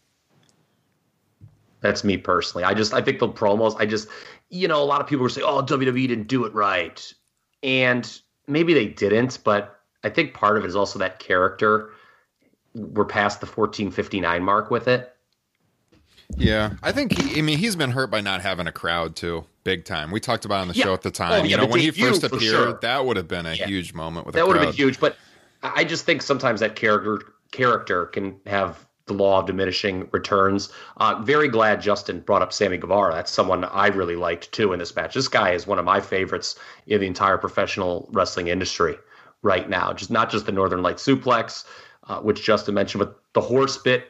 That's 1.81 2.05
me 2.05 2.17
personally. 2.17 2.65
I 2.65 2.75
just 2.75 2.95
I 2.95 3.03
think 3.03 3.19
the 3.19 3.29
promos. 3.29 3.77
I 3.79 3.87
just 3.87 4.09
you 4.49 4.67
know 4.67 4.83
a 4.83 4.85
lot 4.85 5.01
of 5.01 5.07
people 5.07 5.23
were 5.23 5.29
saying, 5.29 5.47
"Oh, 5.49 5.63
WWE 5.63 6.09
didn't 6.09 6.29
do 6.29 6.45
it 6.45 6.55
right," 6.55 7.13
and 7.63 8.21
maybe 8.47 8.75
they 8.75 8.87
didn't, 8.87 9.39
but 9.45 9.81
I 10.03 10.11
think 10.11 10.35
part 10.35 10.57
of 10.57 10.65
it 10.65 10.69
is 10.69 10.77
also 10.77 10.99
that 10.99 11.19
character 11.19 11.91
we're 12.75 13.05
past 13.05 13.41
the 13.41 13.47
1459 13.47 14.43
mark 14.43 14.71
with 14.71 14.89
it. 14.89 15.15
Yeah, 16.37 16.75
I 16.83 16.93
think 16.93 17.19
he, 17.19 17.39
I 17.39 17.43
mean 17.43 17.59
he's 17.59 17.75
been 17.75 17.91
hurt 17.91 18.11
by 18.11 18.21
not 18.21 18.43
having 18.43 18.67
a 18.67 18.73
crowd 18.73 19.17
too, 19.17 19.47
big 19.65 19.85
time. 19.85 20.11
We 20.11 20.21
talked 20.21 20.45
about 20.45 20.61
on 20.61 20.69
the 20.69 20.75
yeah. 20.75 20.85
show 20.85 20.95
at 20.95 21.03
the 21.03 21.11
time. 21.11 21.33
Oh, 21.33 21.37
yeah, 21.37 21.45
you 21.45 21.57
know 21.57 21.67
when 21.67 21.81
he 21.81 21.91
first 21.91 22.23
appeared, 22.23 22.41
sure. 22.41 22.79
that 22.83 23.07
would 23.07 23.17
have 23.17 23.29
been 23.29 23.47
a 23.47 23.55
yeah. 23.55 23.67
huge 23.67 23.95
moment 23.95 24.27
with 24.27 24.35
a 24.35 24.39
crowd. 24.39 24.43
that 24.43 24.49
would 24.49 24.57
have 24.57 24.67
been 24.67 24.77
huge. 24.77 25.01
But 25.01 25.17
I 25.63 25.85
just 25.85 26.05
think 26.05 26.21
sometimes 26.21 26.61
that 26.61 26.77
character 26.77 27.21
character 27.51 28.07
can 28.07 28.39
have 28.47 28.87
the 29.07 29.15
law 29.15 29.41
of 29.41 29.47
diminishing 29.47 30.09
returns. 30.13 30.71
Uh, 30.99 31.21
very 31.23 31.49
glad 31.49 31.81
Justin 31.81 32.21
brought 32.21 32.43
up 32.43 32.53
Sammy 32.53 32.77
Guevara. 32.77 33.15
That's 33.15 33.33
someone 33.33 33.65
I 33.65 33.89
really 33.89 34.17
liked 34.17 34.53
too 34.53 34.73
in 34.73 34.79
this 34.79 34.95
match. 34.95 35.15
This 35.15 35.29
guy 35.29 35.53
is 35.53 35.67
one 35.67 35.79
of 35.79 35.85
my 35.85 36.01
favorites 36.01 36.57
in 36.87 37.01
the 37.01 37.07
entire 37.07 37.39
professional 37.39 38.09
wrestling 38.13 38.49
industry 38.49 38.97
right 39.43 39.69
now. 39.69 39.93
Just 39.93 40.11
not 40.11 40.31
just 40.31 40.47
the 40.47 40.53
Northern 40.53 40.83
Light 40.83 40.97
suplex, 40.97 41.65
uh, 42.09 42.21
which 42.21 42.43
Justin 42.43 42.75
mentioned, 42.75 43.01
but 43.01 43.21
the 43.35 43.41
horse 43.41 43.77
bit 43.79 44.09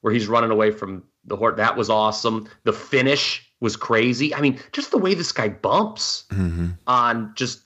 where 0.00 0.12
he's 0.12 0.28
running 0.28 0.50
away 0.50 0.70
from 0.70 1.02
the 1.24 1.36
horse. 1.36 1.56
That 1.56 1.76
was 1.76 1.90
awesome. 1.90 2.48
The 2.64 2.72
finish 2.72 3.50
was 3.60 3.76
crazy. 3.76 4.34
I 4.34 4.40
mean, 4.40 4.58
just 4.72 4.90
the 4.90 4.98
way 4.98 5.14
this 5.14 5.32
guy 5.32 5.48
bumps 5.48 6.24
mm-hmm. 6.30 6.68
on 6.86 7.32
just 7.34 7.62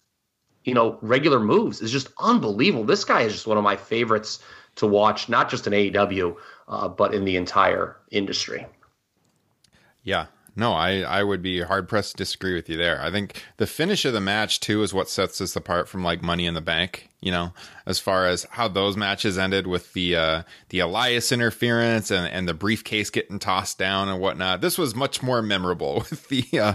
you 0.64 0.74
know 0.74 0.98
regular 1.02 1.40
moves 1.40 1.80
is 1.80 1.90
just 1.90 2.08
unbelievable. 2.18 2.84
This 2.84 3.04
guy 3.04 3.22
is 3.22 3.32
just 3.32 3.46
one 3.46 3.58
of 3.58 3.64
my 3.64 3.76
favorites 3.76 4.40
to 4.76 4.86
watch, 4.86 5.28
not 5.28 5.50
just 5.50 5.66
in 5.66 5.72
AEW, 5.72 6.36
uh, 6.68 6.88
but 6.88 7.12
in 7.14 7.24
the 7.24 7.36
entire 7.36 7.96
industry. 8.10 8.66
Yeah, 10.02 10.26
no, 10.56 10.72
I, 10.72 11.00
I 11.00 11.22
would 11.22 11.42
be 11.42 11.60
hard 11.60 11.88
pressed 11.88 12.12
to 12.12 12.16
disagree 12.18 12.54
with 12.54 12.68
you 12.68 12.76
there. 12.76 13.00
I 13.00 13.10
think 13.10 13.42
the 13.58 13.66
finish 13.66 14.04
of 14.04 14.12
the 14.12 14.20
match 14.20 14.60
too 14.60 14.82
is 14.82 14.94
what 14.94 15.08
sets 15.08 15.40
us 15.40 15.54
apart 15.54 15.88
from 15.88 16.02
like 16.02 16.22
Money 16.22 16.46
in 16.46 16.54
the 16.54 16.60
Bank. 16.60 17.08
You 17.22 17.30
know, 17.30 17.52
as 17.86 17.98
far 17.98 18.26
as 18.26 18.44
how 18.50 18.68
those 18.68 18.96
matches 18.96 19.38
ended 19.38 19.66
with 19.66 19.92
the 19.92 20.16
uh, 20.16 20.42
the 20.68 20.80
Elias 20.80 21.32
interference 21.32 22.10
and 22.10 22.26
and 22.26 22.48
the 22.48 22.54
briefcase 22.54 23.10
getting 23.10 23.38
tossed 23.38 23.78
down 23.78 24.08
and 24.08 24.20
whatnot. 24.20 24.60
This 24.60 24.76
was 24.76 24.94
much 24.94 25.22
more 25.22 25.40
memorable 25.40 25.94
with 26.10 26.28
the 26.28 26.58
uh, 26.58 26.74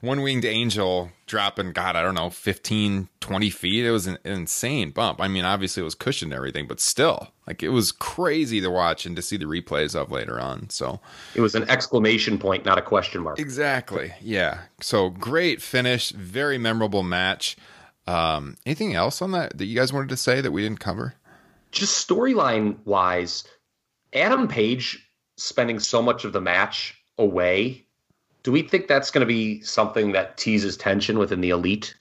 one 0.00 0.22
winged 0.22 0.44
angel 0.44 1.10
dropping. 1.26 1.72
God, 1.72 1.96
I 1.96 2.02
don't 2.02 2.14
know, 2.14 2.30
15, 2.30 3.08
20 3.20 3.50
feet. 3.50 3.84
It 3.84 3.90
was 3.90 4.06
an 4.06 4.18
insane 4.24 4.90
bump. 4.90 5.20
I 5.20 5.28
mean, 5.28 5.44
obviously 5.44 5.80
it 5.80 5.84
was 5.84 5.94
cushioned 5.94 6.24
and 6.24 6.34
everything, 6.34 6.66
but 6.66 6.80
still, 6.80 7.28
like 7.46 7.62
it 7.62 7.70
was 7.70 7.92
crazy 7.92 8.60
to 8.60 8.68
watch 8.68 9.06
and 9.06 9.16
to 9.16 9.22
see 9.22 9.36
the 9.36 9.46
replays 9.46 9.94
of 9.94 10.10
later 10.10 10.40
on. 10.40 10.68
So 10.70 11.00
it 11.34 11.40
was 11.40 11.54
an 11.54 11.68
exclamation 11.70 12.38
point, 12.38 12.64
not 12.64 12.78
a 12.78 12.82
question 12.82 13.22
mark. 13.22 13.38
Exactly. 13.38 14.12
Yeah. 14.20 14.62
So 14.80 15.10
great 15.10 15.62
finish, 15.62 16.10
very 16.10 16.58
memorable 16.58 17.02
match. 17.02 17.56
Um, 18.06 18.56
anything 18.66 18.94
else 18.94 19.22
on 19.22 19.30
that 19.32 19.56
that 19.58 19.64
you 19.64 19.76
guys 19.76 19.92
wanted 19.92 20.10
to 20.10 20.16
say 20.16 20.40
that 20.40 20.52
we 20.52 20.62
didn't 20.62 20.80
cover? 20.80 21.14
Just 21.70 22.06
storyline 22.06 22.76
wise, 22.84 23.44
Adam 24.12 24.46
Page 24.46 25.10
spending 25.36 25.80
so 25.80 26.02
much 26.02 26.24
of 26.24 26.32
the 26.32 26.40
match 26.40 26.94
away. 27.18 27.86
Do 28.42 28.52
we 28.52 28.62
think 28.62 28.88
that's 28.88 29.10
going 29.10 29.20
to 29.20 29.26
be 29.26 29.62
something 29.62 30.12
that 30.12 30.36
teases 30.36 30.76
tension 30.76 31.18
within 31.18 31.40
the 31.40 31.50
elite 31.50 31.94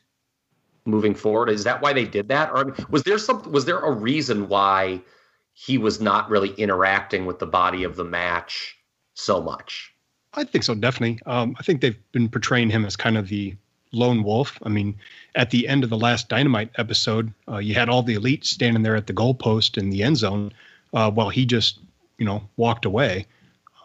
moving 0.86 1.16
forward? 1.16 1.50
Is 1.50 1.64
that 1.64 1.82
why 1.82 1.94
they 1.94 2.06
did 2.06 2.28
that, 2.28 2.52
or 2.52 2.76
was 2.90 3.04
there 3.04 3.18
some? 3.18 3.42
Was 3.52 3.66
there 3.66 3.80
a 3.80 3.92
reason 3.92 4.50
why 4.50 5.02
he 5.54 5.78
was 5.78 6.02
not 6.02 6.30
really 6.30 6.50
interacting 6.56 7.26
with 7.26 7.40
the 7.40 7.48
body 7.48 7.84
of 7.84 7.96
the 7.96 8.04
match 8.04 8.76
so 9.14 9.42
much? 9.42 9.94
I 10.34 10.44
think 10.44 10.64
so, 10.64 10.76
definitely. 10.76 11.20
Um, 11.26 11.56
I 11.60 11.64
think 11.64 11.82
they've 11.82 12.00
been 12.12 12.28
portraying 12.28 12.70
him 12.70 12.86
as 12.86 12.96
kind 12.96 13.18
of 13.18 13.30
the 13.30 13.56
lone 13.94 14.24
wolf. 14.24 14.60
I 14.64 14.70
mean, 14.70 14.96
at 15.36 15.52
the 15.52 15.68
end 15.68 15.84
of 15.84 15.90
the 15.90 15.98
last 15.98 16.28
Dynamite 16.28 16.72
episode, 16.78 17.32
uh, 17.48 17.58
you 17.58 17.74
had 17.74 17.90
all 17.90 18.04
the 18.04 18.16
elite 18.16 18.46
standing 18.46 18.84
there 18.84 18.96
at 18.96 19.08
the 19.08 19.14
goalpost 19.14 19.78
in 19.78 19.90
the 19.90 20.04
end 20.04 20.18
zone 20.18 20.52
uh, 20.94 21.10
while 21.10 21.30
he 21.30 21.46
just, 21.46 21.80
you 22.18 22.26
know, 22.26 22.44
walked 22.58 22.86
away. 22.86 23.26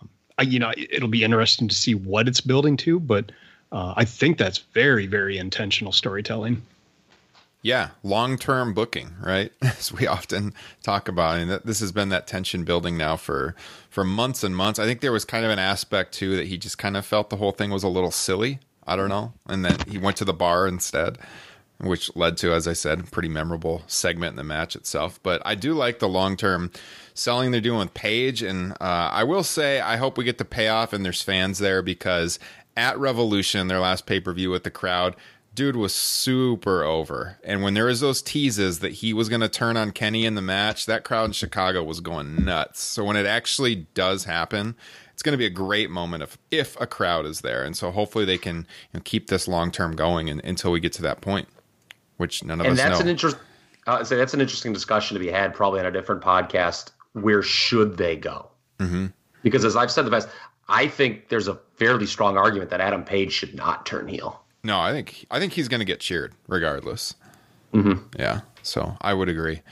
Um, 0.01 0.09
I, 0.39 0.43
you 0.43 0.59
know, 0.59 0.73
it'll 0.77 1.09
be 1.09 1.25
interesting 1.25 1.69
to 1.69 1.75
see 1.75 1.95
what 1.95 2.27
it's 2.27 2.41
building 2.41 2.77
to, 2.79 2.99
but 2.99 3.31
uh, 3.71 3.95
I 3.97 4.05
think 4.05 4.39
that's 4.39 4.59
very, 4.59 5.07
very 5.07 5.39
intentional 5.39 5.93
storytelling. 5.93 6.63
Yeah, 7.61 7.91
long-term 8.03 8.73
booking, 8.73 9.15
right? 9.21 9.53
As 9.63 9.93
we 9.93 10.07
often 10.07 10.55
talk 10.83 11.09
about, 11.09 11.39
and 11.39 11.51
this 11.65 11.81
has 11.81 11.93
been 11.93 12.09
that 12.11 12.27
tension 12.27 12.65
building 12.65 12.97
now 12.97 13.17
for 13.17 13.57
for 13.91 14.05
months 14.05 14.45
and 14.45 14.57
months. 14.57 14.79
I 14.79 14.85
think 14.85 15.01
there 15.01 15.13
was 15.13 15.25
kind 15.25 15.45
of 15.45 15.51
an 15.51 15.59
aspect 15.59 16.15
too 16.15 16.37
that 16.37 16.47
he 16.47 16.57
just 16.57 16.79
kind 16.79 16.97
of 16.97 17.05
felt 17.05 17.31
the 17.31 17.37
whole 17.37 17.51
thing 17.51 17.71
was 17.71 17.83
a 17.83 17.89
little 17.89 18.13
silly 18.13 18.61
I 18.89 18.97
don't 18.97 19.09
know. 19.09 19.33
And 19.47 19.65
then 19.65 19.77
he 19.87 19.99
went 19.99 20.17
to 20.19 20.25
the 20.25 20.33
bar 20.33 20.67
instead, 20.67 21.19
which 21.79 22.15
led 22.17 22.37
to, 22.39 22.53
as 22.53 22.67
I 22.67 22.73
said, 22.73 23.01
a 23.01 23.05
pretty 23.05 23.29
memorable 23.29 23.83
segment 23.87 24.31
in 24.31 24.37
the 24.37 24.45
match 24.45 24.75
itself. 24.75 25.21
But 25.23 25.43
I 25.45 25.55
do 25.55 25.75
like 25.75 25.99
the 25.99 26.09
long 26.09 26.37
term 26.37 26.73
selling 27.15 27.51
they're 27.51 27.61
doing 27.61 27.81
with 27.81 27.95
Page. 27.95 28.43
And 28.43 28.73
uh, 28.73 29.11
I 29.13 29.25
will 29.25 29.45
say, 29.45 29.81
I 29.81 29.97
hope 29.97 30.17
we 30.17 30.25
get 30.25 30.39
the 30.39 30.45
payoff 30.45 30.93
and 30.93 31.05
there's 31.05 31.23
fans 31.23 31.59
there 31.59 31.83
because 31.83 32.39
at 32.77 32.99
Revolution, 32.99 33.69
their 33.69 33.81
last 33.81 34.07
pay 34.07 34.21
per 34.21 34.33
view 34.33 34.51
with 34.51 34.65
the 34.65 34.71
crowd, 34.71 35.17
dude 35.55 35.77
was 35.77 35.93
super 35.93 36.85
over. 36.85 37.37
And 37.43 37.63
when 37.63 37.75
there 37.75 37.87
was 37.87 37.99
those 37.99 38.23
teases 38.23 38.79
that 38.79 38.93
he 38.93 39.13
was 39.13 39.29
going 39.29 39.41
to 39.41 39.49
turn 39.49 39.77
on 39.77 39.91
Kenny 39.91 40.25
in 40.25 40.37
the 40.37 40.43
match, 40.43 40.87
that 40.87 41.03
crowd 41.03 41.25
in 41.25 41.33
Chicago 41.33 41.83
was 41.83 41.99
going 41.99 42.45
nuts. 42.45 42.81
So 42.81 43.05
when 43.05 43.17
it 43.17 43.27
actually 43.27 43.89
does 43.95 44.25
happen, 44.25 44.77
it's 45.19 45.23
going 45.25 45.33
to 45.33 45.37
be 45.37 45.47
a 45.47 45.51
great 45.51 45.91
moment 45.91 46.23
if 46.23 46.39
if 46.53 46.81
a 46.81 46.87
crowd 46.87 47.27
is 47.27 47.41
there, 47.41 47.65
and 47.65 47.77
so 47.77 47.91
hopefully 47.91 48.25
they 48.25 48.39
can 48.39 48.59
you 48.59 48.65
know, 48.95 49.01
keep 49.05 49.27
this 49.27 49.49
long 49.49 49.73
term 49.73 49.97
going 49.97 50.31
and, 50.31 50.41
until 50.45 50.71
we 50.71 50.79
get 50.79 50.93
to 50.93 51.03
that 51.03 51.21
point, 51.23 51.49
which 52.19 52.45
none 52.45 52.61
of 52.61 52.67
and 52.67 52.75
us 52.75 52.79
that's 52.79 53.01
know. 53.01 53.03
An 53.03 53.09
interest, 53.09 53.37
uh, 53.89 54.05
so 54.05 54.17
that's 54.17 54.33
an 54.33 54.41
interesting 54.41 54.73
discussion 54.73 55.17
to 55.17 55.19
be 55.19 55.29
had, 55.29 55.55
probably 55.55 55.81
on 55.81 55.87
a 55.87 55.91
different 55.91 56.23
podcast. 56.23 56.93
Where 57.15 57.43
should 57.43 57.97
they 57.97 58.15
go? 58.15 58.49
Mm-hmm. 58.79 59.07
Because 59.43 59.65
as 59.65 59.75
I've 59.75 59.91
said 59.91 60.03
the 60.03 60.11
best, 60.13 60.29
I 60.69 60.87
think 60.87 61.31
there's 61.31 61.49
a 61.49 61.57
fairly 61.75 62.07
strong 62.07 62.37
argument 62.37 62.71
that 62.71 62.81
Adam 62.81 63.03
Page 63.03 63.33
should 63.33 63.57
not 63.57 63.87
turn 63.87 64.07
heel. 64.07 64.41
No, 64.63 64.79
I 64.79 64.93
think 64.93 65.27
I 65.33 65.41
think 65.41 65.53
he's 65.53 65.67
going 65.67 65.81
to 65.81 65.85
get 65.85 65.99
cheered 65.99 66.33
regardless. 66.47 67.17
Mm-hmm. 67.75 68.07
Yeah, 68.17 68.43
so 68.63 68.97
I 69.01 69.15
would 69.15 69.29
agree. 69.29 69.63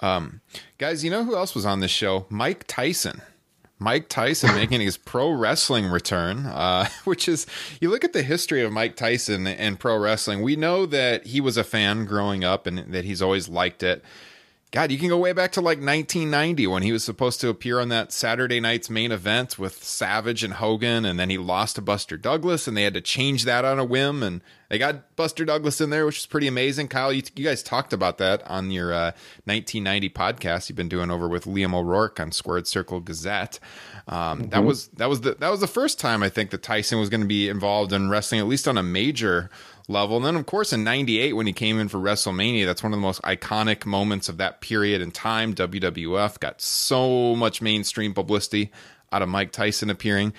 Um, 0.00 0.40
guys, 0.78 1.04
you 1.04 1.10
know 1.10 1.22
who 1.22 1.36
else 1.36 1.54
was 1.54 1.66
on 1.66 1.80
this 1.80 1.90
show? 1.90 2.24
Mike 2.30 2.64
Tyson. 2.66 3.20
Mike 3.78 4.08
Tyson 4.08 4.54
making 4.54 4.80
his 4.80 4.96
pro 4.96 5.30
wrestling 5.30 5.86
return, 5.86 6.46
uh, 6.46 6.88
which 7.04 7.28
is, 7.28 7.46
you 7.80 7.90
look 7.90 8.04
at 8.04 8.12
the 8.12 8.22
history 8.22 8.62
of 8.62 8.72
Mike 8.72 8.96
Tyson 8.96 9.46
and 9.46 9.78
pro 9.78 9.98
wrestling, 9.98 10.42
we 10.42 10.56
know 10.56 10.86
that 10.86 11.26
he 11.26 11.40
was 11.40 11.56
a 11.56 11.64
fan 11.64 12.04
growing 12.06 12.42
up 12.42 12.66
and 12.66 12.78
that 12.92 13.04
he's 13.04 13.20
always 13.20 13.48
liked 13.48 13.82
it. 13.82 14.02
God, 14.76 14.92
you 14.92 14.98
can 14.98 15.08
go 15.08 15.16
way 15.16 15.32
back 15.32 15.52
to 15.52 15.62
like 15.62 15.78
1990 15.78 16.66
when 16.66 16.82
he 16.82 16.92
was 16.92 17.02
supposed 17.02 17.40
to 17.40 17.48
appear 17.48 17.80
on 17.80 17.88
that 17.88 18.12
Saturday 18.12 18.60
night's 18.60 18.90
main 18.90 19.10
event 19.10 19.58
with 19.58 19.82
Savage 19.82 20.44
and 20.44 20.52
Hogan, 20.52 21.06
and 21.06 21.18
then 21.18 21.30
he 21.30 21.38
lost 21.38 21.76
to 21.76 21.80
Buster 21.80 22.18
Douglas, 22.18 22.68
and 22.68 22.76
they 22.76 22.82
had 22.82 22.92
to 22.92 23.00
change 23.00 23.46
that 23.46 23.64
on 23.64 23.78
a 23.78 23.86
whim, 23.86 24.22
and 24.22 24.42
they 24.68 24.76
got 24.76 25.16
Buster 25.16 25.46
Douglas 25.46 25.80
in 25.80 25.88
there, 25.88 26.04
which 26.04 26.18
is 26.18 26.26
pretty 26.26 26.46
amazing. 26.46 26.88
Kyle, 26.88 27.10
you, 27.10 27.22
you 27.36 27.42
guys 27.42 27.62
talked 27.62 27.94
about 27.94 28.18
that 28.18 28.42
on 28.50 28.70
your 28.70 28.92
uh, 28.92 29.12
1990 29.44 30.10
podcast 30.10 30.68
you've 30.68 30.76
been 30.76 30.90
doing 30.90 31.10
over 31.10 31.26
with 31.26 31.46
Liam 31.46 31.74
O'Rourke 31.74 32.20
on 32.20 32.30
Squared 32.30 32.66
Circle 32.66 33.00
Gazette. 33.00 33.58
Um, 34.08 34.42
mm-hmm. 34.42 34.50
That 34.50 34.62
was 34.62 34.88
that 34.88 35.08
was 35.08 35.22
the 35.22 35.36
that 35.36 35.48
was 35.48 35.60
the 35.60 35.66
first 35.66 35.98
time 35.98 36.22
I 36.22 36.28
think 36.28 36.50
that 36.50 36.62
Tyson 36.62 37.00
was 37.00 37.08
going 37.08 37.22
to 37.22 37.26
be 37.26 37.48
involved 37.48 37.94
in 37.94 38.10
wrestling, 38.10 38.42
at 38.42 38.46
least 38.46 38.68
on 38.68 38.76
a 38.76 38.82
major 38.82 39.48
level. 39.88 40.16
And 40.16 40.26
then, 40.26 40.36
of 40.36 40.46
course, 40.46 40.72
in 40.72 40.84
98, 40.84 41.34
when 41.34 41.46
he 41.46 41.52
came 41.52 41.78
in 41.78 41.88
for 41.88 41.98
WrestleMania, 41.98 42.66
that's 42.66 42.82
one 42.82 42.92
of 42.92 42.98
the 42.98 43.02
most 43.02 43.22
iconic 43.22 43.86
moments 43.86 44.28
of 44.28 44.38
that 44.38 44.60
period 44.60 45.00
in 45.00 45.10
time. 45.10 45.54
WWF 45.54 46.40
got 46.40 46.60
so 46.60 47.36
much 47.36 47.62
mainstream 47.62 48.14
publicity 48.14 48.70
out 49.12 49.22
of 49.22 49.28
Mike 49.28 49.52
Tyson 49.52 49.90
appearing. 49.90 50.32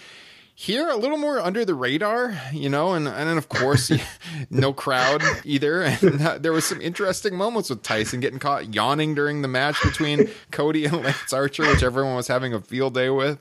Here, 0.54 0.88
a 0.90 0.96
little 0.96 1.20
more 1.20 1.40
under 1.40 1.64
the 1.66 1.76
radar, 1.76 2.36
you 2.52 2.68
know, 2.68 2.94
and, 2.94 3.08
and 3.08 3.30
then, 3.30 3.38
of 3.38 3.48
course, 3.48 3.92
no 4.50 4.74
crowd 4.74 5.22
either. 5.44 5.84
And 6.02 6.22
uh, 6.22 6.38
there 6.40 6.52
was 6.52 6.66
some 6.66 6.82
interesting 6.82 7.36
moments 7.36 7.70
with 7.70 7.84
Tyson 7.84 8.20
getting 8.22 8.40
caught 8.40 8.74
yawning 8.74 9.14
during 9.14 9.44
the 9.44 9.48
match 9.48 9.82
between 9.84 10.30
Cody 10.52 10.86
and 10.86 11.04
Lance 11.04 11.32
Archer, 11.32 11.68
which 11.68 11.84
everyone 11.84 12.16
was 12.16 12.28
having 12.28 12.54
a 12.56 12.62
field 12.62 12.96
day 12.96 13.12
with. 13.12 13.38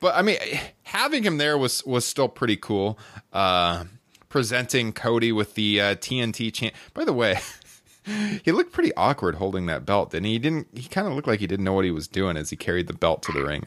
But 0.00 0.16
I 0.16 0.22
mean, 0.22 0.38
having 0.82 1.22
him 1.22 1.38
there 1.38 1.56
was 1.56 1.82
was 1.86 2.04
still 2.04 2.28
pretty 2.28 2.56
cool. 2.56 2.98
Uh, 3.32 3.84
presenting 4.34 4.92
Cody 4.92 5.30
with 5.30 5.54
the 5.54 5.80
uh, 5.80 5.94
TNT 5.94 6.52
champ. 6.52 6.74
By 6.92 7.04
the 7.04 7.12
way, 7.12 7.38
he 8.44 8.50
looked 8.50 8.72
pretty 8.72 8.92
awkward 8.96 9.36
holding 9.36 9.66
that 9.66 9.86
belt, 9.86 10.12
and 10.12 10.26
he? 10.26 10.32
he 10.32 10.38
didn't. 10.40 10.66
He 10.74 10.88
kind 10.88 11.06
of 11.06 11.12
looked 11.12 11.28
like 11.28 11.38
he 11.38 11.46
didn't 11.46 11.64
know 11.64 11.72
what 11.72 11.84
he 11.84 11.92
was 11.92 12.08
doing 12.08 12.36
as 12.36 12.50
he 12.50 12.56
carried 12.56 12.88
the 12.88 12.94
belt 12.94 13.22
to 13.22 13.32
the 13.32 13.44
ring. 13.44 13.64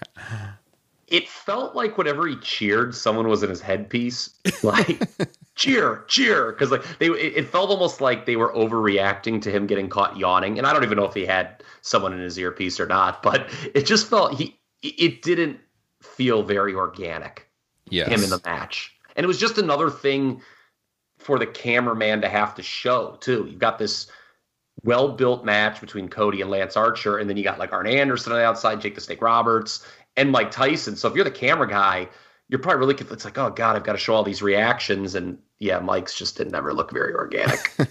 It 1.08 1.30
felt 1.30 1.74
like 1.74 1.98
whenever 1.98 2.28
he 2.28 2.36
cheered, 2.36 2.94
someone 2.94 3.30
was 3.30 3.44
in 3.44 3.50
his 3.50 3.62
headpiece, 3.62 4.32
like 4.62 5.08
cheer, 5.56 6.04
cheer, 6.10 6.52
because 6.52 6.70
like 6.70 6.84
they. 7.00 7.06
It 7.06 7.48
felt 7.48 7.70
almost 7.70 8.02
like 8.02 8.26
they 8.26 8.36
were 8.36 8.52
overreacting 8.52 9.42
to 9.44 9.50
him 9.50 9.68
getting 9.68 9.88
caught 9.88 10.18
yawning, 10.18 10.58
and 10.58 10.68
I 10.68 10.74
don't 10.74 10.84
even 10.84 10.98
know 10.98 11.06
if 11.06 11.14
he 11.14 11.26
had 11.26 11.64
someone 11.82 12.12
in 12.12 12.20
his 12.20 12.38
earpiece 12.38 12.78
or 12.78 12.88
not, 12.88 13.24
but 13.24 13.50
it 13.74 13.86
just 13.86 14.10
felt 14.10 14.34
he. 14.34 14.60
It 14.84 15.22
didn't 15.22 15.62
feel 16.02 16.44
very 16.44 16.76
organic. 16.76 17.48
Yes. 17.90 18.10
him 18.10 18.22
in 18.22 18.30
the 18.30 18.42
match, 18.44 18.94
and 19.16 19.24
it 19.24 19.28
was 19.28 19.40
just 19.40 19.58
another 19.58 19.90
thing 19.90 20.42
for 21.28 21.38
the 21.38 21.46
cameraman 21.46 22.22
to 22.22 22.30
have 22.30 22.56
to 22.56 22.64
show 22.64 23.18
too. 23.20 23.46
You've 23.50 23.60
got 23.60 23.78
this 23.78 24.08
well 24.86 25.10
built 25.10 25.44
match 25.44 25.82
between 25.82 26.08
Cody 26.08 26.40
and 26.40 26.50
Lance 26.50 26.78
Archer, 26.78 27.18
and 27.18 27.30
then 27.30 27.36
you 27.36 27.44
got 27.44 27.60
like 27.60 27.74
Arn 27.74 27.86
Anderson 27.86 28.32
on 28.32 28.40
the 28.40 28.46
outside, 28.46 28.80
Jake 28.80 28.96
the 28.96 29.02
Snake 29.02 29.22
Roberts, 29.22 29.86
and 30.16 30.32
Mike 30.32 30.52
Tyson. 30.52 30.96
So 30.96 31.10
if 31.10 31.16
you're 31.16 31.26
the 31.26 31.32
camera 31.32 31.68
guy, 31.68 32.08
you're 32.48 32.60
probably 32.60 32.80
really 32.80 32.96
it's 33.12 33.26
like, 33.26 33.38
oh 33.38 33.50
god, 33.50 33.76
I've 33.76 33.84
got 33.84 33.92
to 33.92 33.98
show 33.98 34.16
all 34.16 34.24
these 34.24 34.42
reactions, 34.42 35.16
and 35.16 35.38
yeah, 35.60 35.80
Mike's 35.80 36.16
just 36.16 36.38
didn't 36.38 36.56
ever 36.56 36.74
look 36.74 36.92
very 36.92 37.14
organic. 37.14 37.76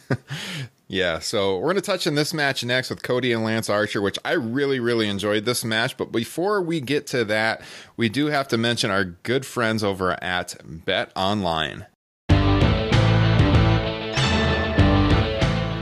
Yeah, 0.89 1.19
so 1.19 1.59
we're 1.59 1.75
to 1.75 1.81
touch 1.81 2.07
on 2.07 2.15
this 2.15 2.33
match 2.33 2.65
next 2.65 2.91
with 2.91 3.03
Cody 3.03 3.33
and 3.33 3.43
Lance 3.43 3.69
Archer, 3.69 4.01
which 4.01 4.21
I 4.25 4.33
really, 4.33 4.79
really 4.79 5.09
enjoyed 5.09 5.45
this 5.45 5.65
match. 5.65 5.97
But 5.97 6.13
before 6.13 6.63
we 6.63 6.81
get 6.81 7.09
to 7.09 7.25
that, 7.25 7.61
we 7.97 8.09
do 8.09 8.27
have 8.27 8.47
to 8.49 8.57
mention 8.57 8.93
our 8.93 9.05
good 9.05 9.45
friends 9.45 9.83
over 9.83 10.13
at 10.23 10.55
Bet 10.65 11.11
Online. 11.17 11.87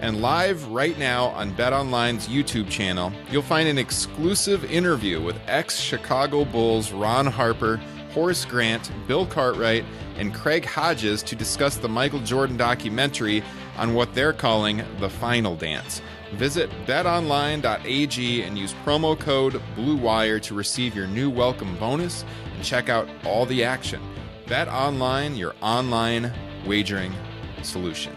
And 0.00 0.22
live 0.22 0.66
right 0.68 0.98
now 0.98 1.26
on 1.26 1.52
BetOnline's 1.52 2.26
YouTube 2.26 2.70
channel, 2.70 3.12
you'll 3.30 3.42
find 3.42 3.68
an 3.68 3.76
exclusive 3.76 4.64
interview 4.64 5.20
with 5.20 5.38
ex 5.46 5.78
Chicago 5.78 6.46
Bulls 6.46 6.90
Ron 6.90 7.26
Harper, 7.26 7.78
Horace 8.14 8.46
Grant, 8.46 8.90
Bill 9.06 9.26
Cartwright, 9.26 9.84
and 10.16 10.34
Craig 10.34 10.64
Hodges 10.64 11.22
to 11.24 11.36
discuss 11.36 11.76
the 11.76 11.88
Michael 11.88 12.20
Jordan 12.20 12.56
documentary 12.56 13.42
on 13.76 13.92
what 13.92 14.14
they're 14.14 14.32
calling 14.32 14.82
the 15.00 15.10
final 15.10 15.54
dance. 15.54 16.00
Visit 16.32 16.70
betonline.ag 16.86 18.42
and 18.42 18.58
use 18.58 18.74
promo 18.84 19.18
code 19.18 19.60
BLUEWIRE 19.76 20.40
to 20.42 20.54
receive 20.54 20.96
your 20.96 21.08
new 21.08 21.28
welcome 21.28 21.76
bonus 21.76 22.24
and 22.54 22.64
check 22.64 22.88
out 22.88 23.06
all 23.24 23.44
the 23.44 23.64
action. 23.64 24.00
Bet 24.46 24.68
Online, 24.68 25.36
your 25.36 25.54
online 25.60 26.32
wagering 26.66 27.12
solution. 27.62 28.16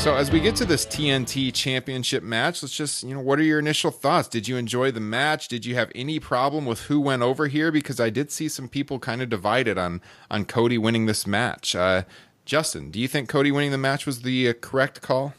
So 0.00 0.16
as 0.16 0.30
we 0.30 0.40
get 0.40 0.56
to 0.56 0.64
this 0.64 0.86
TNT 0.86 1.52
championship 1.52 2.22
match, 2.22 2.62
let's 2.62 2.74
just, 2.74 3.02
you 3.02 3.12
know, 3.12 3.20
what 3.20 3.38
are 3.38 3.42
your 3.42 3.58
initial 3.58 3.90
thoughts? 3.90 4.28
Did 4.28 4.48
you 4.48 4.56
enjoy 4.56 4.90
the 4.90 4.98
match? 4.98 5.46
Did 5.46 5.66
you 5.66 5.74
have 5.74 5.92
any 5.94 6.18
problem 6.18 6.64
with 6.64 6.84
who 6.84 6.98
went 6.98 7.20
over 7.20 7.48
here? 7.48 7.70
Because 7.70 8.00
I 8.00 8.08
did 8.08 8.32
see 8.32 8.48
some 8.48 8.66
people 8.66 8.98
kind 8.98 9.20
of 9.20 9.28
divided 9.28 9.76
on 9.76 10.00
on 10.30 10.46
Cody 10.46 10.78
winning 10.78 11.04
this 11.04 11.26
match. 11.26 11.76
Uh, 11.76 12.04
Justin, 12.46 12.90
do 12.90 12.98
you 12.98 13.08
think 13.08 13.28
Cody 13.28 13.52
winning 13.52 13.72
the 13.72 13.78
match 13.78 14.06
was 14.06 14.22
the 14.22 14.48
uh, 14.48 14.54
correct 14.62 15.02
call? 15.02 15.34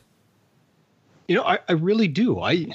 You 1.28 1.38
know, 1.38 1.44
I, 1.44 1.58
I 1.68 1.72
really 1.72 2.08
do. 2.08 2.40
I 2.40 2.68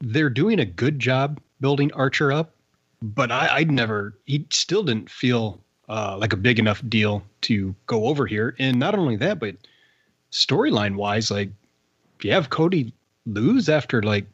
they're 0.00 0.30
doing 0.30 0.58
a 0.58 0.64
good 0.64 0.98
job 0.98 1.38
building 1.60 1.92
Archer 1.92 2.32
up, 2.32 2.54
but 3.02 3.30
I, 3.30 3.56
I'd 3.56 3.70
never. 3.70 4.14
He 4.24 4.46
still 4.48 4.84
didn't 4.84 5.10
feel 5.10 5.60
uh, 5.90 6.16
like 6.18 6.32
a 6.32 6.38
big 6.38 6.58
enough 6.58 6.82
deal 6.88 7.22
to 7.42 7.74
go 7.84 8.06
over 8.06 8.26
here. 8.26 8.56
And 8.58 8.78
not 8.78 8.94
only 8.94 9.16
that, 9.16 9.38
but 9.38 9.56
storyline 10.32 10.96
wise, 10.96 11.30
like 11.30 11.50
if 12.18 12.24
you 12.24 12.32
have 12.32 12.50
Cody 12.50 12.92
lose 13.26 13.68
after 13.68 14.02
like 14.02 14.26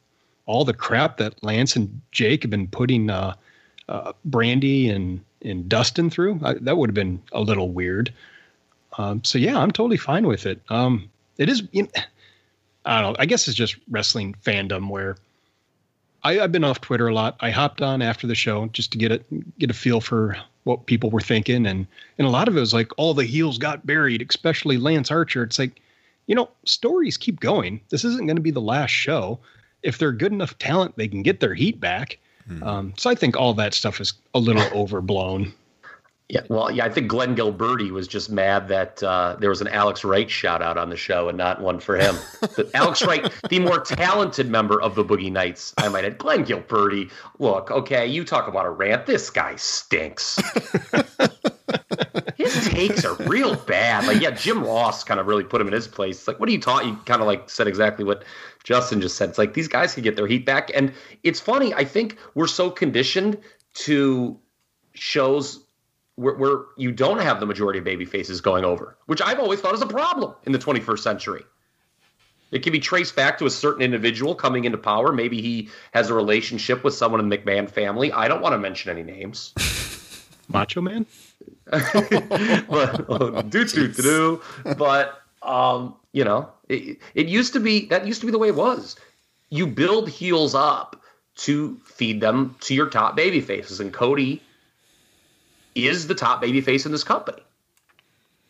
all 0.47 0.65
the 0.65 0.73
crap 0.73 1.19
that 1.19 1.43
Lance 1.43 1.77
and 1.77 2.01
Jake 2.11 2.43
have 2.43 2.51
been 2.51 2.69
putting 2.69 3.11
uh, 3.11 3.35
uh, 3.89 4.13
Brandi 4.29 4.95
and 4.95 5.21
and 5.43 5.69
Dustin 5.69 6.11
through, 6.11 6.41
I, 6.43 6.55
that 6.55 6.77
would 6.77 6.91
have 6.91 6.95
been 6.95 7.23
a 7.33 7.41
little 7.41 7.71
weird. 7.71 8.13
Um, 8.97 9.23
so 9.23 9.39
yeah, 9.39 9.59
I'm 9.59 9.71
totally 9.71 9.97
fine 9.97 10.27
with 10.27 10.47
it. 10.47 10.61
Um, 10.69 11.09
it 11.37 11.49
is, 11.49 11.63
you 11.71 11.85
know, 11.85 11.89
I 12.85 13.01
don't 13.01 13.13
know. 13.13 13.17
I 13.21 13.27
guess 13.27 13.47
it's 13.47 13.57
just 13.57 13.77
wrestling 13.89 14.35
fandom 14.45 14.89
where 14.89 15.17
I, 16.23 16.35
have 16.35 16.53
been 16.53 16.65
off 16.65 16.81
Twitter 16.81 17.07
a 17.07 17.15
lot. 17.15 17.37
I 17.41 17.51
hopped 17.51 17.81
on 17.81 18.03
after 18.03 18.27
the 18.27 18.35
show 18.35 18.67
just 18.69 18.91
to 18.93 18.99
get 18.99 19.13
it, 19.13 19.59
get 19.59 19.71
a 19.71 19.75
feel 19.75 20.01
for 20.01 20.37
what 20.65 20.87
people 20.87 21.11
were 21.11 21.21
thinking, 21.21 21.67
and 21.67 21.87
and 22.19 22.27
a 22.27 22.31
lot 22.31 22.49
of 22.49 22.57
it 22.57 22.61
was 22.61 22.75
like 22.75 22.91
all 22.97 23.15
the 23.15 23.25
heels 23.25 23.59
got 23.59 23.87
buried, 23.87 24.27
especially 24.29 24.77
Lance 24.77 25.11
Archer. 25.11 25.45
It's 25.45 25.59
like, 25.59 25.81
you 26.29 26.35
know, 26.35 26.49
stories 26.65 27.17
keep 27.17 27.41
going. 27.41 27.81
This 27.89 28.05
isn't 28.05 28.27
going 28.27 28.37
to 28.37 28.43
be 28.43 28.53
the 28.53 28.61
last 28.61 28.91
show. 28.91 29.41
If 29.83 29.99
they're 29.99 30.13
good 30.13 30.33
enough 30.33 30.57
talent, 30.59 30.97
they 30.97 31.09
can 31.09 31.23
get 31.23 31.41
their 31.41 31.55
heat 31.55 31.81
back. 31.81 32.19
Hmm. 32.47 32.63
Um, 32.63 32.95
so 32.97 33.11
I 33.11 33.15
think 33.17 33.37
all 33.37 33.55
that 33.55 33.75
stuff 33.75 34.01
is 34.01 34.13
a 34.35 34.39
little 34.39 34.63
overblown. 34.81 35.53
Yeah, 36.29 36.43
well, 36.51 36.71
yeah, 36.71 36.85
I 36.85 36.91
think 36.91 37.09
Glenn 37.09 37.35
Gilberti 37.35 37.91
was 37.91 38.07
just 38.07 38.29
mad 38.29 38.69
that 38.69 39.03
uh, 39.03 39.37
there 39.41 39.49
was 39.49 39.63
an 39.63 39.69
Alex 39.69 40.05
Wright 40.05 40.31
shout 40.31 40.61
out 40.61 40.77
on 40.77 40.91
the 40.91 40.97
show 40.97 41.31
and 41.31 41.39
not 41.39 41.63
one 41.63 41.81
for 41.81 41.97
him. 41.97 42.17
but 42.55 42.71
Alex 42.75 43.03
Wright, 43.03 43.33
the 43.49 43.61
more 43.61 43.81
talented 43.81 44.51
member 44.51 44.79
of 44.79 44.95
the 44.95 45.03
Boogie 45.03 45.33
Knights, 45.33 45.73
I 45.79 45.89
might 45.89 46.05
add. 46.05 46.19
Glenn 46.19 46.45
Gilberti, 46.45 47.11
look, 47.39 47.71
okay, 47.71 48.07
you 48.07 48.27
talk 48.27 48.47
about 48.47 48.67
a 48.67 48.71
rant. 48.71 49.07
This 49.07 49.31
guy 49.31 49.57
stinks. 49.57 50.39
his 52.39 52.69
takes 52.71 53.05
are 53.05 53.15
real 53.25 53.57
bad. 53.57 54.07
Like, 54.07 54.23
yeah, 54.23 54.31
Jim 54.31 54.65
Ross 54.65 55.05
kind 55.05 55.21
of 55.21 55.27
really 55.27 55.45
put 55.45 55.61
him 55.61 55.67
in 55.67 55.73
his 55.73 55.89
place. 55.89 56.19
It's 56.19 56.29
like, 56.29 56.41
what 56.41 56.49
are 56.49 56.53
you 56.53 56.61
talking? 56.61 56.91
You 56.91 56.97
kind 57.05 57.21
of 57.21 57.27
like 57.27 57.51
said 57.51 57.67
exactly 57.67 58.05
what 58.05 58.25
Justin 58.65 59.01
just 59.01 59.17
said. 59.17 59.29
It's 59.29 59.39
like 59.39 59.55
these 59.55 59.69
guys 59.69 59.93
can 59.93 60.05
get 60.05 60.17
their 60.17 60.27
heat 60.27 60.47
back. 60.47 60.71
And 60.75 60.93
it's 61.25 61.41
funny. 61.41 61.75
I 61.75 61.85
think 61.85 62.17
we're 62.35 62.47
so 62.47 62.71
conditioned 62.71 63.39
to 63.75 64.39
shows 64.95 65.65
where, 66.15 66.35
where 66.35 66.65
you 66.77 66.93
don't 66.93 67.21
have 67.21 67.41
the 67.41 67.47
majority 67.47 67.81
of 67.81 67.85
baby 67.85 68.05
faces 68.05 68.41
going 68.41 68.65
over, 68.65 68.97
which 69.07 69.21
I've 69.21 69.41
always 69.41 69.61
thought 69.61 69.75
is 69.75 69.83
a 69.83 69.87
problem 69.87 70.35
in 70.45 70.53
the 70.53 70.59
21st 70.59 71.01
century. 71.01 71.43
It 72.51 72.63
can 72.63 72.73
be 72.73 72.81
traced 72.81 73.15
back 73.15 73.39
to 73.39 73.47
a 73.47 73.51
certain 73.51 73.83
individual 73.83 74.35
coming 74.35 74.65
into 74.65 74.79
power. 74.79 75.13
Maybe 75.13 75.43
he 75.43 75.69
has 75.93 76.09
a 76.09 76.15
relationship 76.15 76.83
with 76.83 76.95
someone 76.95 77.21
in 77.21 77.29
the 77.29 77.37
McMahon 77.37 77.69
family. 77.69 78.11
I 78.11 78.27
don't 78.27 78.41
want 78.41 78.55
to 78.55 78.59
mention 78.59 78.91
any 78.91 79.03
names. 79.03 79.53
Macho 80.49 80.81
Man? 80.81 81.05
but, 81.71 83.05
oh, 83.09 83.43
do, 83.43 83.65
do, 83.65 83.89
do, 83.89 84.43
but 84.77 85.23
um, 85.43 85.95
you 86.13 86.25
know, 86.25 86.49
it, 86.69 86.99
it 87.15 87.27
used 87.27 87.53
to 87.53 87.61
be 87.61 87.87
that 87.87 88.07
used 88.07 88.21
to 88.21 88.27
be 88.27 88.33
the 88.33 88.39
way 88.39 88.49
it 88.49 88.55
was. 88.55 88.97
You 89.51 89.67
build 89.67 90.09
heels 90.09 90.55
up 90.55 91.03
to 91.37 91.79
feed 91.85 92.21
them 92.21 92.57
to 92.61 92.75
your 92.75 92.89
top 92.89 93.17
baby 93.17 93.41
faces, 93.41 93.81
and 93.81 93.93
Cody 93.93 94.43
is 95.75 96.07
the 96.07 96.15
top 96.15 96.41
baby 96.41 96.61
face 96.61 96.87
in 96.87 96.93
this 96.93 97.05
company, 97.05 97.43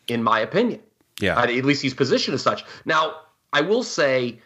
in 0.07 0.23
my 0.23 0.39
opinion. 0.39 0.81
Yeah. 1.19 1.39
At 1.39 1.49
least 1.49 1.81
he's 1.81 1.93
positioned 1.93 2.35
as 2.35 2.41
such. 2.41 2.63
Now, 2.85 3.15
I 3.51 3.61
will 3.61 3.83
say 3.83 4.39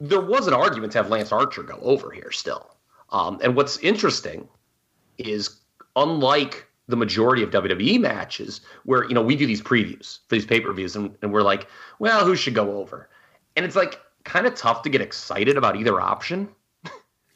there 0.00 0.20
was 0.20 0.46
an 0.46 0.54
argument 0.54 0.92
to 0.92 0.98
have 0.98 1.10
Lance 1.10 1.32
Archer 1.32 1.62
go 1.62 1.78
over 1.82 2.10
here 2.10 2.30
still. 2.32 2.74
Um, 3.10 3.38
and 3.42 3.54
what's 3.54 3.78
interesting 3.78 4.48
is 5.18 5.60
unlike 5.94 6.66
the 6.86 6.96
majority 6.96 7.42
of 7.42 7.50
WWE 7.50 8.00
matches 8.00 8.60
where, 8.84 9.04
you 9.04 9.14
know, 9.14 9.22
we 9.22 9.36
do 9.36 9.46
these 9.46 9.62
previews 9.62 10.18
for 10.28 10.34
these 10.34 10.46
pay-per-views 10.46 10.96
and, 10.96 11.16
and 11.22 11.32
we're 11.32 11.42
like, 11.42 11.68
well, 11.98 12.24
who 12.24 12.36
should 12.36 12.54
go 12.54 12.78
over? 12.78 13.08
And 13.56 13.64
it's 13.64 13.76
like 13.76 14.00
kind 14.24 14.46
of 14.46 14.54
tough 14.54 14.82
to 14.82 14.90
get 14.90 15.00
excited 15.00 15.56
about 15.56 15.76
either 15.76 16.00
option 16.00 16.48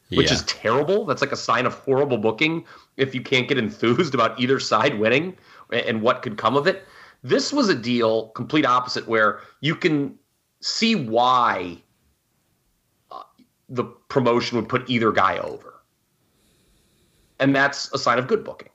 which 0.11 0.29
yeah. 0.29 0.35
is 0.35 0.43
terrible. 0.45 1.05
That's 1.05 1.21
like 1.21 1.33
a 1.33 1.37
sign 1.37 1.67
of 1.67 1.75
horrible 1.75 2.19
booking 2.19 2.65
if 2.97 3.15
you 3.15 3.21
can't 3.21 3.49
get 3.49 3.59
enthused 3.59 4.15
about 4.15 4.39
either 4.41 4.59
side 4.59 4.99
winning 4.99 5.37
and 5.71 6.03
what 6.03 6.23
could 6.23 6.39
come 6.39 6.57
of 6.57 6.67
it. 6.67 6.85
This 7.23 7.53
was 7.53 7.69
a 7.69 7.75
deal 7.75 8.29
complete 8.29 8.65
opposite 8.65 9.07
where 9.07 9.41
you 9.61 9.75
can 9.75 10.19
see 10.61 10.95
why 10.95 11.79
uh, 13.11 13.23
the 13.69 13.85
promotion 13.85 14.57
would 14.57 14.69
put 14.69 14.89
either 14.89 15.13
guy 15.13 15.39
over. 15.39 15.75
And 17.41 17.55
that's 17.55 17.93
a 17.93 17.99
sign 17.99 18.19
of 18.19 18.27
good 18.27 18.45
booking. 18.45 18.71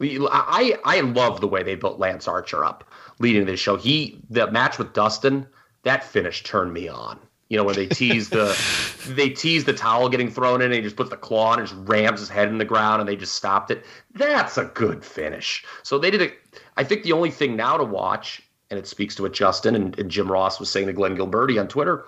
I 0.00 0.78
I 0.84 1.00
love 1.00 1.40
the 1.40 1.48
way 1.48 1.62
they 1.62 1.74
built 1.74 1.98
Lance 1.98 2.28
Archer 2.28 2.64
up 2.64 2.84
leading 3.18 3.46
this 3.46 3.60
show. 3.60 3.76
He 3.76 4.20
the 4.28 4.50
match 4.50 4.78
with 4.78 4.92
Dustin, 4.92 5.46
that 5.82 6.04
finish 6.04 6.42
turned 6.42 6.72
me 6.72 6.88
on. 6.88 7.18
You 7.48 7.56
know, 7.56 7.64
when 7.64 7.76
they 7.76 7.86
tease 7.86 8.28
the 8.28 8.58
they 9.08 9.30
tease 9.30 9.64
the 9.64 9.72
towel 9.72 10.08
getting 10.08 10.30
thrown 10.30 10.60
in 10.60 10.66
and 10.66 10.74
he 10.74 10.80
just 10.82 10.96
puts 10.96 11.10
the 11.10 11.16
claw 11.16 11.52
on 11.52 11.60
and 11.60 11.68
just 11.68 11.80
rams 11.88 12.20
his 12.20 12.28
head 12.28 12.48
in 12.48 12.58
the 12.58 12.64
ground 12.64 13.00
and 13.00 13.08
they 13.08 13.16
just 13.16 13.34
stopped 13.34 13.70
it. 13.70 13.84
That's 14.14 14.58
a 14.58 14.64
good 14.64 15.04
finish. 15.04 15.64
So 15.82 15.98
they 15.98 16.10
did 16.10 16.22
it. 16.22 16.38
I 16.76 16.84
think 16.84 17.04
the 17.04 17.12
only 17.12 17.30
thing 17.30 17.56
now 17.56 17.76
to 17.76 17.84
watch, 17.84 18.42
and 18.70 18.78
it 18.78 18.86
speaks 18.86 19.14
to 19.14 19.22
what 19.22 19.32
Justin 19.32 19.76
and, 19.76 19.98
and 19.98 20.10
Jim 20.10 20.30
Ross 20.30 20.58
was 20.58 20.70
saying 20.70 20.88
to 20.88 20.92
Glenn 20.92 21.16
Gilberti 21.16 21.58
on 21.60 21.68
Twitter, 21.68 22.04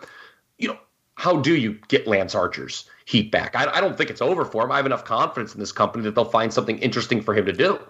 you 0.58 0.68
know, 0.68 0.78
how 1.14 1.36
do 1.36 1.56
you 1.56 1.78
get 1.88 2.06
Lance 2.06 2.34
Archer's 2.34 2.88
heat 3.08 3.30
back? 3.30 3.56
I, 3.56 3.66
I 3.72 3.80
don't 3.80 3.96
think 3.96 4.10
it's 4.10 4.20
over 4.20 4.44
for 4.44 4.64
him. 4.64 4.70
I 4.70 4.76
have 4.76 4.84
enough 4.84 5.04
confidence 5.04 5.54
in 5.54 5.60
this 5.60 5.72
company 5.72 6.04
that 6.04 6.14
they'll 6.14 6.26
find 6.26 6.52
something 6.52 6.78
interesting 6.78 7.22
for 7.22 7.34
him 7.34 7.46
to 7.46 7.54
do. 7.54 7.80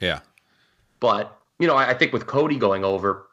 Yeah. 0.00 0.20
But, 0.98 1.40
you 1.60 1.68
know, 1.68 1.76
I, 1.76 1.90
I 1.90 1.94
think 1.94 2.12
with 2.12 2.26
Cody 2.26 2.58
going 2.58 2.84
over, 2.84 3.28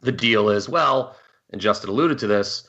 the 0.00 0.12
deal 0.12 0.48
is, 0.48 0.66
well, 0.66 1.16
and 1.50 1.60
Justin 1.60 1.90
alluded 1.90 2.18
to 2.20 2.26
this. 2.26 2.66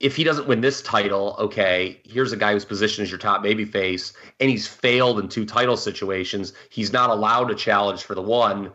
If 0.00 0.16
he 0.16 0.24
doesn't 0.24 0.48
win 0.48 0.62
this 0.62 0.82
title, 0.82 1.36
okay, 1.38 2.00
here's 2.02 2.32
a 2.32 2.36
guy 2.36 2.52
who's 2.52 2.64
positioned 2.64 3.04
as 3.04 3.10
your 3.12 3.18
top 3.18 3.44
babyface, 3.44 4.14
and 4.40 4.50
he's 4.50 4.66
failed 4.66 5.20
in 5.20 5.28
two 5.28 5.46
title 5.46 5.76
situations. 5.76 6.54
He's 6.70 6.92
not 6.92 7.08
allowed 7.08 7.44
to 7.44 7.54
challenge 7.54 8.02
for 8.02 8.16
the 8.16 8.22
one. 8.22 8.72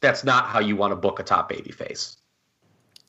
That's 0.00 0.24
not 0.24 0.46
how 0.46 0.60
you 0.60 0.76
want 0.76 0.92
to 0.92 0.96
book 0.96 1.20
a 1.20 1.22
top 1.22 1.52
babyface. 1.52 2.16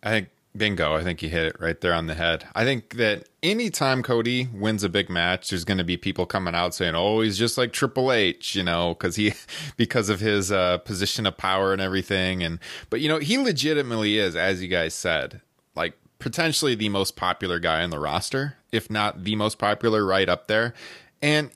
I 0.04 0.10
think 0.10 0.28
bingo. 0.56 0.96
I 0.96 1.04
think 1.04 1.22
you 1.22 1.30
hit 1.30 1.46
it 1.46 1.56
right 1.60 1.80
there 1.80 1.94
on 1.94 2.08
the 2.08 2.16
head. 2.16 2.46
I 2.56 2.64
think 2.64 2.96
that 2.96 3.28
anytime 3.44 4.04
Cody 4.04 4.48
wins 4.54 4.84
a 4.84 4.90
big 4.90 5.10
match, 5.10 5.50
there's 5.50 5.64
going 5.64 5.78
to 5.78 5.84
be 5.84 5.98
people 5.98 6.26
coming 6.26 6.56
out 6.56 6.74
saying, 6.74 6.96
"Oh, 6.96 7.22
he's 7.22 7.38
just 7.38 7.58
like 7.58 7.74
Triple 7.74 8.12
H," 8.12 8.56
you 8.56 8.64
know, 8.64 8.94
because 8.94 9.16
he 9.16 9.34
because 9.78 10.10
of 10.10 10.20
his 10.20 10.52
uh, 10.52 10.80
position 10.80 11.26
of 11.26 11.38
power 11.38 11.74
and 11.74 11.82
everything. 11.82 12.44
And 12.44 12.60
but 12.90 13.02
you 13.02 13.10
know, 13.10 13.20
he 13.20 13.38
legitimately 13.38 14.18
is, 14.18 14.36
as 14.36 14.62
you 14.62 14.68
guys 14.68 14.94
said, 14.94 15.42
like 15.76 15.98
potentially 16.20 16.76
the 16.76 16.90
most 16.90 17.16
popular 17.16 17.60
guy 17.60 17.84
on 17.84 17.90
the 17.90 18.00
roster, 18.00 18.58
if 18.72 18.90
not 18.90 19.24
the 19.24 19.36
most 19.36 19.58
popular, 19.58 20.06
right 20.06 20.30
up 20.30 20.48
there. 20.48 20.74
And 21.22 21.52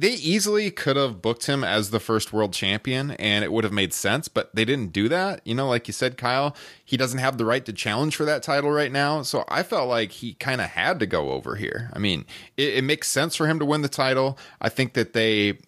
they 0.00 0.12
easily 0.12 0.70
could 0.70 0.96
have 0.96 1.20
booked 1.20 1.44
him 1.44 1.62
as 1.62 1.90
the 1.90 2.00
first 2.00 2.32
world 2.32 2.54
champion 2.54 3.10
and 3.12 3.44
it 3.44 3.52
would 3.52 3.64
have 3.64 3.72
made 3.72 3.92
sense, 3.92 4.28
but 4.28 4.48
they 4.54 4.64
didn't 4.64 4.94
do 4.94 5.10
that. 5.10 5.42
You 5.44 5.54
know, 5.54 5.68
like 5.68 5.88
you 5.88 5.92
said, 5.92 6.16
Kyle, 6.16 6.56
he 6.82 6.96
doesn't 6.96 7.18
have 7.18 7.36
the 7.36 7.44
right 7.44 7.62
to 7.66 7.72
challenge 7.74 8.16
for 8.16 8.24
that 8.24 8.42
title 8.42 8.70
right 8.70 8.90
now. 8.90 9.20
So 9.20 9.44
I 9.48 9.62
felt 9.62 9.90
like 9.90 10.12
he 10.12 10.32
kind 10.34 10.62
of 10.62 10.68
had 10.68 11.00
to 11.00 11.06
go 11.06 11.32
over 11.32 11.54
here. 11.54 11.90
I 11.92 11.98
mean, 11.98 12.24
it, 12.56 12.76
it, 12.76 12.84
makes 12.84 13.08
sense 13.08 13.36
for 13.36 13.46
him 13.46 13.58
to 13.58 13.66
win 13.66 13.82
the 13.82 13.90
title. 13.90 14.38
I 14.58 14.70
think 14.70 14.94
that 14.94 15.12
they 15.12 15.58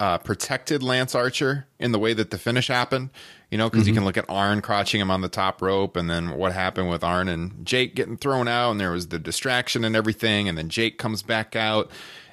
uh, 0.00 0.16
protected 0.16 0.82
Lance 0.82 1.14
Archer 1.14 1.66
in 1.78 1.92
the 1.92 1.98
way 1.98 2.14
that 2.14 2.30
the 2.30 2.38
finish 2.38 2.68
happened. 2.68 3.10
You 3.50 3.58
know, 3.58 3.68
because 3.68 3.82
mm-hmm. 3.82 3.88
you 3.88 3.94
can 3.96 4.04
look 4.06 4.16
at 4.16 4.24
Arn 4.30 4.62
crotching 4.62 4.98
him 4.98 5.10
on 5.10 5.20
the 5.20 5.28
top 5.28 5.60
rope, 5.60 5.94
and 5.94 6.08
then 6.08 6.30
what 6.38 6.52
happened 6.52 6.88
with 6.88 7.04
Arn 7.04 7.28
and 7.28 7.66
Jake 7.66 7.94
getting 7.94 8.16
thrown 8.16 8.48
out, 8.48 8.70
and 8.70 8.80
there 8.80 8.92
was 8.92 9.08
the 9.08 9.18
distraction 9.18 9.84
and 9.84 9.94
everything, 9.94 10.48
and 10.48 10.56
then 10.56 10.70
Jake 10.70 10.96
comes 10.96 11.22
back 11.22 11.54
out 11.54 11.90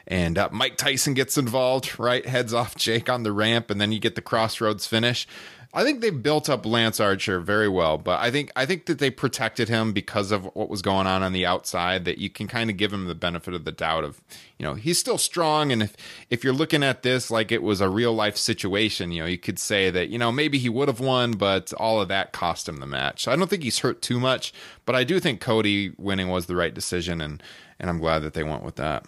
and 0.09 0.37
uh, 0.39 0.49
Mike 0.51 0.75
Tyson 0.75 1.13
gets 1.13 1.37
involved, 1.37 1.99
right? 1.99 2.25
Heads 2.25 2.53
off 2.53 2.75
Jake 2.75 3.09
on 3.09 3.23
the 3.23 3.31
ramp, 3.31 3.69
and 3.69 3.79
then 3.79 3.91
you 3.91 3.99
get 3.99 4.15
the 4.15 4.21
CrossRhodes 4.21 4.87
finish. 4.87 5.27
I 5.71 5.83
think 5.83 6.01
they 6.01 6.09
built 6.09 6.49
up 6.49 6.65
Lance 6.65 6.99
Archer 6.99 7.39
very 7.39 7.69
well, 7.69 7.99
but 7.99 8.19
I 8.19 8.31
think 8.31 8.51
I 8.55 8.65
think 8.65 8.87
that 8.87 8.97
they 8.97 9.11
protected 9.11 9.69
him 9.69 9.93
because 9.93 10.31
of 10.31 10.45
what 10.55 10.67
was 10.67 10.81
going 10.81 11.05
on 11.05 11.21
on 11.21 11.31
the 11.31 11.45
outside. 11.45 12.05
That 12.05 12.17
you 12.17 12.27
can 12.27 12.47
kind 12.47 12.71
of 12.71 12.77
give 12.77 12.91
him 12.91 13.05
the 13.05 13.13
benefit 13.13 13.53
of 13.53 13.65
the 13.65 13.71
doubt 13.71 14.03
of, 14.03 14.19
you 14.57 14.65
know, 14.65 14.73
he's 14.73 14.97
still 14.97 15.19
strong, 15.19 15.71
and 15.71 15.83
if 15.83 15.95
if 16.31 16.43
you're 16.43 16.53
looking 16.53 16.81
at 16.81 17.03
this 17.03 17.29
like 17.29 17.51
it 17.51 17.61
was 17.61 17.81
a 17.81 17.89
real 17.89 18.13
life 18.13 18.35
situation, 18.35 19.11
you 19.11 19.21
know, 19.21 19.27
you 19.27 19.37
could 19.37 19.59
say 19.59 19.91
that 19.91 20.09
you 20.09 20.17
know 20.17 20.31
maybe 20.31 20.57
he 20.57 20.69
would 20.69 20.87
have 20.87 20.99
won, 20.99 21.33
but 21.33 21.71
all 21.73 22.01
of 22.01 22.07
that 22.07 22.31
cost 22.31 22.67
him 22.67 22.77
the 22.77 22.87
match. 22.87 23.25
So 23.25 23.31
I 23.31 23.35
don't 23.35 23.47
think 23.47 23.61
he's 23.61 23.79
hurt 23.79 24.01
too 24.01 24.19
much, 24.19 24.51
but 24.85 24.95
I 24.95 25.03
do 25.03 25.19
think 25.19 25.39
Cody 25.39 25.93
winning 25.99 26.29
was 26.29 26.47
the 26.47 26.55
right 26.55 26.73
decision, 26.73 27.21
and 27.21 27.43
and 27.79 27.91
I'm 27.91 27.99
glad 27.99 28.19
that 28.19 28.33
they 28.33 28.43
went 28.43 28.63
with 28.63 28.77
that. 28.77 29.05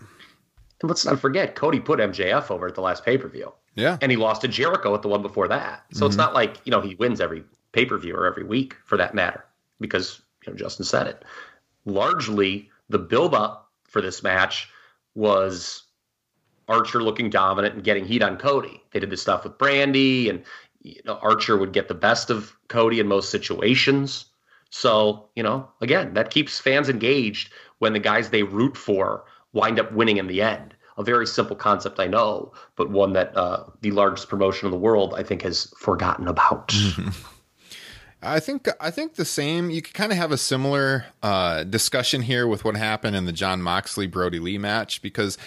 And 0.82 0.90
let's 0.90 1.06
not 1.06 1.20
forget, 1.20 1.56
Cody 1.56 1.80
put 1.80 2.00
MJF 2.00 2.50
over 2.50 2.68
at 2.68 2.76
the 2.76 2.82
last 2.82 3.06
pay 3.06 3.18
per 3.18 3.28
view. 3.28 3.54
Yeah. 3.76 3.98
And 4.02 4.12
he 4.12 4.18
lost 4.18 4.42
to 4.42 4.48
Jericho 4.48 4.94
at 4.94 5.02
the 5.02 5.08
one 5.08 5.22
before 5.22 5.48
that. 5.48 5.86
So 5.92 5.98
mm-hmm. 5.98 6.06
it's 6.08 6.18
not 6.18 6.34
like, 6.34 6.58
you 6.66 6.72
know, 6.72 6.82
he 6.82 6.96
wins 6.96 7.22
every 7.22 7.44
pay 7.72 7.86
per 7.86 7.98
view 7.98 8.16
or 8.16 8.26
every 8.26 8.44
week 8.44 8.76
for 8.86 8.98
that 8.98 9.16
matter, 9.16 9.46
because, 9.80 10.22
you 10.46 10.52
know, 10.52 10.58
Justin 10.58 10.86
said 10.86 11.08
it. 11.08 11.24
Largely, 11.86 12.70
the 12.90 13.00
build 13.00 13.34
up 13.34 13.72
for 13.88 14.02
this 14.02 14.24
match 14.24 14.70
was 15.16 15.84
Archer 16.68 17.04
looking 17.04 17.30
dominant 17.30 17.76
and 17.76 17.84
getting 17.84 18.06
heat 18.06 18.24
on 18.24 18.38
Cody. 18.38 18.82
They 18.92 19.00
did 19.00 19.10
this 19.10 19.22
stuff 19.22 19.44
with 19.44 19.58
Brandy, 19.58 20.30
and 20.30 20.44
you 20.82 21.02
know, 21.06 21.20
Archer 21.22 21.58
would 21.58 21.74
get 21.74 21.88
the 21.88 21.94
best 21.94 22.30
of 22.30 22.56
Cody 22.68 23.00
in 23.00 23.08
most 23.08 23.30
situations. 23.30 24.26
So, 24.70 25.30
you 25.36 25.44
know, 25.44 25.70
again, 25.82 26.14
that 26.14 26.30
keeps 26.30 26.60
fans 26.60 26.90
engaged 26.90 27.52
when 27.80 27.94
the 27.94 28.00
guys 28.00 28.30
they 28.30 28.44
root 28.44 28.78
for 28.78 29.26
wind 29.54 29.80
up 29.80 29.92
winning 29.92 30.18
in 30.18 30.28
the 30.28 30.42
end. 30.42 30.71
A 30.98 31.04
very 31.04 31.26
simple 31.26 31.56
concept, 31.56 32.00
I 32.00 32.08
know, 32.08 32.52
but 32.76 32.90
one 32.90 33.14
that 33.14 33.36
uh, 33.36 33.64
the 33.82 33.92
largest 33.92 34.30
promotion 34.30 34.68
in 34.68 34.72
the 34.72 34.78
world, 34.78 35.14
I 35.16 35.24
think, 35.24 35.42
has 35.44 35.74
forgotten 35.78 36.28
about. 36.28 36.74
I 38.24 38.40
think 38.40 38.68
I 38.80 38.92
think 38.92 39.16
the 39.16 39.26
same. 39.26 39.72
You 39.72 39.82
could 39.82 39.96
kind 39.96 40.12
of 40.12 40.18
have 40.18 40.32
a 40.32 40.38
similar 40.38 41.06
uh, 41.24 41.64
discussion 41.64 42.22
here 42.22 42.46
with 42.46 42.64
what 42.64 42.76
happened 42.76 43.16
in 43.16 43.26
the 43.26 43.32
Jon 43.32 43.62
Moxley 43.62 44.06
Brodie 44.06 44.40
Lee 44.40 44.60
match 44.60 45.02
because 45.02 45.38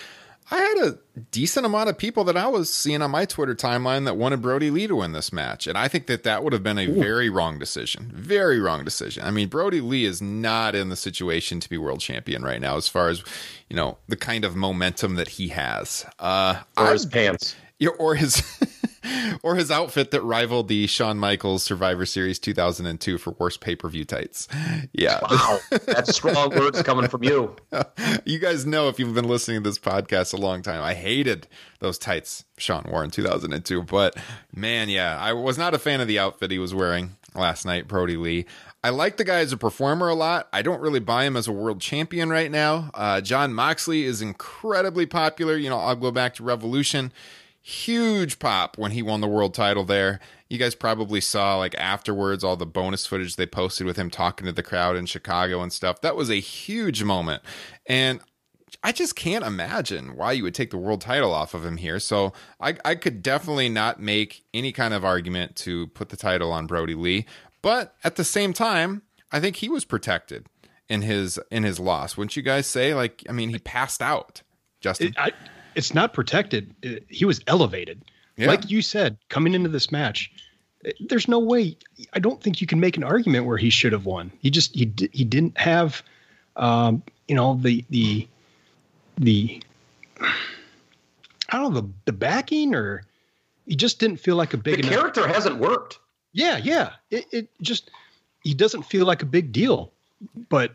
I 0.51 0.59
had 0.59 0.89
a 0.89 0.99
decent 1.31 1.65
amount 1.65 1.89
of 1.89 1.97
people 1.97 2.25
that 2.25 2.37
I 2.37 2.47
was 2.49 2.73
seeing 2.73 3.01
on 3.01 3.11
my 3.11 3.25
Twitter 3.25 3.55
timeline 3.55 4.05
that 4.05 4.17
wanted 4.17 4.43
Brodie 4.43 4.71
Lee 4.71 4.87
to 4.87 4.97
win 4.97 5.13
this 5.13 5.33
match. 5.33 5.67
And 5.67 5.79
I 5.79 5.89
think 5.89 6.07
that 6.07 6.23
that 6.25 6.45
would 6.45 6.53
have 6.53 6.63
been 6.63 6.79
a 6.79 6.87
Ooh. 6.87 7.01
very 7.01 7.31
wrong 7.31 7.59
decision. 7.59 8.13
Very 8.15 8.61
wrong 8.61 8.85
decision. 8.85 9.25
I 9.25 9.31
mean, 9.31 9.49
Brodie 9.49 9.81
Lee 9.81 10.05
is 10.05 10.21
not 10.21 10.75
in 10.75 10.91
the 10.91 10.97
situation 10.97 11.61
to 11.61 11.69
be 11.69 11.79
world 11.79 12.01
champion 12.01 12.43
right 12.43 12.61
now, 12.61 12.77
as 12.77 12.89
far 12.89 13.09
as, 13.09 13.23
you 13.71 13.77
know, 13.77 13.97
the 14.09 14.17
kind 14.17 14.45
of 14.45 14.55
momentum 14.55 15.15
that 15.15 15.29
he 15.29 15.49
has. 15.49 16.05
Uh, 16.19 16.61
or 16.77 16.93
his 16.93 17.07
pants. 17.07 17.57
Or 17.99 18.15
his. 18.15 18.43
or 19.43 19.57
his 19.57 19.71
outfit 19.71 20.11
that 20.11 20.23
rivaled 20.23 20.69
the 20.69 20.87
Shawn 20.87 21.19
Michaels 21.19 21.63
Survivor 21.63 22.07
Series 22.07 22.39
2002 22.39 23.19
for 23.19 23.33
worst 23.39 23.61
pay 23.61 23.77
per 23.77 23.89
view 23.89 24.05
tights. 24.05 24.49
Yeah. 24.93 25.19
Wow. 25.29 25.59
That's 25.71 26.15
strong 26.15 26.51
words 26.51 26.83
coming 26.83 27.09
from 27.09 27.25
you. 27.25 27.57
You 28.25 28.39
guys 28.39 28.65
know 28.65 28.89
if 28.89 28.99
you've 28.99 29.15
been 29.15 29.29
listening 29.29 29.63
to 29.63 29.69
this 29.69 29.79
podcast 29.79 30.33
a 30.33 30.37
long 30.37 30.63
time, 30.63 30.83
I 30.83 30.95
hated 30.95 31.47
those 31.81 31.99
tights 31.99 32.45
Shawn 32.57 32.87
wore 32.91 33.05
in 33.05 33.11
2002. 33.11 33.83
But 33.83 34.17
man, 34.55 34.89
yeah, 34.89 35.19
I 35.19 35.33
was 35.33 35.59
not 35.59 35.75
a 35.75 35.79
fan 35.79 36.01
of 36.01 36.09
the 36.09 36.19
outfit 36.19 36.51
he 36.51 36.59
was 36.59 36.75
wearing 36.75 37.17
last 37.35 37.65
night, 37.65 37.89
Brodie 37.89 38.17
Lee. 38.17 38.47
I 38.83 38.91
like 38.91 39.17
the 39.17 39.25
guy 39.25 39.39
as 39.39 39.53
a 39.53 39.57
performer 39.57 40.09
a 40.09 40.15
lot. 40.15 40.49
I 40.53 40.63
don't 40.63 40.81
really 40.81 41.01
buy 41.01 41.25
him 41.25 41.37
as 41.37 41.49
a 41.49 41.53
world 41.53 41.81
champion 41.81 42.31
right 42.31 42.51
now. 42.51 42.91
Uh, 42.95 43.21
Jon 43.21 43.55
Moxley 43.55 44.05
is 44.05 44.21
incredibly 44.23 45.07
popular. 45.07 45.57
You 45.57 45.71
know, 45.71 45.79
I'll 45.79 45.97
go 45.97 46.11
back 46.11 46.35
to 46.35 46.43
Revolution 46.43 47.13
huge 47.67 48.39
pop 48.39 48.77
when 48.77 48.91
he 48.91 49.01
won 49.01 49.23
the 49.23 49.27
world 49.27 49.55
title 49.55 49.85
there. 49.85 50.21
You 50.51 50.59
guys 50.59 50.75
probably 50.75 51.23
saw 51.23 51.57
like 51.57 51.75
afterwards 51.77 52.45
all 52.45 52.57
the 52.57 52.67
bonus 52.67 53.07
footage 53.07 53.37
they 53.37 53.47
posted 53.47 53.87
with 53.87 53.97
him 53.97 54.11
talking 54.11 54.45
to 54.45 54.53
the 54.53 54.63
crowd 54.63 54.97
in 54.97 55.07
Chicago 55.07 55.63
and 55.63 55.73
stuff. 55.73 56.03
That 56.03 56.15
was 56.15 56.31
a 56.31 56.41
huge 56.41 57.03
moment. 57.03 57.43
And 57.87 58.21
I 58.83 58.93
just 58.93 59.17
can't 59.17 59.47
imagine 59.47 60.15
why 60.15 60.33
you 60.33 60.43
would 60.43 60.55
take 60.55 60.73
the 60.73 60.77
world 60.77 61.01
title 61.01 61.33
off 61.33 61.55
of 61.55 61.65
him 61.65 61.79
here. 61.79 61.99
So 61.99 62.35
I, 62.61 62.77
I 62.85 62.97
could 62.97 63.23
definitely 63.23 63.71
not 63.71 63.99
make 63.99 64.45
any 64.53 64.71
kind 64.71 64.93
of 64.93 65.03
argument 65.03 65.57
to 65.57 65.87
put 65.89 66.11
the 66.11 66.19
title 66.19 66.53
on 66.53 66.67
Brodie 66.67 66.95
Lee. 66.95 67.25
But 67.63 67.95
at 68.05 68.17
the 68.17 68.25
same 68.25 68.53
time, 68.53 69.01
I 69.33 69.41
think 69.41 69.57
he 69.57 69.71
was 69.71 69.87
protected 69.87 70.49
in 70.91 71.01
his 71.01 71.41
in 71.51 71.63
his 71.63 71.81
loss. 71.81 72.19
Wouldn't 72.19 72.37
you 72.37 72.43
guys 72.43 72.67
say? 72.67 72.93
Like, 72.93 73.25
I 73.27 73.33
mean, 73.33 73.49
he 73.49 73.59
passed 73.59 74.03
out. 74.03 74.43
Justin, 74.83 75.09
it, 75.09 75.15
I, 75.17 75.33
it's 75.75 75.95
not 75.95 76.13
protected. 76.13 76.75
It, 76.83 77.05
he 77.09 77.25
was 77.25 77.41
elevated. 77.47 78.03
Yeah. 78.37 78.49
Like 78.49 78.71
you 78.71 78.83
said, 78.83 79.17
coming 79.29 79.55
into 79.55 79.69
this 79.69 79.93
match, 79.93 80.33
there's 81.01 81.29
no 81.29 81.39
way. 81.39 81.77
I 82.13 82.19
don't 82.19 82.43
think 82.43 82.61
you 82.61 82.67
can 82.67 82.81
make 82.81 82.97
an 82.97 83.05
argument 83.05 83.47
where 83.47 83.57
he 83.57 83.71
should 83.71 83.93
have 83.93 84.07
won. 84.07 84.33
He 84.41 84.51
just 84.51 84.75
he 84.75 84.93
he 85.13 85.25
didn't 85.25 85.57
have, 85.57 86.03
um, 86.57 87.03
you 87.29 87.35
know, 87.35 87.59
the 87.63 87.85
the 87.91 88.29
the 89.17 89.63
I 90.21 91.59
don't 91.59 91.73
know 91.73 91.81
the 91.81 91.89
the 92.07 92.13
backing 92.13 92.75
or 92.75 93.05
he 93.67 93.77
just 93.77 93.99
didn't 93.99 94.19
feel 94.19 94.37
like 94.37 94.53
a 94.53 94.59
big. 94.59 94.83
The 94.83 94.89
character 94.89 95.27
hasn't 95.27 95.57
worked. 95.57 95.99
Yeah, 96.33 96.59
yeah. 96.59 96.93
It, 97.11 97.27
it 97.31 97.49
just 97.63 97.91
he 98.43 98.55
doesn't 98.55 98.83
feel 98.83 99.07
like 99.07 99.23
a 99.23 99.27
big 99.27 99.53
deal. 99.53 99.93
But 100.49 100.73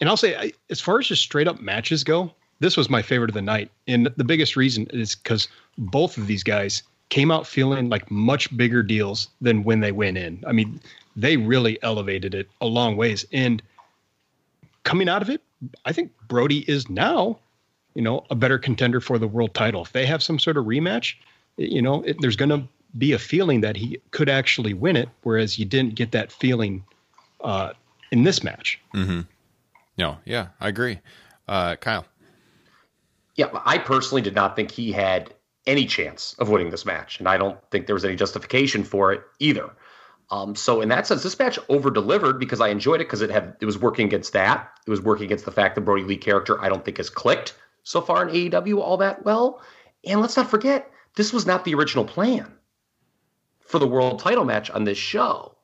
and 0.00 0.08
I'll 0.08 0.16
say, 0.16 0.36
I, 0.36 0.52
as 0.70 0.80
far 0.80 0.98
as 0.98 1.08
just 1.08 1.22
straight 1.22 1.48
up 1.48 1.60
matches 1.60 2.04
go, 2.04 2.32
this 2.60 2.76
was 2.76 2.88
my 2.88 3.02
favorite 3.02 3.30
of 3.30 3.34
the 3.34 3.42
night. 3.42 3.70
And 3.86 4.06
the 4.16 4.24
biggest 4.24 4.56
reason 4.56 4.86
is 4.90 5.14
because 5.14 5.48
both 5.78 6.16
of 6.16 6.26
these 6.26 6.42
guys 6.42 6.82
came 7.08 7.30
out 7.30 7.46
feeling 7.46 7.88
like 7.88 8.10
much 8.10 8.54
bigger 8.56 8.82
deals 8.82 9.28
than 9.40 9.64
when 9.64 9.80
they 9.80 9.92
went 9.92 10.18
in. 10.18 10.42
I 10.46 10.52
mean, 10.52 10.80
they 11.16 11.36
really 11.36 11.80
elevated 11.82 12.34
it 12.34 12.48
a 12.60 12.66
long 12.66 12.96
ways. 12.96 13.26
And 13.32 13.62
coming 14.84 15.08
out 15.08 15.22
of 15.22 15.30
it, 15.30 15.42
I 15.84 15.92
think 15.92 16.12
Brodie 16.28 16.68
is 16.70 16.88
now, 16.88 17.38
you 17.94 18.02
know, 18.02 18.24
a 18.30 18.34
better 18.34 18.58
contender 18.58 19.00
for 19.00 19.18
the 19.18 19.28
world 19.28 19.54
title. 19.54 19.82
If 19.82 19.92
they 19.92 20.06
have 20.06 20.22
some 20.22 20.38
sort 20.38 20.56
of 20.56 20.64
rematch, 20.64 21.14
you 21.56 21.82
know, 21.82 22.02
it, 22.02 22.16
there's 22.20 22.36
going 22.36 22.50
to 22.50 22.66
be 22.98 23.12
a 23.12 23.18
feeling 23.18 23.60
that 23.60 23.76
he 23.76 24.00
could 24.10 24.28
actually 24.28 24.74
win 24.74 24.96
it, 24.96 25.08
whereas 25.22 25.58
you 25.58 25.64
didn't 25.64 25.94
get 25.94 26.12
that 26.12 26.32
feeling 26.32 26.84
uh, 27.42 27.72
in 28.10 28.24
this 28.24 28.42
match. 28.42 28.80
Mm-hmm. 28.94 29.20
No, 29.98 30.18
yeah, 30.24 30.48
I 30.60 30.68
agree. 30.68 31.00
Uh, 31.46 31.76
Kyle. 31.76 32.04
Yeah, 33.34 33.46
I 33.64 33.78
personally 33.78 34.22
did 34.22 34.34
not 34.34 34.56
think 34.56 34.70
he 34.70 34.92
had 34.92 35.34
any 35.66 35.86
chance 35.86 36.34
of 36.38 36.48
winning 36.48 36.70
this 36.70 36.84
match, 36.84 37.18
and 37.18 37.28
I 37.28 37.36
don't 37.36 37.58
think 37.70 37.86
there 37.86 37.94
was 37.94 38.04
any 38.04 38.16
justification 38.16 38.84
for 38.84 39.12
it 39.12 39.22
either. 39.38 39.70
Um, 40.30 40.54
so 40.54 40.80
in 40.80 40.88
that 40.88 41.06
sense, 41.06 41.22
this 41.22 41.38
match 41.38 41.58
over 41.68 41.90
delivered 41.90 42.38
because 42.38 42.60
I 42.60 42.68
enjoyed 42.68 43.00
it 43.00 43.04
because 43.04 43.22
it 43.22 43.30
had 43.30 43.56
it 43.60 43.66
was 43.66 43.78
working 43.78 44.06
against 44.06 44.32
that. 44.32 44.70
It 44.86 44.90
was 44.90 45.00
working 45.00 45.26
against 45.26 45.44
the 45.44 45.52
fact 45.52 45.74
that 45.74 45.82
Brodie 45.82 46.04
Lee 46.04 46.16
character 46.16 46.60
I 46.62 46.68
don't 46.68 46.84
think 46.84 46.96
has 46.96 47.10
clicked 47.10 47.54
so 47.82 48.00
far 48.00 48.26
in 48.26 48.34
AEW 48.34 48.78
all 48.80 48.96
that 48.98 49.24
well. 49.24 49.62
And 50.04 50.20
let's 50.20 50.36
not 50.36 50.50
forget, 50.50 50.90
this 51.16 51.32
was 51.32 51.46
not 51.46 51.64
the 51.64 51.74
original 51.74 52.04
plan 52.04 52.52
for 53.60 53.78
the 53.78 53.86
world 53.86 54.18
title 54.18 54.44
match 54.44 54.70
on 54.70 54.84
this 54.84 54.98
show. 54.98 55.56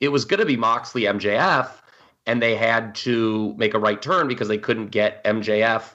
It 0.00 0.08
was 0.08 0.24
going 0.24 0.40
to 0.40 0.46
be 0.46 0.56
Moxley 0.56 1.02
MJF, 1.02 1.70
and 2.26 2.42
they 2.42 2.56
had 2.56 2.94
to 2.96 3.54
make 3.56 3.74
a 3.74 3.78
right 3.78 4.00
turn 4.00 4.28
because 4.28 4.48
they 4.48 4.58
couldn't 4.58 4.88
get 4.88 5.22
MJF 5.24 5.94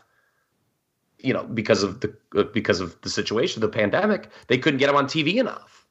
you 1.19 1.33
know, 1.33 1.43
because 1.43 1.83
of 1.83 2.01
the 2.01 2.15
uh, 2.35 2.43
because 2.43 2.79
of 2.79 2.99
the 3.01 3.09
situation, 3.09 3.61
the 3.61 3.69
pandemic, 3.69 4.29
they 4.47 4.57
couldn't 4.57 4.79
get 4.79 4.89
him 4.89 4.95
on 4.95 5.05
TV 5.05 5.35
enough 5.35 5.85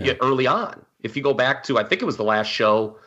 yeah. 0.00 0.14
early 0.20 0.46
on. 0.46 0.84
If 1.02 1.16
you 1.16 1.22
go 1.22 1.34
back 1.34 1.64
to, 1.64 1.78
I 1.78 1.84
think 1.84 2.02
it 2.02 2.04
was 2.04 2.16
the 2.16 2.24
last 2.24 2.48
show 2.48 2.98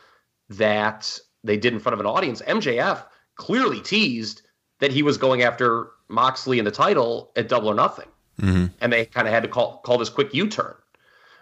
that 0.49 1.19
they 1.43 1.57
did 1.57 1.73
in 1.73 1.79
front 1.79 1.93
of 1.93 1.99
an 1.99 2.05
audience. 2.05 2.41
MJF 2.41 3.03
clearly 3.35 3.81
teased 3.81 4.41
that 4.79 4.91
he 4.91 5.03
was 5.03 5.17
going 5.17 5.41
after 5.41 5.89
Moxley 6.07 6.59
in 6.59 6.65
the 6.65 6.71
title 6.71 7.31
at 7.35 7.49
Double 7.49 7.69
or 7.69 7.75
Nothing, 7.75 8.07
mm-hmm. 8.39 8.65
and 8.81 8.93
they 8.93 9.05
kind 9.05 9.27
of 9.27 9.33
had 9.33 9.43
to 9.43 9.49
call 9.49 9.77
call 9.79 9.97
this 9.97 10.09
quick 10.09 10.33
U 10.33 10.47
turn 10.47 10.75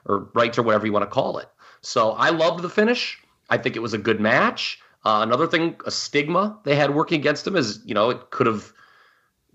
or 0.05 0.29
right 0.33 0.57
or 0.57 0.63
whatever 0.63 0.85
you 0.85 0.93
want 0.93 1.03
to 1.03 1.11
call 1.11 1.37
it. 1.39 1.47
So 1.81 2.11
I 2.11 2.29
loved 2.29 2.63
the 2.63 2.69
finish. 2.69 3.19
I 3.49 3.57
think 3.57 3.75
it 3.75 3.81
was 3.81 3.93
a 3.93 3.97
good 3.97 4.19
match. 4.19 4.79
Uh, 5.03 5.19
another 5.21 5.45
thing, 5.45 5.75
a 5.85 5.91
stigma 5.91 6.57
they 6.63 6.75
had 6.75 6.95
working 6.95 7.19
against 7.19 7.45
him 7.45 7.55
is, 7.55 7.79
you 7.85 7.93
know, 7.93 8.09
it 8.09 8.31
could 8.31 8.47
have 8.47 8.73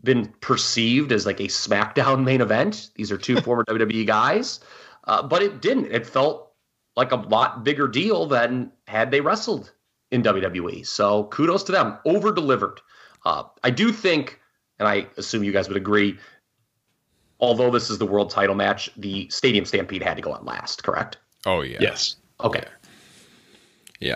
been 0.03 0.27
perceived 0.41 1.13
as 1.13 1.27
like 1.27 1.41
a 1.41 1.45
SmackDown 1.45 2.25
main 2.25 2.41
event. 2.41 2.91
These 2.95 3.13
are 3.13 3.19
two 3.19 3.41
former 3.43 3.65
WWE 3.65 4.07
guys, 4.07 4.61
uh, 5.05 5.23
but 5.23 5.43
it 5.43 5.61
didn't. 5.61 5.87
It 5.87 6.07
felt 6.07 6.53
like 6.97 7.13
a 7.13 7.17
lot 7.17 7.65
bigger 7.65 7.89
deal 7.89 8.27
than 8.27 8.73
had 8.87 9.11
they 9.11 9.21
wrestled 9.21 9.73
in 10.11 10.23
WWE. 10.23 10.87
So 10.87 11.25
kudos 11.25 11.63
to 11.65 11.73
them. 11.73 11.99
Over 12.05 12.33
delivered. 12.33 12.81
Uh, 13.25 13.45
I 13.63 13.71
do 13.71 13.93
think, 13.93 14.41
and 14.79 14.89
I 14.89 15.07
assume 15.17 15.45
you 15.45 15.53
guys 15.53 15.69
would 15.69 15.77
agree, 15.77 16.19
although 17.39 17.71
this 17.71 17.91
is 17.91 17.99
the 17.99 18.07
world 18.07 18.31
title 18.31 18.55
match, 18.55 18.91
the 18.97 19.29
Stadium 19.31 19.65
Stampede 19.65 20.03
had 20.03 20.17
to 20.17 20.23
go 20.23 20.33
on 20.33 20.45
last, 20.45 20.83
correct? 20.83 21.19
Oh, 21.47 21.63
yeah. 21.63 21.79
Yes. 21.81 22.17
Okay. 22.43 22.63
Yeah. 22.63 22.80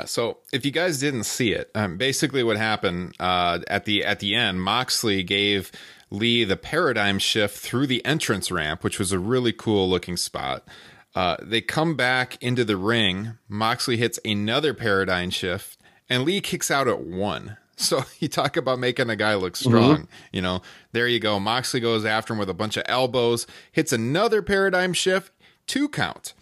So 0.04 0.38
if 0.52 0.64
you 0.64 0.70
guys 0.70 0.98
didn't 0.98 1.24
see 1.24 1.52
it, 1.52 1.70
um, 1.74 1.98
basically 1.98 2.42
what 2.42 2.56
happened 2.56 3.14
uh, 3.20 3.60
at 3.68 3.84
the 3.84 4.04
at 4.04 4.20
the 4.20 4.34
end, 4.34 4.62
Moxley 4.62 5.22
gave 5.22 5.70
Lee 6.10 6.44
the 6.44 6.56
paradigm 6.56 7.18
shift 7.18 7.58
through 7.58 7.86
the 7.86 8.04
entrance 8.04 8.50
ramp, 8.50 8.82
which 8.82 8.98
was 8.98 9.12
a 9.12 9.18
really 9.18 9.52
cool 9.52 9.88
looking 9.88 10.16
spot. 10.16 10.66
Uh, 11.14 11.36
they 11.40 11.60
come 11.60 11.94
back 11.94 12.42
into 12.42 12.64
the 12.64 12.76
ring. 12.76 13.38
Moxley 13.48 13.96
hits 13.96 14.18
another 14.24 14.74
paradigm 14.74 15.30
shift, 15.30 15.78
and 16.08 16.24
Lee 16.24 16.40
kicks 16.40 16.70
out 16.70 16.88
at 16.88 17.00
one. 17.00 17.56
So 17.76 18.04
you 18.20 18.28
talk 18.28 18.56
about 18.56 18.78
making 18.78 19.10
a 19.10 19.16
guy 19.16 19.34
look 19.34 19.56
strong. 19.56 19.96
Mm-hmm. 19.96 20.04
You 20.30 20.42
know, 20.42 20.62
there 20.92 21.08
you 21.08 21.18
go. 21.18 21.40
Moxley 21.40 21.80
goes 21.80 22.04
after 22.04 22.32
him 22.32 22.38
with 22.38 22.48
a 22.48 22.54
bunch 22.54 22.76
of 22.76 22.84
elbows, 22.86 23.48
hits 23.72 23.92
another 23.92 24.42
paradigm 24.42 24.92
shift, 24.92 25.32
two 25.66 25.88
count. 25.88 26.34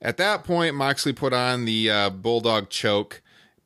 At 0.00 0.16
that 0.18 0.44
point, 0.44 0.74
Moxley 0.74 1.12
put 1.12 1.32
on 1.32 1.64
the 1.64 1.90
uh, 1.90 2.10
bulldog 2.10 2.70
choke, 2.70 3.22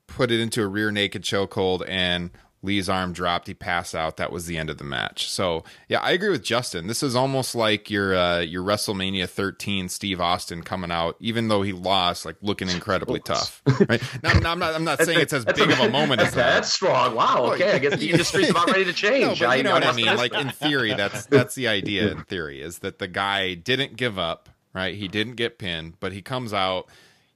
put 0.06 0.30
it 0.30 0.40
into 0.40 0.62
a 0.62 0.66
rear 0.66 0.90
naked 0.90 1.22
chokehold, 1.22 1.84
and 1.86 2.30
Lee's 2.62 2.88
arm 2.88 3.12
dropped. 3.12 3.48
He 3.48 3.54
passed 3.54 3.94
out. 3.94 4.16
That 4.18 4.30
was 4.30 4.46
the 4.46 4.56
end 4.56 4.70
of 4.70 4.78
the 4.78 4.84
match. 4.84 5.28
So 5.28 5.64
yeah, 5.88 6.00
I 6.00 6.12
agree 6.12 6.30
with 6.30 6.44
Justin. 6.44 6.86
This 6.86 7.02
is 7.02 7.16
almost 7.16 7.54
like 7.54 7.90
your 7.90 8.14
uh, 8.14 8.38
your 8.40 8.62
WrestleMania 8.62 9.28
13 9.28 9.88
Steve 9.88 10.20
Austin 10.20 10.62
coming 10.62 10.90
out, 10.90 11.16
even 11.18 11.48
though 11.48 11.62
he 11.62 11.72
lost, 11.72 12.24
like 12.24 12.36
looking 12.40 12.68
incredibly 12.68 13.20
tough. 13.24 13.62
Right? 13.88 14.00
Now, 14.22 14.32
now, 14.34 14.52
I'm 14.52 14.58
not 14.58 14.74
I'm 14.74 14.84
not 14.84 15.02
saying 15.02 15.20
it's 15.20 15.32
as 15.32 15.44
big 15.44 15.70
of 15.70 15.80
a 15.80 15.90
moment 15.90 16.20
as 16.20 16.34
that. 16.34 16.54
That's 16.54 16.72
strong. 16.72 17.16
Wow. 17.16 17.52
Okay, 17.54 17.72
I 17.72 17.78
guess 17.78 17.98
the 17.98 18.10
industry's 18.10 18.50
about 18.50 18.68
ready 18.68 18.84
to 18.84 18.92
change. 18.94 19.40
no, 19.40 19.52
you 19.52 19.64
know 19.64 19.72
what 19.72 19.84
I 19.84 19.92
mean. 19.92 20.06
Like 20.06 20.32
in 20.32 20.50
theory, 20.50 20.94
that's 20.94 21.26
that's 21.26 21.54
the 21.56 21.66
idea. 21.68 22.12
In 22.12 22.22
theory, 22.24 22.62
is 22.62 22.78
that 22.78 23.00
the 23.00 23.08
guy 23.08 23.54
didn't 23.54 23.96
give 23.96 24.18
up. 24.18 24.48
Right? 24.74 24.94
He 24.94 25.08
didn't 25.08 25.34
get 25.34 25.58
pinned, 25.58 26.00
but 26.00 26.12
he 26.12 26.22
comes 26.22 26.52
out 26.52 26.86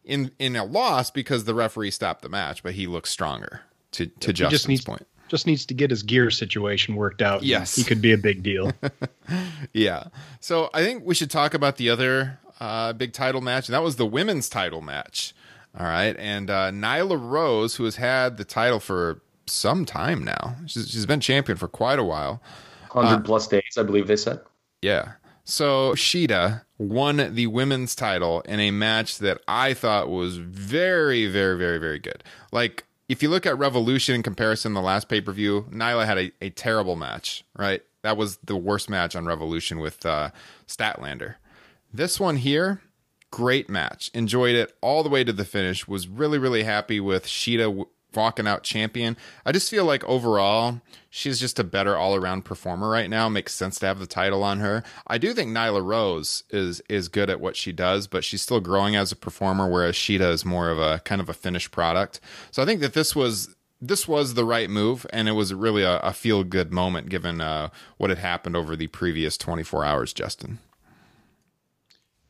in 0.05 0.30
in 0.39 0.57
a 0.57 0.64
loss 0.64 1.11
because 1.11 1.45
the 1.45 1.55
referee 1.55 1.91
stopped 1.91 2.22
the 2.22 2.28
match, 2.28 2.62
but 2.62 2.74
he 2.74 2.87
looks 2.87 3.11
stronger. 3.11 3.62
To 3.93 4.07
to 4.07 4.32
Justin's 4.32 4.68
needs, 4.68 4.84
point 4.84 5.07
just 5.28 5.47
needs 5.47 5.66
to 5.66 5.74
get 5.74 5.91
his 5.91 6.03
gear 6.03 6.30
situation 6.30 6.95
worked 6.95 7.22
out. 7.22 7.43
Yes. 7.43 7.76
He 7.76 7.84
could 7.84 8.01
be 8.01 8.12
a 8.12 8.18
big 8.18 8.43
deal. 8.43 8.72
yeah. 9.72 10.05
So 10.41 10.70
I 10.72 10.84
think 10.84 11.05
we 11.05 11.14
should 11.14 11.30
talk 11.30 11.55
about 11.55 11.76
the 11.76 11.91
other 11.91 12.39
uh, 12.61 12.93
big 12.93 13.12
title 13.12 13.41
match, 13.41 13.68
and 13.68 13.74
that 13.74 13.82
was 13.82 13.97
the 13.97 14.07
women's 14.07 14.49
title 14.49 14.82
match. 14.82 15.34
All 15.78 15.87
right. 15.87 16.16
And 16.18 16.49
uh, 16.49 16.70
Nyla 16.70 17.18
Rose, 17.20 17.76
who 17.76 17.84
has 17.84 17.97
had 17.97 18.37
the 18.37 18.45
title 18.45 18.80
for 18.80 19.20
some 19.47 19.84
time 19.84 20.24
now, 20.24 20.57
she's, 20.66 20.91
she's 20.91 21.07
been 21.07 21.20
champion 21.20 21.59
for 21.59 21.68
quite 21.68 21.99
a 21.99 22.05
while 22.05 22.41
100 22.93 23.16
uh, 23.16 23.20
plus 23.22 23.47
days, 23.47 23.76
I 23.76 23.82
believe 23.82 24.07
they 24.07 24.16
said. 24.16 24.41
Yeah. 24.80 25.12
So 25.49 25.92
Shida 25.92 26.62
won 26.76 27.34
the 27.34 27.47
women's 27.47 27.94
title 27.94 28.40
in 28.42 28.59
a 28.59 28.72
match 28.72 29.18
that 29.18 29.40
I 29.47 29.74
thought 29.74 30.09
was 30.09 30.38
very, 30.38 31.26
very, 31.28 31.57
very, 31.57 31.78
very 31.78 32.01
good. 32.01 32.24
Like 32.51 32.84
if 33.09 33.22
you 33.22 33.30
look 33.30 33.47
at 33.47 33.57
Revolution 33.57 34.16
in 34.16 34.22
comparison, 34.24 34.74
the 34.74 34.82
last 34.82 35.09
pay 35.09 35.20
per 35.20 35.30
view, 35.30 35.68
Nyla 35.70 36.05
had 36.05 36.18
a, 36.18 36.32
a 36.40 36.51
terrible 36.51 36.97
match, 36.97 37.44
right? 37.57 37.80
That 38.03 38.16
was 38.16 38.38
the 38.38 38.57
worst 38.57 38.90
match 38.90 39.14
on 39.14 39.24
Revolution 39.24 39.78
with 39.78 40.05
uh, 40.05 40.30
Statlander. 40.66 41.36
This 41.94 42.18
one 42.18 42.38
here, 42.38 42.82
great 43.30 43.70
match. 43.70 44.11
Enjoyed 44.14 44.57
it 44.57 44.76
all 44.80 45.05
the 45.05 45.09
way 45.09 45.22
to 45.22 45.32
the 45.32 45.44
finish. 45.44 45.86
Was 45.86 46.09
really, 46.09 46.38
really 46.38 46.64
happy 46.64 46.99
with 46.99 47.24
Shida 47.24 47.86
walking 48.16 48.46
out 48.46 48.62
champion. 48.62 49.16
I 49.44 49.52
just 49.52 49.70
feel 49.70 49.84
like 49.84 50.02
overall, 50.04 50.80
she's 51.10 51.38
just 51.38 51.58
a 51.58 51.64
better 51.64 51.96
all 51.96 52.14
around 52.16 52.44
performer 52.44 52.88
right 52.88 53.10
now. 53.10 53.28
Makes 53.28 53.54
sense 53.54 53.78
to 53.80 53.86
have 53.86 53.98
the 53.98 54.06
title 54.06 54.42
on 54.42 54.60
her. 54.60 54.82
I 55.06 55.18
do 55.18 55.32
think 55.32 55.50
Nyla 55.50 55.84
Rose 55.84 56.44
is 56.50 56.80
is 56.88 57.08
good 57.08 57.30
at 57.30 57.40
what 57.40 57.56
she 57.56 57.72
does, 57.72 58.06
but 58.06 58.24
she's 58.24 58.42
still 58.42 58.60
growing 58.60 58.96
as 58.96 59.12
a 59.12 59.16
performer, 59.16 59.68
whereas 59.68 59.94
Shida 59.94 60.30
is 60.30 60.44
more 60.44 60.70
of 60.70 60.78
a 60.78 61.00
kind 61.00 61.20
of 61.20 61.28
a 61.28 61.34
finished 61.34 61.70
product. 61.70 62.20
So 62.50 62.62
I 62.62 62.66
think 62.66 62.80
that 62.80 62.94
this 62.94 63.14
was 63.14 63.54
this 63.80 64.08
was 64.08 64.34
the 64.34 64.44
right 64.44 64.70
move, 64.70 65.06
and 65.10 65.28
it 65.28 65.32
was 65.32 65.52
really 65.52 65.82
a, 65.82 65.98
a 66.00 66.12
feel 66.12 66.44
good 66.44 66.72
moment 66.72 67.08
given 67.08 67.40
uh, 67.40 67.68
what 67.98 68.10
had 68.10 68.18
happened 68.18 68.56
over 68.56 68.74
the 68.74 68.86
previous 68.86 69.36
24 69.36 69.84
hours, 69.84 70.12
Justin. 70.12 70.58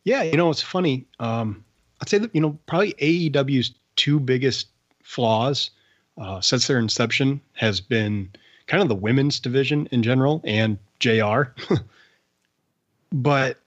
Yeah, 0.04 0.22
you 0.22 0.36
know, 0.36 0.50
it's 0.50 0.62
funny. 0.62 1.06
Um, 1.18 1.64
I'd 2.00 2.08
say 2.08 2.18
that, 2.18 2.34
you 2.34 2.40
know, 2.40 2.58
probably 2.66 2.94
AEW's 2.94 3.74
two 3.96 4.20
biggest 4.20 4.68
flaws 5.02 5.70
uh, 6.18 6.40
since 6.40 6.66
their 6.66 6.78
inception 6.78 7.40
has 7.54 7.80
been 7.80 8.30
kind 8.66 8.82
of 8.82 8.88
the 8.88 8.94
women's 8.94 9.40
division 9.40 9.88
in 9.92 10.02
general 10.02 10.40
and 10.44 10.78
JR. 10.98 11.42
but 13.12 13.58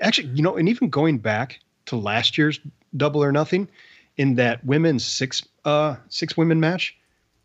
actually, 0.00 0.28
you 0.28 0.42
know, 0.42 0.56
and 0.56 0.68
even 0.68 0.90
going 0.90 1.18
back 1.18 1.60
to 1.86 1.96
last 1.96 2.38
year's 2.38 2.60
Double 2.96 3.22
or 3.22 3.32
Nothing, 3.32 3.68
in 4.16 4.34
that 4.34 4.64
women's 4.64 5.06
six 5.06 5.46
uh 5.64 5.96
six 6.08 6.36
women 6.36 6.60
match, 6.60 6.96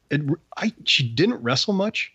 it, 0.10 0.22
I 0.58 0.74
she 0.86 1.08
didn't 1.08 1.44
wrestle 1.44 1.74
much, 1.74 2.14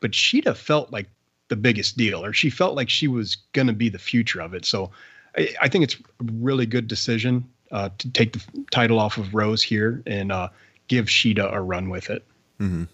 but 0.00 0.14
she'd 0.14 0.46
have 0.46 0.58
felt 0.58 0.92
like 0.92 1.08
the 1.48 1.56
biggest 1.56 1.96
deal, 1.96 2.24
or 2.24 2.32
she 2.32 2.50
felt 2.50 2.74
like 2.74 2.90
she 2.90 3.08
was 3.08 3.36
going 3.52 3.66
to 3.66 3.72
be 3.72 3.88
the 3.88 3.98
future 3.98 4.40
of 4.40 4.54
it. 4.54 4.64
So 4.64 4.90
I, 5.36 5.54
I 5.62 5.68
think 5.68 5.84
it's 5.84 5.94
a 5.94 5.98
really 6.20 6.66
good 6.66 6.88
decision 6.88 7.48
uh, 7.74 7.90
to 7.98 8.10
take 8.10 8.32
the 8.32 8.64
title 8.70 9.00
off 9.00 9.18
of 9.18 9.34
Rose 9.34 9.62
here 9.62 10.00
and 10.06 10.30
uh, 10.30 10.48
give 10.86 11.06
Shida 11.06 11.52
a 11.52 11.60
run 11.60 11.90
with 11.90 12.08
it. 12.08 12.24
Mm-hmm. 12.60 12.84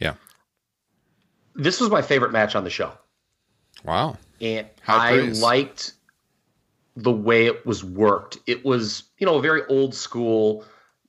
Yeah. 0.00 0.14
This 1.54 1.80
was 1.80 1.88
my 1.88 2.02
favorite 2.02 2.32
match 2.32 2.56
on 2.56 2.64
the 2.64 2.70
show. 2.70 2.92
Wow. 3.84 4.18
And 4.40 4.66
High 4.82 5.08
I 5.08 5.12
praise. 5.12 5.40
liked 5.40 5.92
the 6.96 7.12
way 7.12 7.46
it 7.46 7.64
was 7.64 7.84
worked. 7.84 8.38
It 8.46 8.64
was, 8.64 9.04
you 9.18 9.26
know, 9.26 9.36
a 9.36 9.40
very 9.40 9.62
old 9.66 9.94
school 9.94 10.64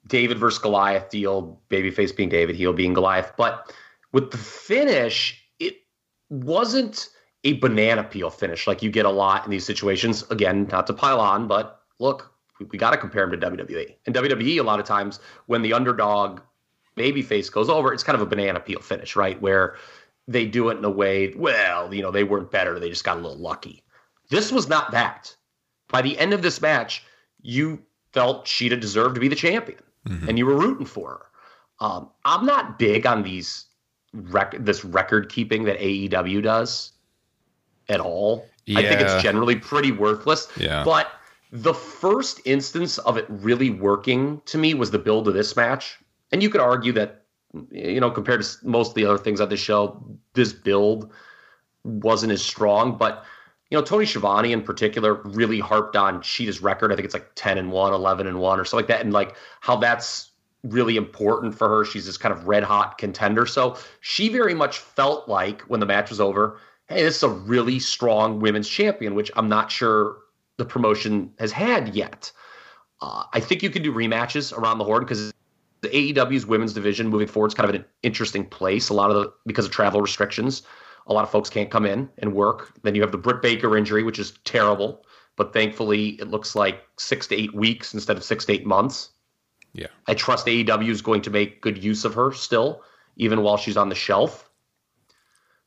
David 0.05 0.37
versus 0.37 0.59
Goliath 0.59 1.09
deal, 1.09 1.59
babyface 1.69 2.15
being 2.15 2.29
David, 2.29 2.55
heel 2.55 2.73
being 2.73 2.93
Goliath. 2.93 3.33
But 3.37 3.73
with 4.11 4.29
the 4.29 4.37
finish, 4.37 5.43
it 5.59 5.77
wasn't 6.29 7.09
a 7.43 7.53
banana 7.53 8.03
peel 8.03 8.29
finish 8.29 8.67
like 8.67 8.83
you 8.83 8.91
get 8.91 9.05
a 9.05 9.09
lot 9.09 9.45
in 9.45 9.51
these 9.51 9.65
situations. 9.65 10.23
Again, 10.29 10.67
not 10.71 10.85
to 10.87 10.93
pile 10.93 11.19
on, 11.19 11.47
but 11.47 11.81
look, 11.99 12.36
we, 12.59 12.65
we 12.71 12.77
got 12.77 12.91
to 12.91 12.97
compare 12.97 13.23
him 13.23 13.31
to 13.31 13.37
WWE. 13.37 13.95
And 14.05 14.15
WWE, 14.15 14.59
a 14.59 14.63
lot 14.63 14.79
of 14.79 14.85
times, 14.85 15.19
when 15.45 15.61
the 15.61 15.73
underdog 15.73 16.41
babyface 16.97 17.51
goes 17.51 17.69
over, 17.69 17.93
it's 17.93 18.03
kind 18.03 18.15
of 18.15 18.21
a 18.21 18.25
banana 18.25 18.59
peel 18.59 18.79
finish, 18.79 19.15
right? 19.15 19.41
Where 19.41 19.75
they 20.27 20.45
do 20.45 20.69
it 20.69 20.77
in 20.77 20.85
a 20.85 20.89
way, 20.89 21.33
well, 21.35 21.93
you 21.93 22.01
know, 22.01 22.11
they 22.11 22.23
weren't 22.23 22.51
better. 22.51 22.79
They 22.79 22.89
just 22.89 23.03
got 23.03 23.17
a 23.17 23.21
little 23.21 23.37
lucky. 23.37 23.83
This 24.29 24.51
was 24.51 24.67
not 24.67 24.91
that. 24.91 25.35
By 25.89 26.01
the 26.01 26.17
end 26.17 26.33
of 26.33 26.41
this 26.41 26.61
match, 26.61 27.03
you 27.41 27.81
felt 28.11 28.45
Shida 28.45 28.79
deserved 28.79 29.15
to 29.15 29.21
be 29.21 29.27
the 29.29 29.35
champion 29.35 29.79
mm-hmm. 30.07 30.27
and 30.27 30.37
you 30.37 30.45
were 30.45 30.55
rooting 30.55 30.85
for 30.85 31.09
her. 31.09 31.85
Um, 31.85 32.09
I'm 32.25 32.45
not 32.45 32.79
big 32.79 33.05
on 33.05 33.23
these 33.23 33.65
rec- 34.13 34.57
this 34.59 34.83
record 34.83 35.29
keeping 35.29 35.63
that 35.65 35.79
AEW 35.79 36.41
does 36.41 36.93
at 37.89 37.99
all. 37.99 38.47
Yeah. 38.65 38.79
I 38.79 38.83
think 38.83 39.01
it's 39.01 39.21
generally 39.21 39.55
pretty 39.55 39.91
worthless. 39.91 40.47
Yeah. 40.57 40.83
But 40.83 41.11
the 41.51 41.73
first 41.73 42.41
instance 42.45 42.97
of 42.99 43.17
it 43.17 43.25
really 43.29 43.69
working 43.69 44.41
to 44.45 44.57
me 44.57 44.73
was 44.73 44.91
the 44.91 44.99
build 44.99 45.27
of 45.27 45.33
this 45.33 45.55
match. 45.55 45.97
And 46.31 46.43
you 46.43 46.49
could 46.49 46.61
argue 46.61 46.91
that, 46.93 47.23
you 47.71 48.01
know, 48.01 48.11
compared 48.11 48.43
to 48.43 48.57
most 48.63 48.89
of 48.89 48.95
the 48.95 49.05
other 49.05 49.17
things 49.17 49.39
on 49.39 49.49
the 49.49 49.57
show, 49.57 50.03
this 50.33 50.51
build 50.51 51.11
wasn't 51.83 52.33
as 52.33 52.41
strong. 52.41 52.97
But, 52.97 53.23
you 53.69 53.77
know, 53.77 53.83
Tony 53.83 54.05
Schiavone 54.05 54.51
in 54.51 54.61
particular 54.61 55.21
really 55.23 55.59
harped 55.59 55.95
on 55.95 56.21
Shida's 56.21 56.61
record. 56.61 56.91
I 56.91 56.95
think 56.95 57.05
it's 57.05 57.13
like 57.13 57.31
10 57.35 57.57
and 57.57 57.71
1, 57.71 57.93
11 57.93 58.27
and 58.27 58.39
1 58.39 58.59
or 58.59 58.65
something 58.65 58.83
like 58.83 58.87
that. 58.87 59.05
And 59.05 59.13
like 59.13 59.35
how 59.61 59.77
that's 59.77 60.31
really 60.63 60.97
important 60.97 61.55
for 61.55 61.69
her. 61.69 61.85
She's 61.85 62.05
this 62.05 62.17
kind 62.17 62.33
of 62.33 62.45
red 62.45 62.63
hot 62.63 62.97
contender. 62.97 63.45
So 63.45 63.77
she 64.01 64.27
very 64.27 64.53
much 64.53 64.79
felt 64.79 65.29
like 65.29 65.61
when 65.61 65.79
the 65.79 65.85
match 65.85 66.09
was 66.09 66.19
over, 66.19 66.59
hey, 66.89 67.03
this 67.03 67.17
is 67.17 67.23
a 67.23 67.29
really 67.29 67.79
strong 67.79 68.41
women's 68.41 68.67
champion, 68.67 69.15
which 69.15 69.31
I'm 69.37 69.47
not 69.47 69.71
sure 69.71 70.17
the 70.57 70.65
promotion 70.65 71.31
has 71.39 71.51
had 71.51 71.95
yet. 71.95 72.31
Uh, 73.01 73.23
I 73.33 73.39
think 73.39 73.63
you 73.63 73.69
can 73.69 73.83
do 73.83 73.93
rematches 73.93 74.55
around 74.55 74.79
the 74.79 74.83
horn 74.83 75.03
because 75.03 75.31
the 75.81 75.89
AEW's 75.89 76.45
women's 76.45 76.73
division 76.73 77.07
moving 77.07 77.27
forward 77.27 77.49
is 77.49 77.53
kind 77.53 77.69
of 77.69 77.75
an 77.75 77.85
interesting 78.03 78.45
place. 78.45 78.89
A 78.89 78.93
lot 78.93 79.11
of 79.11 79.15
the 79.15 79.33
because 79.45 79.65
of 79.65 79.71
travel 79.71 80.01
restrictions, 80.01 80.63
a 81.05 81.13
lot 81.13 81.23
of 81.23 81.29
folks 81.29 81.49
can't 81.49 81.69
come 81.69 81.85
in 81.85 82.09
and 82.17 82.33
work. 82.33 82.73
Then 82.81 82.95
you 82.95 83.01
have 83.01 83.11
the 83.11 83.17
Britt 83.17 83.41
Baker 83.41 83.77
injury, 83.77 84.03
which 84.03 84.19
is 84.19 84.33
terrible, 84.43 85.05
but 85.35 85.53
thankfully 85.53 86.09
it 86.19 86.27
looks 86.27 86.55
like 86.55 86.83
six 86.97 87.27
to 87.27 87.35
eight 87.35 87.53
weeks 87.53 87.93
instead 87.93 88.17
of 88.17 88.23
six 88.23 88.45
to 88.45 88.53
eight 88.53 88.65
months. 88.65 89.11
Yeah, 89.73 89.87
I 90.07 90.15
trust 90.15 90.47
AEW 90.47 90.89
is 90.89 91.03
going 91.03 91.21
to 91.21 91.29
make 91.29 91.61
good 91.61 91.83
use 91.83 92.03
of 92.03 92.15
her 92.15 92.31
still, 92.33 92.81
even 93.15 93.43
while 93.43 93.57
she's 93.57 93.77
on 93.77 93.89
the 93.89 93.95
shelf. 93.95 94.46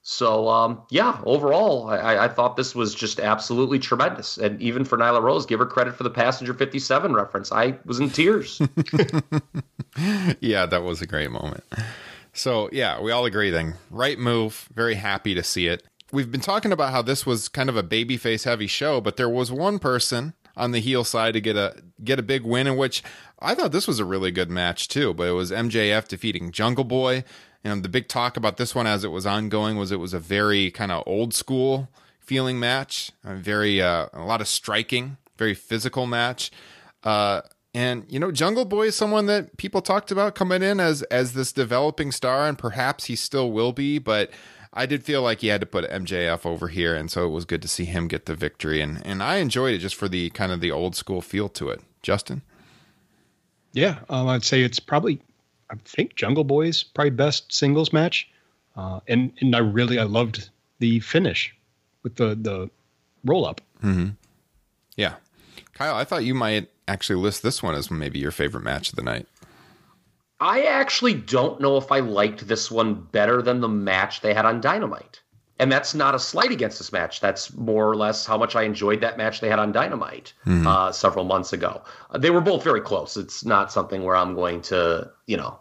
So 0.02 0.48
um, 0.48 0.82
yeah, 0.90 1.20
overall, 1.24 1.88
I, 1.90 2.24
I, 2.24 2.28
thought 2.28 2.56
this 2.56 2.74
was 2.74 2.94
just 2.94 3.20
absolutely 3.20 3.78
tremendous, 3.78 4.38
and 4.38 4.60
even 4.60 4.84
for 4.84 4.96
Nyla 4.96 5.20
Rose, 5.20 5.44
give 5.44 5.58
her 5.58 5.66
credit 5.66 5.94
for 5.94 6.04
the 6.04 6.10
passenger 6.10 6.54
fifty 6.54 6.78
seven 6.78 7.12
reference. 7.12 7.52
I 7.52 7.78
was 7.84 8.00
in 8.00 8.08
tears. 8.08 8.60
yeah, 10.40 10.64
that 10.64 10.82
was 10.82 11.02
a 11.02 11.06
great 11.06 11.30
moment. 11.30 11.64
So 12.32 12.70
yeah, 12.72 13.00
we 13.00 13.10
all 13.10 13.26
agree 13.26 13.50
then. 13.50 13.74
Right 13.90 14.18
move. 14.18 14.68
Very 14.74 14.94
happy 14.94 15.34
to 15.34 15.42
see 15.42 15.66
it. 15.66 15.82
We've 16.12 16.30
been 16.30 16.40
talking 16.40 16.72
about 16.72 16.92
how 16.92 17.02
this 17.02 17.26
was 17.26 17.48
kind 17.48 17.68
of 17.68 17.76
a 17.76 17.82
babyface 17.82 18.44
heavy 18.44 18.66
show, 18.66 19.02
but 19.02 19.16
there 19.18 19.28
was 19.28 19.52
one 19.52 19.78
person 19.78 20.32
on 20.56 20.72
the 20.72 20.80
heel 20.80 21.04
side 21.04 21.34
to 21.34 21.40
get 21.40 21.56
a 21.56 21.76
get 22.02 22.18
a 22.18 22.22
big 22.22 22.42
win 22.44 22.66
in 22.66 22.76
which 22.78 23.02
I 23.38 23.54
thought 23.54 23.72
this 23.72 23.86
was 23.86 23.98
a 23.98 24.04
really 24.04 24.30
good 24.30 24.50
match 24.50 24.88
too, 24.88 25.14
but 25.14 25.28
it 25.28 25.32
was 25.32 25.50
MJF 25.50 26.08
defeating 26.08 26.52
Jungle 26.52 26.84
Boy. 26.84 27.24
And 27.62 27.82
the 27.82 27.88
big 27.88 28.08
talk 28.08 28.36
about 28.36 28.56
this 28.56 28.74
one 28.74 28.86
as 28.86 29.04
it 29.04 29.08
was 29.08 29.26
ongoing 29.26 29.76
was 29.76 29.92
it 29.92 30.00
was 30.00 30.14
a 30.14 30.18
very 30.18 30.70
kind 30.70 30.90
of 30.90 31.02
old 31.06 31.34
school 31.34 31.88
feeling 32.18 32.58
match, 32.58 33.12
a 33.24 33.34
very 33.34 33.82
uh, 33.82 34.06
a 34.12 34.24
lot 34.24 34.40
of 34.40 34.48
striking, 34.48 35.16
very 35.36 35.54
physical 35.54 36.06
match. 36.06 36.50
Uh, 37.04 37.42
and 37.74 38.04
you 38.08 38.18
know, 38.18 38.32
Jungle 38.32 38.64
Boy 38.64 38.86
is 38.86 38.96
someone 38.96 39.26
that 39.26 39.56
people 39.56 39.82
talked 39.82 40.10
about 40.10 40.34
coming 40.34 40.62
in 40.62 40.80
as 40.80 41.02
as 41.04 41.34
this 41.34 41.52
developing 41.52 42.12
star, 42.12 42.48
and 42.48 42.58
perhaps 42.58 43.04
he 43.04 43.16
still 43.16 43.50
will 43.52 43.72
be. 43.72 43.98
But 43.98 44.30
I 44.72 44.86
did 44.86 45.04
feel 45.04 45.22
like 45.22 45.40
he 45.40 45.48
had 45.48 45.60
to 45.60 45.66
put 45.66 45.88
MJF 45.90 46.46
over 46.46 46.68
here, 46.68 46.94
and 46.94 47.10
so 47.10 47.26
it 47.26 47.30
was 47.30 47.44
good 47.44 47.62
to 47.62 47.68
see 47.68 47.84
him 47.84 48.08
get 48.08 48.26
the 48.26 48.34
victory. 48.34 48.80
And 48.80 49.04
and 49.06 49.22
I 49.22 49.36
enjoyed 49.36 49.74
it 49.74 49.78
just 49.78 49.94
for 49.94 50.08
the 50.08 50.30
kind 50.30 50.50
of 50.50 50.60
the 50.60 50.70
old 50.70 50.96
school 50.96 51.20
feel 51.20 51.48
to 51.50 51.68
it. 51.68 51.80
Justin. 52.02 52.42
Yeah, 53.72 54.00
um, 54.08 54.26
I'd 54.26 54.42
say 54.42 54.62
it's 54.62 54.80
probably 54.80 55.20
I 55.70 55.74
think 55.84 56.16
Jungle 56.16 56.44
Boy's 56.44 56.82
probably 56.82 57.10
best 57.10 57.52
singles 57.52 57.92
match, 57.92 58.28
uh, 58.76 59.00
and 59.06 59.32
and 59.40 59.54
I 59.54 59.60
really 59.60 59.98
I 59.98 60.04
loved 60.04 60.50
the 60.78 61.00
finish 61.00 61.54
with 62.02 62.16
the 62.16 62.34
the 62.34 62.70
roll 63.24 63.46
up. 63.46 63.60
Mm-hmm. 63.82 64.10
Yeah, 64.96 65.14
Kyle, 65.74 65.94
I 65.94 66.04
thought 66.04 66.24
you 66.24 66.34
might 66.34 66.68
actually 66.88 67.20
list 67.20 67.42
this 67.42 67.62
one 67.62 67.74
as 67.74 67.90
maybe 67.90 68.18
your 68.18 68.32
favorite 68.32 68.64
match 68.64 68.90
of 68.90 68.96
the 68.96 69.02
night. 69.02 69.26
I 70.40 70.62
actually 70.62 71.14
don't 71.14 71.60
know 71.60 71.76
if 71.76 71.92
I 71.92 72.00
liked 72.00 72.48
this 72.48 72.70
one 72.70 72.94
better 72.94 73.42
than 73.42 73.60
the 73.60 73.68
match 73.68 74.22
they 74.22 74.34
had 74.34 74.46
on 74.46 74.60
Dynamite. 74.60 75.20
And 75.60 75.70
that's 75.70 75.94
not 75.94 76.14
a 76.14 76.18
slight 76.18 76.50
against 76.50 76.78
this 76.78 76.90
match. 76.90 77.20
That's 77.20 77.52
more 77.54 77.86
or 77.88 77.94
less 77.94 78.24
how 78.24 78.38
much 78.38 78.56
I 78.56 78.62
enjoyed 78.62 79.02
that 79.02 79.18
match 79.18 79.40
they 79.40 79.50
had 79.50 79.58
on 79.58 79.72
Dynamite 79.72 80.32
mm-hmm. 80.46 80.66
uh, 80.66 80.90
several 80.90 81.26
months 81.26 81.52
ago. 81.52 81.82
They 82.18 82.30
were 82.30 82.40
both 82.40 82.64
very 82.64 82.80
close. 82.80 83.18
It's 83.18 83.44
not 83.44 83.70
something 83.70 84.02
where 84.02 84.16
I'm 84.16 84.34
going 84.34 84.62
to, 84.62 85.10
you 85.26 85.36
know, 85.36 85.60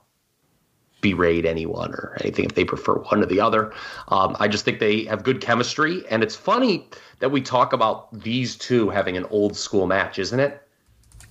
berate 1.02 1.45
anyone 1.45 1.91
or 1.91 2.18
anything 2.22 2.45
if 2.45 2.56
they 2.56 2.64
prefer 2.64 2.93
one 2.93 3.22
or 3.22 3.26
the 3.26 3.41
other. 3.41 3.74
Um, 4.08 4.38
I 4.39 4.47
just 4.47 4.64
think 4.64 4.80
they 4.80 5.04
have 5.04 5.24
good 5.24 5.41
chemistry. 5.41 6.08
And 6.10 6.24
it's 6.24 6.36
funny 6.36 6.88
that 7.20 7.30
we 7.30 7.41
talk 7.41 7.74
about 7.74 8.18
these 8.24 8.56
two 8.56 8.89
having 8.89 9.18
an 9.18 9.26
old 9.26 9.58
school 9.58 9.86
match, 9.86 10.18
isn't 10.18 10.39
it? 10.39 10.66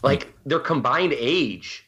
Like 0.03 0.31
their 0.45 0.61
combined 0.61 1.15
age 1.17 1.88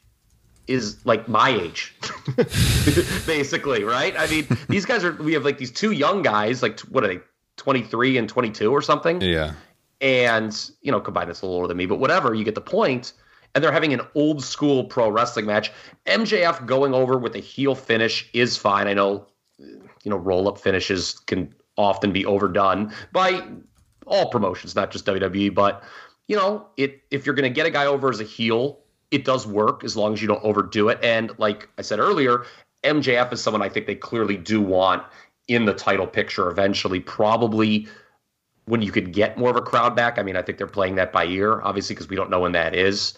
is 0.70 1.04
like 1.04 1.28
my 1.28 1.50
age, 1.50 1.94
basically, 3.26 3.82
right? 3.82 4.14
I 4.16 4.28
mean, 4.28 4.46
these 4.68 4.86
guys 4.86 5.02
are, 5.02 5.12
we 5.14 5.32
have 5.34 5.44
like 5.44 5.58
these 5.58 5.72
two 5.72 5.90
young 5.90 6.22
guys, 6.22 6.62
like, 6.62 6.78
what 6.80 7.02
are 7.04 7.08
they, 7.08 7.20
23 7.56 8.16
and 8.16 8.28
22 8.28 8.72
or 8.72 8.80
something? 8.80 9.20
Yeah. 9.20 9.52
And, 10.00 10.70
you 10.80 10.92
know, 10.92 11.00
combined 11.00 11.28
it's 11.28 11.42
a 11.42 11.44
little 11.44 11.56
older 11.56 11.68
than 11.68 11.76
me, 11.76 11.86
but 11.86 11.98
whatever, 11.98 12.32
you 12.34 12.44
get 12.44 12.54
the 12.54 12.60
point. 12.60 13.12
And 13.54 13.64
they're 13.64 13.72
having 13.72 13.92
an 13.92 14.02
old 14.14 14.44
school 14.44 14.84
pro 14.84 15.10
wrestling 15.10 15.44
match. 15.44 15.72
MJF 16.06 16.64
going 16.66 16.94
over 16.94 17.18
with 17.18 17.34
a 17.34 17.40
heel 17.40 17.74
finish 17.74 18.30
is 18.32 18.56
fine. 18.56 18.86
I 18.86 18.94
know, 18.94 19.26
you 19.58 19.80
know, 20.04 20.16
roll 20.16 20.48
up 20.48 20.56
finishes 20.56 21.18
can 21.26 21.52
often 21.76 22.12
be 22.12 22.24
overdone 22.24 22.92
by 23.12 23.42
all 24.06 24.30
promotions, 24.30 24.76
not 24.76 24.92
just 24.92 25.04
WWE, 25.04 25.52
but 25.52 25.82
you 26.28 26.36
know, 26.36 26.68
it 26.76 27.02
if 27.10 27.26
you're 27.26 27.34
going 27.34 27.50
to 27.50 27.54
get 27.54 27.66
a 27.66 27.70
guy 27.70 27.86
over 27.86 28.08
as 28.08 28.20
a 28.20 28.24
heel, 28.24 28.78
it 29.10 29.24
does 29.24 29.46
work 29.46 29.84
as 29.84 29.96
long 29.96 30.12
as 30.12 30.22
you 30.22 30.28
don't 30.28 30.42
overdo 30.44 30.88
it. 30.88 30.98
And 31.02 31.32
like 31.38 31.68
I 31.78 31.82
said 31.82 31.98
earlier, 31.98 32.44
MJF 32.84 33.32
is 33.32 33.42
someone 33.42 33.62
I 33.62 33.68
think 33.68 33.86
they 33.86 33.94
clearly 33.94 34.36
do 34.36 34.60
want 34.60 35.02
in 35.48 35.64
the 35.64 35.74
title 35.74 36.06
picture 36.06 36.48
eventually, 36.48 37.00
probably 37.00 37.88
when 38.66 38.82
you 38.82 38.92
could 38.92 39.12
get 39.12 39.36
more 39.36 39.50
of 39.50 39.56
a 39.56 39.62
crowd 39.62 39.96
back. 39.96 40.18
I 40.18 40.22
mean, 40.22 40.36
I 40.36 40.42
think 40.42 40.58
they're 40.58 40.66
playing 40.66 40.94
that 40.94 41.12
by 41.12 41.26
ear, 41.26 41.60
obviously, 41.62 41.94
because 41.94 42.08
we 42.08 42.16
don't 42.16 42.30
know 42.30 42.40
when 42.40 42.52
that 42.52 42.74
is. 42.74 43.14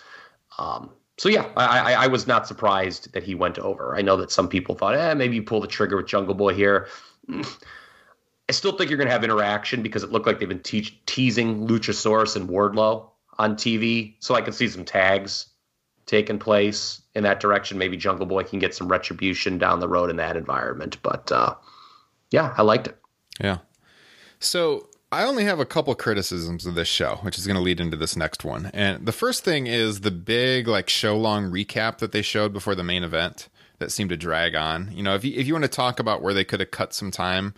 Um, 0.59 0.91
so 1.19 1.29
yeah, 1.29 1.47
I, 1.57 1.93
I, 1.93 2.05
I, 2.05 2.07
was 2.07 2.27
not 2.27 2.47
surprised 2.47 3.13
that 3.13 3.23
he 3.23 3.35
went 3.35 3.59
over. 3.59 3.95
I 3.95 4.03
know 4.03 4.17
that 4.17 4.31
some 4.31 4.49
people 4.49 4.75
thought, 4.75 4.95
eh, 4.95 5.15
maybe 5.15 5.37
you 5.37 5.43
pull 5.43 5.61
the 5.61 5.67
trigger 5.67 5.97
with 5.97 6.07
Jungle 6.07 6.35
Boy 6.35 6.55
here. 6.55 6.89
I 7.29 8.53
still 8.53 8.73
think 8.73 8.91
you're 8.91 8.97
going 8.97 9.09
to 9.09 9.13
have 9.13 9.25
interaction 9.25 9.83
because 9.83 10.03
it 10.03 10.11
looked 10.11 10.27
like 10.27 10.41
they've 10.41 10.49
been 10.49 10.61
te- 10.61 11.01
teasing 11.07 11.69
Luchasaurus 11.69 12.37
and 12.37 12.49
Wardlow 12.49 13.11
on 13.39 13.57
TV, 13.57 14.15
so 14.21 14.35
I 14.35 14.41
can 14.41 14.53
see 14.53 14.69
some 14.69 14.85
tags 14.85 15.52
taking 16.07 16.39
place 16.39 17.01
in 17.15 17.23
that 17.25 17.41
direction. 17.41 17.79
Maybe 17.79 17.97
Jungle 17.97 18.27
Boy 18.27 18.43
can 18.45 18.59
get 18.59 18.75
some 18.75 18.89
retribution 18.89 19.59
down 19.59 19.81
the 19.81 19.89
road 19.89 20.11
in 20.11 20.17
that 20.17 20.37
environment. 20.37 20.99
But 21.03 21.31
uh, 21.31 21.55
yeah, 22.31 22.55
I 22.57 22.63
liked 22.63 22.89
it. 22.89 22.99
Yeah. 23.41 23.59
So 24.39 24.89
I 25.13 25.25
only 25.25 25.45
have 25.45 25.61
a 25.61 25.67
couple 25.67 25.95
criticisms 25.95 26.65
of 26.67 26.75
this 26.75 26.89
show, 26.89 27.19
which 27.23 27.39
is 27.39 27.47
going 27.47 27.57
to 27.57 27.63
lead 27.63 27.81
into 27.81 27.97
this 27.97 28.17
next 28.17 28.45
one. 28.45 28.71
And 28.73 29.05
the 29.05 29.13
first 29.13 29.45
thing 29.45 29.67
is 29.67 30.01
the 30.01 30.11
big 30.11 30.67
like 30.67 30.89
show 30.89 31.17
long 31.17 31.51
recap 31.51 31.99
that 31.99 32.13
they 32.13 32.23
showed 32.23 32.53
before 32.53 32.75
the 32.75 32.83
main 32.83 33.05
event 33.05 33.49
that 33.79 33.93
seemed 33.93 34.11
to 34.11 34.17
drag 34.17 34.55
on. 34.55 34.91
You 34.93 35.03
know, 35.03 35.15
if 35.15 35.25
you 35.25 35.39
if 35.39 35.47
you 35.47 35.53
want 35.53 35.65
to 35.65 35.69
talk 35.69 36.01
about 36.01 36.23
where 36.23 36.33
they 36.33 36.45
could 36.45 36.61
have 36.61 36.71
cut 36.71 36.95
some 36.95 37.11
time 37.11 37.53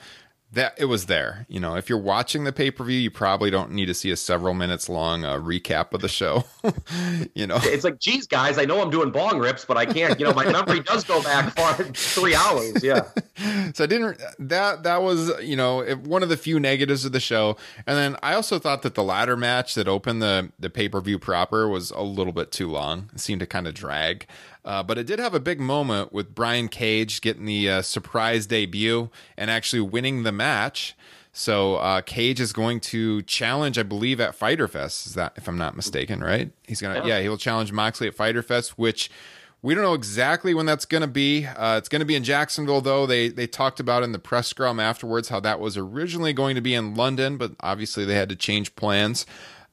that 0.54 0.74
it 0.78 0.86
was 0.86 1.06
there. 1.06 1.46
You 1.48 1.60
know, 1.60 1.76
if 1.76 1.88
you're 1.88 1.98
watching 1.98 2.44
the 2.44 2.52
pay 2.52 2.70
per 2.70 2.84
view, 2.84 2.98
you 2.98 3.10
probably 3.10 3.50
don't 3.50 3.72
need 3.72 3.86
to 3.86 3.94
see 3.94 4.10
a 4.10 4.16
several 4.16 4.54
minutes 4.54 4.88
long 4.88 5.24
uh, 5.24 5.34
recap 5.34 5.92
of 5.92 6.00
the 6.00 6.08
show. 6.08 6.44
you 7.34 7.46
know, 7.46 7.58
it's 7.62 7.84
like, 7.84 7.98
geez, 7.98 8.26
guys, 8.26 8.58
I 8.58 8.64
know 8.64 8.80
I'm 8.80 8.90
doing 8.90 9.10
bong 9.10 9.38
rips, 9.38 9.64
but 9.64 9.76
I 9.76 9.86
can't. 9.86 10.18
You 10.18 10.26
know, 10.26 10.32
my 10.32 10.50
memory 10.50 10.80
does 10.80 11.04
go 11.04 11.22
back 11.22 11.54
far 11.54 11.74
three 11.94 12.34
hours. 12.34 12.82
Yeah. 12.82 13.02
so 13.74 13.84
I 13.84 13.86
didn't. 13.86 14.20
That 14.38 14.84
that 14.84 15.02
was 15.02 15.32
you 15.42 15.56
know 15.56 15.84
one 16.04 16.22
of 16.22 16.28
the 16.28 16.36
few 16.36 16.58
negatives 16.58 17.04
of 17.04 17.12
the 17.12 17.20
show. 17.20 17.56
And 17.86 17.96
then 17.96 18.16
I 18.22 18.34
also 18.34 18.58
thought 18.58 18.82
that 18.82 18.94
the 18.94 19.04
ladder 19.04 19.36
match 19.36 19.74
that 19.74 19.88
opened 19.88 20.22
the 20.22 20.52
the 20.58 20.70
pay 20.70 20.88
per 20.88 21.00
view 21.00 21.18
proper 21.18 21.68
was 21.68 21.90
a 21.90 22.02
little 22.02 22.32
bit 22.32 22.52
too 22.52 22.70
long. 22.70 23.10
It 23.12 23.20
seemed 23.20 23.40
to 23.40 23.46
kind 23.46 23.66
of 23.66 23.74
drag. 23.74 24.26
Uh, 24.64 24.82
but 24.82 24.96
it 24.96 25.06
did 25.06 25.18
have 25.18 25.34
a 25.34 25.40
big 25.40 25.60
moment 25.60 26.12
with 26.12 26.34
Brian 26.34 26.68
Cage 26.68 27.20
getting 27.20 27.44
the 27.44 27.68
uh, 27.68 27.82
surprise 27.82 28.46
debut 28.46 29.10
and 29.36 29.50
actually 29.50 29.82
winning 29.82 30.22
the 30.22 30.32
match. 30.32 30.96
So 31.32 31.76
uh, 31.76 32.00
Cage 32.00 32.40
is 32.40 32.52
going 32.52 32.80
to 32.80 33.20
challenge, 33.22 33.76
I 33.76 33.82
believe, 33.82 34.20
at 34.20 34.34
Fyter 34.34 34.68
Fest. 34.68 35.06
Is 35.06 35.14
that, 35.14 35.32
if 35.36 35.48
I'm 35.48 35.58
not 35.58 35.76
mistaken, 35.76 36.20
right? 36.20 36.50
He's 36.66 36.80
gonna, 36.80 37.00
yeah, 37.00 37.16
yeah 37.16 37.20
he 37.20 37.28
will 37.28 37.36
challenge 37.36 37.72
Moxley 37.72 38.06
at 38.06 38.14
Fyter 38.14 38.42
Fest, 38.42 38.78
which 38.78 39.10
we 39.60 39.74
don't 39.74 39.82
know 39.82 39.94
exactly 39.94 40.54
when 40.54 40.66
that's 40.66 40.84
going 40.84 41.00
to 41.00 41.08
be. 41.08 41.46
Uh, 41.46 41.76
it's 41.78 41.88
going 41.88 42.00
to 42.00 42.06
be 42.06 42.14
in 42.14 42.22
Jacksonville, 42.22 42.82
though. 42.82 43.06
They 43.06 43.28
they 43.28 43.46
talked 43.46 43.80
about 43.80 44.02
in 44.02 44.12
the 44.12 44.18
press 44.18 44.46
scrum 44.46 44.78
afterwards 44.78 45.30
how 45.30 45.40
that 45.40 45.58
was 45.58 45.76
originally 45.76 46.34
going 46.34 46.54
to 46.54 46.60
be 46.60 46.74
in 46.74 46.94
London, 46.94 47.36
but 47.36 47.52
obviously 47.60 48.04
they 48.04 48.14
had 48.14 48.28
to 48.28 48.36
change 48.36 48.76
plans. 48.76 49.26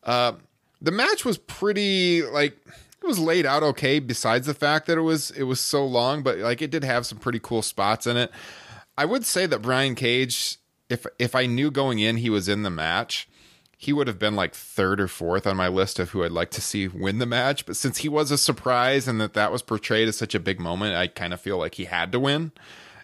Uh, 0.04 0.34
the 0.82 0.92
match 0.92 1.26
was 1.26 1.38
pretty 1.38 2.24
like 2.24 2.58
it 3.02 3.08
was 3.08 3.20
laid 3.20 3.46
out 3.46 3.64
okay 3.64 4.00
besides 4.00 4.48
the 4.48 4.54
fact 4.54 4.88
that 4.88 4.98
it 4.98 5.02
was 5.02 5.32
it 5.32 5.44
was 5.44 5.60
so 5.60 5.86
long 5.86 6.24
but 6.24 6.38
like 6.38 6.62
it 6.62 6.72
did 6.72 6.84
have 6.84 7.06
some 7.06 7.18
pretty 7.18 7.40
cool 7.40 7.62
spots 7.62 8.06
in 8.08 8.18
it 8.18 8.32
i 8.98 9.06
would 9.06 9.26
say 9.26 9.46
that 9.46 9.62
brian 9.62 9.96
cage 9.96 10.58
if 10.90 11.06
if 11.20 11.36
i 11.36 11.46
knew 11.46 11.72
going 11.72 12.00
in 12.00 12.18
he 12.18 12.30
was 12.30 12.48
in 12.48 12.64
the 12.64 12.70
match 12.70 13.28
he 13.78 13.92
would 13.92 14.08
have 14.08 14.20
been 14.20 14.36
like 14.36 14.54
third 14.54 15.02
or 15.02 15.08
fourth 15.08 15.48
on 15.48 15.58
my 15.58 15.68
list 15.68 16.00
of 16.00 16.12
who 16.12 16.24
i'd 16.24 16.32
like 16.32 16.52
to 16.52 16.62
see 16.62 16.88
win 16.88 17.20
the 17.20 17.26
match 17.26 17.66
but 17.66 17.76
since 17.76 18.00
he 18.00 18.10
was 18.10 18.32
a 18.32 18.38
surprise 18.38 19.08
and 19.08 19.20
that 19.20 19.34
that 19.34 19.52
was 19.52 19.62
portrayed 19.62 20.08
as 20.08 20.18
such 20.18 20.36
a 20.36 20.40
big 20.40 20.60
moment 20.60 20.96
i 20.96 21.08
kind 21.08 21.34
of 21.34 21.42
feel 21.42 21.58
like 21.58 21.76
he 21.76 21.86
had 21.86 22.12
to 22.12 22.20
win 22.20 22.52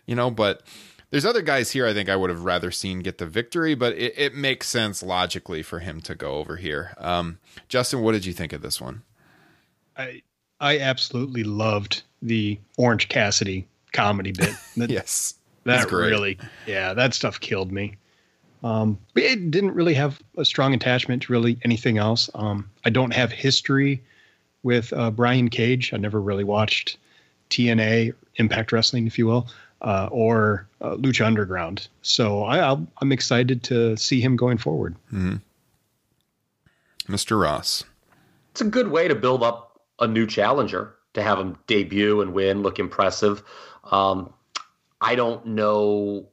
you 0.05 0.15
know 0.15 0.29
but 0.29 0.61
there's 1.09 1.25
other 1.25 1.41
guys 1.41 1.71
here 1.71 1.87
I 1.87 1.93
think 1.93 2.09
I 2.09 2.15
would 2.15 2.29
have 2.29 2.43
rather 2.43 2.71
seen 2.71 2.99
get 2.99 3.17
the 3.17 3.25
victory, 3.25 3.75
but 3.75 3.93
it, 3.93 4.13
it 4.17 4.35
makes 4.35 4.67
sense 4.67 5.01
logically 5.01 5.63
for 5.63 5.79
him 5.79 6.01
to 6.01 6.15
go 6.15 6.33
over 6.33 6.57
here. 6.57 6.93
Um, 6.97 7.39
Justin, 7.69 8.01
what 8.01 8.11
did 8.11 8.25
you 8.25 8.33
think 8.33 8.51
of 8.51 8.61
this 8.61 8.81
one? 8.81 9.03
I 9.97 10.21
I 10.59 10.79
absolutely 10.79 11.43
loved 11.43 12.03
the 12.21 12.59
Orange 12.77 13.09
Cassidy 13.09 13.67
comedy 13.93 14.31
bit. 14.31 14.53
That, 14.77 14.89
yes, 14.91 15.33
that 15.63 15.91
really, 15.91 16.37
yeah, 16.67 16.93
that 16.93 17.15
stuff 17.15 17.39
killed 17.39 17.71
me. 17.71 17.95
Um, 18.63 18.97
but 19.13 19.23
it 19.23 19.51
didn't 19.51 19.73
really 19.73 19.93
have 19.95 20.21
a 20.37 20.45
strong 20.45 20.73
attachment 20.73 21.23
to 21.23 21.31
really 21.31 21.57
anything 21.63 21.97
else. 21.97 22.29
Um, 22.35 22.69
I 22.85 22.89
don't 22.89 23.13
have 23.13 23.31
history 23.31 24.01
with 24.63 24.91
uh, 24.93 25.11
Brian 25.11 25.49
Cage. 25.49 25.93
I 25.93 25.97
never 25.97 26.21
really 26.21 26.43
watched 26.43 26.97
TNA, 27.49 28.13
Impact 28.35 28.71
Wrestling, 28.71 29.07
if 29.07 29.17
you 29.17 29.25
will, 29.25 29.47
uh, 29.81 30.09
or 30.11 30.67
uh, 30.81 30.95
Lucha 30.95 31.25
Underground. 31.25 31.87
So 32.01 32.43
I, 32.43 32.59
I'll, 32.59 32.85
I'm 32.99 33.11
excited 33.11 33.63
to 33.63 33.95
see 33.97 34.21
him 34.21 34.35
going 34.35 34.57
forward. 34.57 34.95
Mm-hmm. 35.13 35.37
Mr. 37.11 37.41
Ross. 37.41 37.83
It's 38.51 38.61
a 38.61 38.65
good 38.65 38.89
way 38.89 39.07
to 39.07 39.15
build 39.15 39.43
up 39.43 39.66
a 39.99 40.07
new 40.07 40.27
challenger 40.27 40.95
to 41.13 41.23
have 41.23 41.39
him 41.39 41.57
debut 41.67 42.21
and 42.21 42.33
win, 42.33 42.61
look 42.61 42.79
impressive. 42.79 43.43
Um, 43.91 44.33
I 45.01 45.15
don't 45.15 45.45
know 45.45 46.27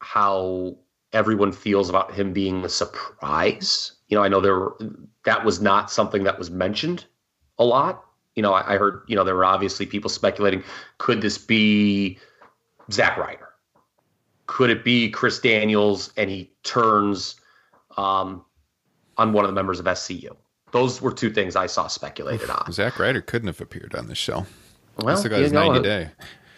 how 0.00 0.76
everyone 1.12 1.52
feels 1.52 1.88
about 1.88 2.12
him 2.12 2.32
being 2.32 2.64
a 2.64 2.68
surprise. 2.68 3.92
You 4.08 4.16
know, 4.16 4.22
I 4.22 4.28
know 4.28 4.40
there 4.40 4.58
were, 4.58 4.76
that 5.24 5.44
was 5.44 5.60
not 5.60 5.90
something 5.90 6.24
that 6.24 6.38
was 6.38 6.50
mentioned 6.50 7.04
a 7.58 7.64
lot. 7.64 8.04
You 8.34 8.42
know, 8.42 8.52
I, 8.52 8.74
I 8.74 8.78
heard, 8.78 9.02
you 9.08 9.16
know, 9.16 9.24
there 9.24 9.34
were 9.34 9.44
obviously 9.44 9.86
people 9.86 10.10
speculating, 10.10 10.62
could 10.98 11.20
this 11.22 11.38
be 11.38 12.18
Zack 12.92 13.16
Ryder? 13.16 13.48
Could 14.46 14.70
it 14.70 14.84
be 14.84 15.10
Chris 15.10 15.40
Daniels 15.40 16.12
and 16.16 16.30
he 16.30 16.52
turns 16.62 17.36
um, 17.96 18.44
on 19.16 19.32
one 19.32 19.44
of 19.44 19.48
the 19.48 19.54
members 19.54 19.80
of 19.80 19.86
SCU? 19.86 20.36
Those 20.76 21.00
were 21.00 21.12
two 21.12 21.30
things 21.30 21.56
I 21.56 21.66
saw 21.66 21.86
speculated 21.86 22.50
on. 22.50 22.70
Zack 22.70 22.98
Ryder 22.98 23.22
couldn't 23.22 23.46
have 23.46 23.62
appeared 23.62 23.94
on 23.94 24.08
this 24.08 24.18
show. 24.18 24.44
Well, 24.98 25.22
he 25.22 25.28
got 25.28 25.40
his 25.40 25.52
know, 25.52 25.72
90 25.72 25.78
uh, 25.78 25.82
day. 25.82 26.10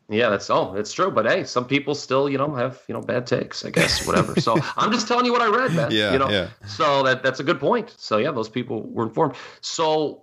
Yeah, 0.08 0.28
that's 0.30 0.50
oh, 0.50 0.74
it's 0.74 0.92
true. 0.92 1.10
But 1.10 1.26
hey, 1.26 1.44
some 1.44 1.66
people 1.66 1.94
still, 1.94 2.28
you 2.28 2.36
know, 2.36 2.54
have 2.54 2.82
you 2.88 2.94
know 2.94 3.00
bad 3.00 3.26
takes, 3.26 3.64
I 3.64 3.70
guess, 3.70 4.06
whatever. 4.06 4.40
so 4.40 4.58
I'm 4.76 4.90
just 4.90 5.06
telling 5.06 5.24
you 5.24 5.32
what 5.32 5.42
I 5.42 5.48
read, 5.48 5.72
man. 5.72 5.90
Yeah, 5.92 6.12
you 6.12 6.18
know. 6.18 6.30
yeah. 6.30 6.48
So 6.66 7.02
that 7.04 7.22
that's 7.22 7.40
a 7.40 7.44
good 7.44 7.60
point. 7.60 7.94
So 7.96 8.16
yeah, 8.16 8.32
those 8.32 8.48
people 8.48 8.82
were 8.90 9.04
informed. 9.04 9.36
So 9.60 10.22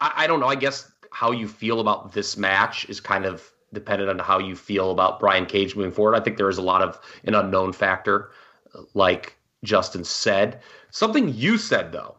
I, 0.00 0.12
I 0.16 0.26
don't 0.26 0.40
know. 0.40 0.46
I 0.46 0.54
guess 0.54 0.90
how 1.10 1.32
you 1.32 1.48
feel 1.48 1.80
about 1.80 2.12
this 2.12 2.36
match 2.36 2.88
is 2.88 3.00
kind 3.00 3.26
of 3.26 3.50
dependent 3.72 4.08
on 4.08 4.18
how 4.18 4.38
you 4.38 4.54
feel 4.54 4.92
about 4.92 5.18
Brian 5.18 5.44
Cage 5.44 5.74
moving 5.74 5.92
forward. 5.92 6.14
I 6.14 6.20
think 6.20 6.36
there 6.36 6.48
is 6.48 6.58
a 6.58 6.62
lot 6.62 6.82
of 6.82 6.98
an 7.24 7.34
unknown 7.34 7.72
factor, 7.72 8.30
uh, 8.74 8.82
like 8.94 9.36
Justin 9.64 10.04
said. 10.04 10.60
Something 10.90 11.34
you 11.34 11.58
said 11.58 11.92
though, 11.92 12.16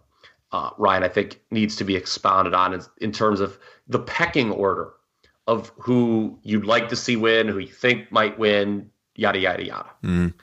uh, 0.51 0.71
Ryan, 0.77 1.03
I 1.03 1.09
think 1.09 1.41
needs 1.51 1.75
to 1.77 1.83
be 1.83 1.95
expounded 1.95 2.53
on 2.53 2.73
in, 2.73 2.81
in 2.99 3.11
terms 3.11 3.39
of 3.39 3.57
the 3.87 3.99
pecking 3.99 4.51
order 4.51 4.93
of 5.45 5.71
who 5.77 6.39
you'd 6.43 6.65
like 6.65 6.89
to 6.89 6.95
see 6.95 7.15
win, 7.15 7.47
who 7.47 7.59
you 7.59 7.67
think 7.67 8.11
might 8.11 8.37
win, 8.37 8.89
yada 9.15 9.39
yada 9.39 9.63
yada. 9.63 9.89
Mm. 10.03 10.33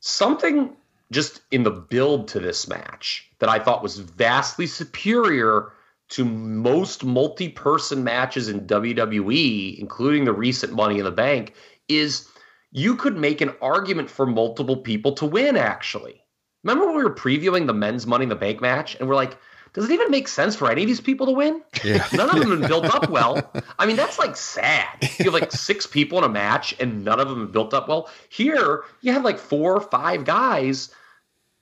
Something 0.00 0.76
just 1.10 1.42
in 1.50 1.62
the 1.62 1.70
build 1.70 2.28
to 2.28 2.40
this 2.40 2.66
match 2.66 3.30
that 3.38 3.48
I 3.48 3.58
thought 3.58 3.82
was 3.82 3.98
vastly 3.98 4.66
superior 4.66 5.72
to 6.10 6.24
most 6.24 7.04
multi-person 7.04 8.04
matches 8.04 8.48
in 8.48 8.66
WWE, 8.66 9.78
including 9.78 10.24
the 10.24 10.32
recent 10.32 10.72
Money 10.72 10.98
in 10.98 11.04
the 11.04 11.10
Bank, 11.10 11.54
is 11.88 12.28
you 12.70 12.96
could 12.96 13.16
make 13.16 13.40
an 13.40 13.54
argument 13.60 14.10
for 14.10 14.26
multiple 14.26 14.78
people 14.78 15.12
to 15.12 15.26
win. 15.26 15.56
Actually, 15.56 16.21
remember 16.62 16.86
when 16.86 16.96
we 16.96 17.04
were 17.04 17.14
previewing 17.14 17.66
the 17.66 17.74
men's 17.74 18.06
Money 18.06 18.24
in 18.24 18.28
the 18.28 18.36
Bank 18.36 18.60
match, 18.60 18.96
and 18.96 19.08
we're 19.08 19.14
like, 19.14 19.38
does 19.72 19.88
it 19.88 19.92
even 19.92 20.10
make 20.10 20.28
sense 20.28 20.54
for 20.54 20.70
any 20.70 20.82
of 20.82 20.86
these 20.86 21.00
people 21.00 21.26
to 21.26 21.32
win? 21.32 21.62
Yeah. 21.82 22.06
None 22.12 22.28
of 22.28 22.38
them 22.38 22.50
have 22.50 22.60
been 22.60 22.68
built 22.68 22.94
up 22.94 23.08
well. 23.10 23.50
I 23.78 23.86
mean, 23.86 23.96
that's 23.96 24.18
like 24.18 24.36
sad. 24.36 25.10
You 25.18 25.26
have 25.26 25.34
like 25.34 25.50
six 25.50 25.86
people 25.86 26.18
in 26.18 26.24
a 26.24 26.28
match 26.28 26.74
and 26.78 27.04
none 27.04 27.18
of 27.18 27.28
them 27.28 27.40
have 27.40 27.52
built 27.52 27.72
up 27.72 27.88
well. 27.88 28.10
Here, 28.28 28.84
you 29.00 29.12
have 29.12 29.24
like 29.24 29.38
four 29.38 29.74
or 29.74 29.80
five 29.80 30.24
guys 30.24 30.94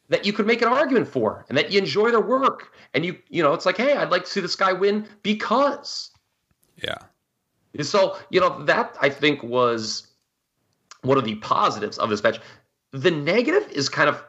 that 0.09 0.27
you 0.27 0.33
could 0.33 0.47
make 0.47 0.61
an 0.61 0.69
argument 0.69 1.07
for 1.07 1.47
and 1.49 1.57
that 1.57 1.71
you 1.71 1.79
enjoy 1.79 2.11
their 2.11 2.21
work. 2.21 2.73
And 2.95 3.07
you, 3.07 3.17
you 3.29 3.45
know, 3.45 3.55
it's 3.55 3.65
like, 3.65 3.77
hey, 3.77 3.95
I'd 3.95 4.11
like 4.11 4.25
to 4.25 4.31
see 4.31 4.41
this 4.41 4.57
guy 4.57 4.73
win 4.73 5.07
because. 5.23 6.11
Yeah. 6.83 6.99
So, 7.83 8.19
you 8.31 8.41
know, 8.41 8.65
that 8.65 8.97
I 9.01 9.09
think 9.09 9.45
was 9.45 10.09
one 11.03 11.17
of 11.17 11.25
the 11.25 11.37
positives 11.37 11.99
of 11.99 12.11
this 12.11 12.25
match. 12.25 12.41
The 12.91 13.13
negative 13.13 13.71
is 13.71 13.89
kind 13.89 14.09
of 14.09 14.21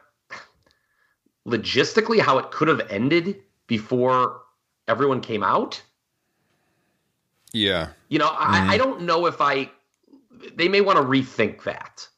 logistically 1.46 2.20
how 2.20 2.38
it 2.38 2.50
could 2.50 2.68
have 2.68 2.80
ended 2.90 3.40
before 3.66 4.42
everyone 4.88 5.20
came 5.20 5.42
out. 5.42 5.80
Yeah. 7.52 7.88
You 8.08 8.18
know, 8.18 8.28
Mm-hmm. 8.28 8.70
I, 8.70 8.74
I 8.74 8.78
don't 8.78 9.02
know 9.02 9.26
if 9.26 9.40
I. 9.40 9.70
They 10.56 10.68
may 10.68 10.80
want 10.80 10.98
to 10.98 11.04
rethink 11.04 11.62
that 11.64 12.08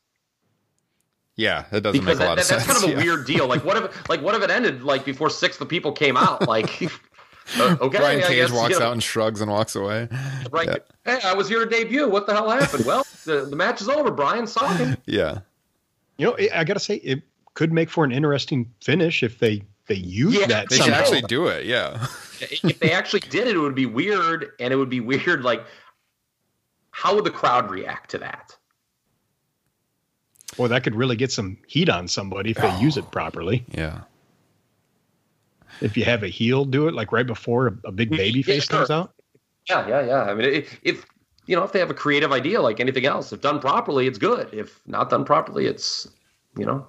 Yeah, 1.36 1.64
that 1.70 1.82
doesn't 1.82 2.00
because 2.00 2.18
make 2.18 2.26
a 2.26 2.28
lot 2.30 2.36
that, 2.36 2.42
of 2.44 2.48
that- 2.48 2.60
sense. 2.62 2.66
that's 2.66 2.80
kind 2.80 2.92
of 2.94 2.98
a 2.98 3.02
Yeah. 3.04 3.04
weird 3.14 3.26
deal. 3.26 3.46
Like, 3.46 3.64
what 3.64 3.76
if, 3.76 4.08
like, 4.08 4.22
what 4.22 4.34
if 4.34 4.42
it 4.42 4.50
ended 4.50 4.82
like 4.82 5.04
before 5.04 5.28
six 5.28 5.56
of 5.56 5.60
the 5.60 5.66
people 5.66 5.92
came 5.92 6.16
out? 6.16 6.46
Like, 6.54 6.82
uh, 7.58 7.76
okay, 7.80 7.98
Brian 7.98 8.20
I 8.22 8.26
Cage 8.28 8.36
guess, 8.36 8.52
walks 8.52 8.72
you 8.72 8.78
know, 8.80 8.86
out 8.86 8.92
and 8.92 9.02
shrugs 9.02 9.40
and 9.42 9.50
walks 9.50 9.74
away. 9.76 10.08
Right. 10.50 10.68
Yeah. 10.68 10.76
Hey, 11.04 11.18
I 11.28 11.34
was 11.34 11.48
here 11.48 11.62
to 11.62 11.66
debut. 11.70 12.08
What 12.08 12.26
the 12.26 12.32
hell 12.32 12.48
happened? 12.48 12.86
well, 12.86 13.04
the, 13.26 13.44
the 13.44 13.56
match 13.56 13.80
is 13.82 13.88
over. 13.90 14.10
Brian 14.10 14.46
sorry. 14.46 14.96
Yeah. 15.06 15.40
You 16.16 16.26
know, 16.28 16.36
I 16.54 16.64
got 16.64 16.74
to 16.74 16.80
say, 16.80 16.94
it 16.96 17.22
could 17.54 17.72
make 17.72 17.88
for 17.88 18.04
an 18.04 18.12
interesting 18.12 18.70
finish 18.80 19.22
if 19.22 19.38
they 19.38 19.62
they 19.86 19.96
use 19.96 20.34
Yeah, 20.34 20.46
that. 20.46 20.70
They 20.70 20.78
should 20.78 20.92
actually 20.92 21.22
do 21.22 21.46
it. 21.46 21.66
Yeah. 21.66 22.06
if 22.40 22.80
they 22.80 22.92
actually 22.92 23.20
did 23.20 23.46
it, 23.46 23.56
it 23.56 23.58
would 23.58 23.74
be 23.74 23.86
weird, 23.86 24.52
and 24.58 24.72
it 24.72 24.76
would 24.76 24.88
be 24.88 25.00
weird. 25.00 25.42
Like, 25.44 25.64
how 26.90 27.14
would 27.14 27.24
the 27.24 27.30
crowd 27.30 27.70
react 27.70 28.10
to 28.10 28.18
that? 28.18 28.56
Boy, 30.56 30.68
that 30.68 30.84
could 30.84 30.94
really 30.94 31.16
get 31.16 31.32
some 31.32 31.58
heat 31.66 31.88
on 31.88 32.06
somebody 32.08 32.50
if 32.52 32.56
they 32.58 32.70
oh, 32.70 32.80
use 32.80 32.96
it 32.96 33.10
properly. 33.10 33.64
Yeah. 33.68 34.02
If 35.80 35.96
you 35.96 36.04
have 36.04 36.22
a 36.22 36.28
heel 36.28 36.64
do 36.64 36.86
it, 36.86 36.94
like 36.94 37.10
right 37.10 37.26
before 37.26 37.66
a, 37.66 37.88
a 37.88 37.92
big 37.92 38.10
baby 38.10 38.38
Yeah, 38.38 38.44
face 38.44 38.64
sure. 38.64 38.78
comes 38.78 38.90
out. 38.90 39.12
Yeah, 39.68 39.88
yeah, 39.88 40.06
yeah. 40.06 40.22
I 40.22 40.34
mean, 40.34 40.46
if, 40.52 40.78
if 40.82 41.04
you 41.46 41.56
know, 41.56 41.64
if 41.64 41.72
they 41.72 41.80
have 41.80 41.90
a 41.90 41.94
creative 41.94 42.32
idea, 42.32 42.60
like 42.62 42.78
anything 42.80 43.06
else, 43.06 43.32
if 43.32 43.40
done 43.40 43.58
properly, 43.60 44.06
it's 44.06 44.18
good. 44.18 44.48
If 44.52 44.80
not 44.86 45.10
done 45.10 45.24
properly, 45.24 45.66
it's 45.66 46.08
you 46.56 46.64
know, 46.64 46.86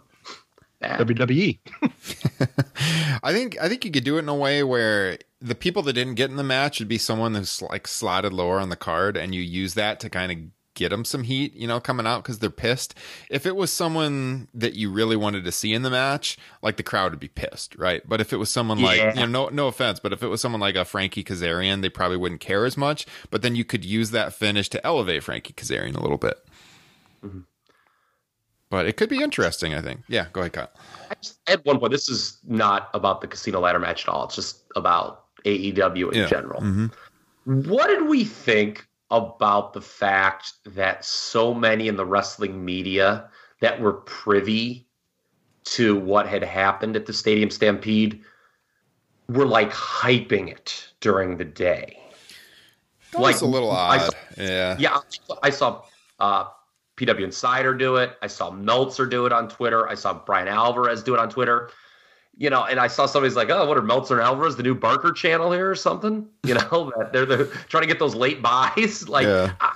bad. 0.87 1.07
WWE. 1.07 1.59
I 3.23 3.33
think 3.33 3.57
I 3.61 3.67
think 3.69 3.85
you 3.85 3.91
could 3.91 4.03
do 4.03 4.17
it 4.17 4.19
in 4.19 4.29
a 4.29 4.35
way 4.35 4.63
where 4.63 5.17
the 5.41 5.55
people 5.55 5.81
that 5.83 5.93
didn't 5.93 6.15
get 6.15 6.29
in 6.29 6.37
the 6.37 6.43
match 6.43 6.79
would 6.79 6.87
be 6.87 6.97
someone 6.97 7.35
who's 7.35 7.61
like 7.61 7.87
slotted 7.87 8.33
lower 8.33 8.59
on 8.59 8.69
the 8.69 8.75
card, 8.75 9.17
and 9.17 9.33
you 9.33 9.41
use 9.41 9.73
that 9.75 9.99
to 10.01 10.09
kind 10.09 10.31
of 10.31 10.37
get 10.75 10.89
them 10.89 11.05
some 11.05 11.23
heat, 11.23 11.55
you 11.55 11.67
know, 11.67 11.79
coming 11.79 12.05
out 12.05 12.21
because 12.21 12.39
they're 12.39 12.49
pissed. 12.49 12.93
If 13.29 13.45
it 13.45 13.55
was 13.55 13.71
someone 13.71 14.49
that 14.53 14.75
you 14.75 14.91
really 14.91 15.15
wanted 15.15 15.45
to 15.45 15.51
see 15.51 15.73
in 15.73 15.81
the 15.81 15.89
match, 15.89 16.37
like 16.61 16.77
the 16.77 16.83
crowd 16.83 17.11
would 17.11 17.19
be 17.19 17.29
pissed, 17.29 17.75
right? 17.75 18.03
But 18.07 18.21
if 18.21 18.33
it 18.33 18.37
was 18.37 18.51
someone 18.51 18.79
like, 18.79 19.15
you 19.15 19.21
know, 19.21 19.47
no 19.47 19.49
no 19.49 19.67
offense, 19.67 19.99
but 19.99 20.13
if 20.13 20.21
it 20.21 20.27
was 20.27 20.41
someone 20.41 20.61
like 20.61 20.75
a 20.75 20.85
Frankie 20.85 21.23
Kazarian, 21.23 21.81
they 21.81 21.89
probably 21.89 22.17
wouldn't 22.17 22.41
care 22.41 22.65
as 22.65 22.77
much. 22.77 23.07
But 23.31 23.41
then 23.41 23.55
you 23.55 23.65
could 23.65 23.83
use 23.83 24.11
that 24.11 24.33
finish 24.33 24.69
to 24.69 24.85
elevate 24.85 25.23
Frankie 25.23 25.53
Kazarian 25.53 25.95
a 25.95 26.01
little 26.01 26.17
bit. 26.17 26.37
Mm-hmm. 27.25 27.39
But 28.75 28.87
it 28.87 28.97
could 28.97 29.07
be 29.07 29.23
interesting, 29.23 29.73
I 29.73 29.79
think. 29.79 30.01
Yeah, 30.09 30.25
go 30.33 30.41
ahead, 30.41 30.51
Kyle. 30.51 30.69
I 31.09 31.13
just, 31.21 31.39
at 31.47 31.63
one 31.63 31.79
point, 31.79 31.93
this 31.93 32.09
is 32.09 32.39
not 32.45 32.89
about 32.93 33.21
the 33.21 33.27
casino 33.27 33.61
ladder 33.61 33.79
match 33.79 34.03
at 34.03 34.09
all. 34.09 34.25
It's 34.25 34.35
just 34.35 34.63
about 34.75 35.27
AEW 35.45 36.09
in 36.11 36.17
Yeah. 36.19 36.25
general. 36.27 36.59
Mhm. 36.61 36.91
What 37.45 37.87
did 37.87 38.05
we 38.05 38.25
think 38.25 38.85
about 39.11 39.71
the 39.71 39.79
fact 39.79 40.55
that 40.65 41.05
so 41.05 41.53
many 41.53 41.87
in 41.87 41.95
the 41.95 42.05
wrestling 42.05 42.65
media 42.65 43.29
that 43.61 43.79
were 43.79 43.93
privy 43.93 44.85
to 45.75 45.95
what 45.95 46.27
had 46.27 46.43
happened 46.43 46.97
at 46.97 47.05
the 47.05 47.13
Stadium 47.13 47.49
Stampede 47.49 48.21
were 49.29 49.45
like 49.45 49.71
hyping 49.71 50.49
it 50.51 50.89
during 50.99 51.37
the 51.37 51.45
day? 51.45 51.97
That 53.13 53.21
was 53.21 53.41
a 53.41 53.45
little 53.45 53.71
odd. 53.71 54.01
saw- 54.01 54.11
yeah. 54.35 54.75
yeah, 54.77 54.97
I 55.41 55.49
saw 55.49 55.81
uh, 56.19 56.47
PW 56.97 57.23
Insider 57.23 57.73
do 57.73 57.97
it. 57.97 58.17
I 58.21 58.27
saw 58.27 58.51
Meltzer 58.51 59.05
do 59.05 59.25
it 59.25 59.33
on 59.33 59.49
Twitter. 59.49 59.87
I 59.87 59.95
saw 59.95 60.13
Bryan 60.13 60.47
Alvarez 60.47 61.03
do 61.03 61.13
it 61.13 61.19
on 61.19 61.29
Twitter. 61.29 61.69
You 62.37 62.49
know, 62.49 62.65
and 62.65 62.79
I 62.79 62.87
saw 62.87 63.05
somebody's 63.05 63.35
like, 63.37 63.49
"Oh, 63.49 63.65
what 63.65 63.77
are 63.77 63.81
Meltzer 63.81 64.15
and 64.15 64.23
Alvarez, 64.23 64.57
the 64.57 64.63
new 64.63 64.75
Barker 64.75 65.13
channel 65.13 65.51
here 65.51 65.69
or 65.69 65.75
something?" 65.75 66.27
You 66.43 66.55
know, 66.55 66.91
that 66.97 67.13
they're 67.13 67.25
the 67.25 67.45
trying 67.69 67.83
to 67.83 67.87
get 67.87 67.99
those 67.99 68.15
late 68.15 68.41
buys. 68.41 69.07
Like, 69.15 69.25
Yeah. 69.25 69.53
I, 69.61 69.71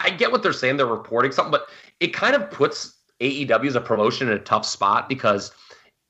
I 0.00 0.10
get 0.10 0.30
what 0.30 0.42
they're 0.42 0.52
saying. 0.52 0.76
They're 0.76 0.86
reporting 0.86 1.32
something, 1.32 1.50
but 1.50 1.68
it 2.00 2.08
kind 2.08 2.34
of 2.34 2.50
puts 2.50 2.96
AEW 3.20 3.66
as 3.66 3.76
a 3.76 3.80
promotion 3.80 4.28
in 4.28 4.34
a 4.34 4.40
tough 4.40 4.66
spot 4.66 5.08
because 5.08 5.52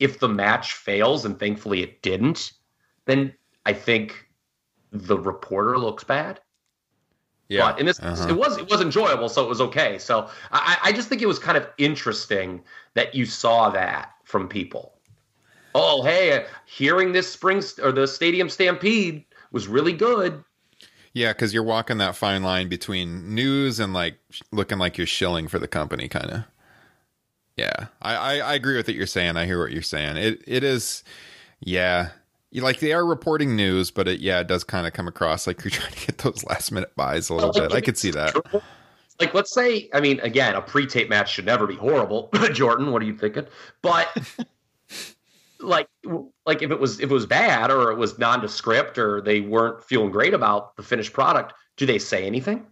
if 0.00 0.18
the 0.18 0.28
match 0.28 0.72
fails, 0.74 1.24
and 1.24 1.38
thankfully 1.38 1.82
it 1.82 2.02
didn't, 2.02 2.52
then 3.06 3.32
I 3.66 3.72
think 3.72 4.28
the 4.90 5.18
reporter 5.18 5.78
looks 5.78 6.04
bad. 6.04 6.40
Yeah. 7.52 7.70
But 7.72 7.80
in 7.80 7.86
this, 7.86 8.00
Uh-huh. 8.00 8.28
it 8.28 8.36
was 8.36 8.56
it 8.58 8.68
was 8.70 8.80
enjoyable, 8.80 9.28
so 9.28 9.44
it 9.44 9.48
was 9.48 9.60
okay. 9.60 9.98
So 9.98 10.28
I, 10.50 10.78
I 10.84 10.92
just 10.92 11.08
think 11.08 11.20
it 11.22 11.26
was 11.26 11.38
kind 11.38 11.56
of 11.58 11.68
interesting 11.76 12.62
that 12.94 13.14
you 13.14 13.26
saw 13.26 13.68
that 13.70 14.12
from 14.24 14.48
people. 14.48 14.94
Oh, 15.74 16.02
hey, 16.02 16.46
hearing 16.66 17.12
this 17.12 17.30
spring 17.30 17.60
st- 17.62 17.86
or 17.86 17.92
the 17.92 18.06
stadium 18.06 18.48
stampede 18.48 19.24
was 19.52 19.68
really 19.68 19.92
good. 19.92 20.42
Yeah, 21.14 21.32
because 21.32 21.52
you're 21.52 21.62
walking 21.62 21.98
that 21.98 22.16
fine 22.16 22.42
line 22.42 22.68
between 22.70 23.34
news 23.34 23.78
and 23.80 23.92
like 23.92 24.18
looking 24.50 24.78
like 24.78 24.96
you're 24.96 25.06
shilling 25.06 25.46
for 25.48 25.58
the 25.58 25.68
company, 25.68 26.08
kind 26.08 26.30
of. 26.30 26.44
Yeah, 27.56 27.88
I, 28.00 28.14
I 28.14 28.34
I 28.38 28.54
agree 28.54 28.76
with 28.76 28.86
what 28.88 28.96
you're 28.96 29.06
saying. 29.06 29.36
I 29.36 29.44
hear 29.44 29.58
what 29.62 29.72
you're 29.72 29.82
saying. 29.82 30.16
It 30.16 30.42
it 30.46 30.64
is, 30.64 31.04
yeah. 31.60 32.10
Like 32.54 32.80
they 32.80 32.92
are 32.92 33.04
reporting 33.04 33.56
news, 33.56 33.90
but 33.90 34.08
it, 34.08 34.20
yeah, 34.20 34.40
it 34.40 34.46
does 34.46 34.64
kind 34.64 34.86
of 34.86 34.92
come 34.92 35.08
across 35.08 35.46
like 35.46 35.64
you're 35.64 35.70
trying 35.72 35.92
to 35.92 36.06
get 36.06 36.18
those 36.18 36.44
last 36.44 36.70
minute 36.72 36.94
buys 36.96 37.30
a 37.30 37.34
little 37.34 37.50
Well, 37.50 37.62
like, 37.62 37.70
bit. 37.70 37.76
I 37.76 37.80
could 37.80 37.98
see 37.98 38.10
that. 38.10 38.36
Like, 39.20 39.34
let's 39.34 39.54
say, 39.54 39.88
I 39.94 40.00
mean, 40.00 40.20
again, 40.20 40.54
a 40.54 40.60
pre-tape 40.60 41.08
match 41.08 41.32
should 41.32 41.46
never 41.46 41.66
be 41.66 41.76
horrible. 41.76 42.28
Jordan, 42.52 42.90
what 42.90 43.02
are 43.02 43.04
you 43.04 43.16
thinking? 43.16 43.46
But 43.80 44.08
like, 45.60 45.88
like 46.44 46.62
if 46.62 46.70
it 46.70 46.80
was 46.80 47.00
if 47.00 47.10
it 47.10 47.14
was 47.14 47.26
bad 47.26 47.70
or 47.70 47.92
it 47.92 47.98
was 47.98 48.18
nondescript 48.18 48.98
or 48.98 49.20
they 49.20 49.40
weren't 49.40 49.82
feeling 49.84 50.10
great 50.10 50.34
about 50.34 50.76
the 50.76 50.82
finished 50.82 51.12
product, 51.12 51.54
do 51.76 51.86
they 51.86 51.98
say 51.98 52.26
anything? 52.26 52.66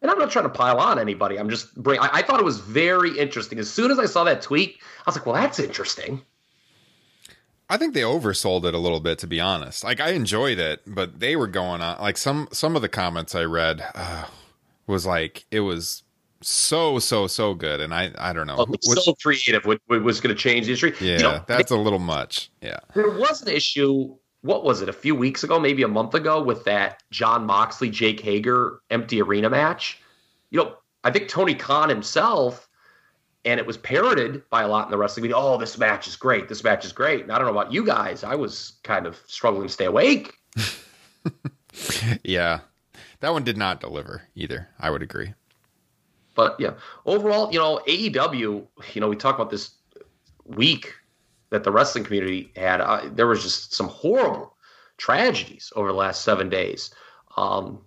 And 0.00 0.10
I'm 0.10 0.18
not 0.18 0.30
trying 0.30 0.44
to 0.44 0.50
pile 0.50 0.78
on 0.78 0.98
anybody. 0.98 1.38
I'm 1.38 1.50
just 1.50 1.74
bring. 1.82 1.98
I, 1.98 2.08
I 2.12 2.22
thought 2.22 2.38
it 2.38 2.44
was 2.44 2.60
very 2.60 3.18
interesting. 3.18 3.58
As 3.58 3.68
soon 3.68 3.90
as 3.90 3.98
I 3.98 4.06
saw 4.06 4.22
that 4.24 4.40
tweet, 4.40 4.78
I 4.80 5.02
was 5.06 5.16
like, 5.16 5.26
"Well, 5.26 5.34
that's 5.34 5.58
interesting." 5.58 6.22
I 7.70 7.76
think 7.76 7.94
they 7.94 8.00
oversold 8.00 8.64
it 8.64 8.74
a 8.74 8.78
little 8.78 9.00
bit, 9.00 9.18
to 9.20 9.26
be 9.26 9.40
honest. 9.40 9.84
Like 9.84 10.00
I 10.00 10.10
enjoyed 10.10 10.58
it, 10.58 10.80
but 10.86 11.20
they 11.20 11.36
were 11.36 11.46
going 11.46 11.80
on 11.82 12.00
like 12.00 12.16
some 12.16 12.48
some 12.52 12.76
of 12.76 12.82
the 12.82 12.88
comments 12.88 13.34
I 13.34 13.44
read 13.44 13.84
uh, 13.94 14.24
was 14.86 15.04
like 15.04 15.44
it 15.50 15.60
was 15.60 16.02
so 16.40 16.98
so 16.98 17.26
so 17.26 17.54
good, 17.54 17.80
and 17.80 17.92
I 17.92 18.10
I 18.18 18.32
don't 18.32 18.46
know. 18.46 18.56
Oh, 18.58 18.66
it's 18.72 19.04
so 19.04 19.14
creative. 19.14 19.64
What, 19.64 19.80
what 19.86 20.02
was 20.02 20.20
going 20.20 20.34
to 20.34 20.40
change 20.40 20.66
the 20.66 20.72
industry? 20.72 20.94
yeah, 21.00 21.16
You 21.16 21.22
know, 21.22 21.44
that's 21.46 21.70
a 21.70 21.76
little 21.76 21.98
much. 21.98 22.50
Yeah. 22.60 22.78
There 22.94 23.10
was 23.10 23.42
an 23.42 23.48
issue. 23.48 24.16
What 24.42 24.64
was 24.64 24.82
it? 24.82 24.88
A 24.88 24.92
few 24.92 25.16
weeks 25.16 25.42
ago, 25.42 25.58
maybe 25.58 25.82
a 25.82 25.88
month 25.88 26.14
ago, 26.14 26.40
with 26.42 26.64
that 26.64 27.02
Jon 27.10 27.44
Moxley 27.44 27.90
Jake 27.90 28.20
Hager 28.20 28.80
empty 28.90 29.20
arena 29.20 29.50
match. 29.50 30.00
You 30.50 30.62
know, 30.62 30.76
I 31.04 31.10
think 31.10 31.28
Tony 31.28 31.54
Khan 31.54 31.88
himself, 31.88 32.67
and 33.48 33.58
it 33.58 33.66
was 33.66 33.78
parroted 33.78 34.42
by 34.50 34.62
a 34.62 34.68
lot 34.68 34.84
in 34.84 34.90
the 34.90 34.98
wrestling 34.98 35.22
media. 35.22 35.36
Oh, 35.36 35.56
this 35.56 35.78
match 35.78 36.06
is 36.06 36.16
great. 36.16 36.48
This 36.48 36.62
match 36.62 36.84
is 36.84 36.92
great. 36.92 37.22
And 37.22 37.32
I 37.32 37.38
don't 37.38 37.46
know 37.46 37.58
about 37.58 37.72
you 37.72 37.84
guys. 37.84 38.22
I 38.22 38.34
was 38.34 38.74
kind 38.84 39.06
of 39.06 39.18
struggling 39.26 39.66
to 39.66 39.72
stay 39.72 39.86
awake. 39.86 40.34
Yeah. 42.24 42.60
That 43.20 43.32
one 43.32 43.44
did 43.44 43.56
not 43.56 43.80
deliver 43.80 44.22
either. 44.34 44.68
I 44.80 44.90
would 44.90 45.02
agree. 45.02 45.34
But 46.34 46.58
yeah, 46.58 46.74
overall, 47.06 47.52
you 47.52 47.58
know, 47.58 47.80
AEW, 47.86 48.66
you 48.94 49.00
know, 49.00 49.08
we 49.08 49.16
talk 49.16 49.36
about 49.36 49.50
this 49.50 49.70
week 50.44 50.92
that 51.50 51.64
the 51.64 51.70
wrestling 51.70 52.04
community 52.04 52.50
had. 52.56 52.80
Uh, 52.80 53.08
there 53.12 53.26
was 53.26 53.42
just 53.42 53.74
some 53.74 53.88
horrible 53.88 54.54
tragedies 54.96 55.72
over 55.76 55.88
the 55.88 55.94
last 55.94 56.22
seven 56.22 56.48
days. 56.48 56.90
Um, 57.36 57.80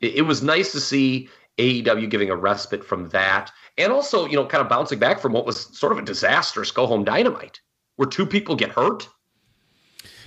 it, 0.00 0.16
it 0.16 0.22
was 0.22 0.42
nice 0.42 0.72
to 0.72 0.80
see 0.80 1.28
AEW 1.58 2.08
giving 2.08 2.30
a 2.30 2.36
respite 2.36 2.84
from 2.84 3.08
that, 3.10 3.50
and 3.78 3.92
also, 3.92 4.26
you 4.26 4.36
know, 4.36 4.46
kind 4.46 4.60
of 4.60 4.68
bouncing 4.68 4.98
back 4.98 5.20
from 5.20 5.32
what 5.32 5.46
was 5.46 5.76
sort 5.78 5.92
of 5.92 5.98
a 5.98 6.02
disastrous 6.02 6.70
go 6.70 6.86
home 6.86 7.04
dynamite, 7.04 7.60
where 7.96 8.08
two 8.08 8.26
people 8.26 8.56
get 8.56 8.70
hurt. 8.70 9.08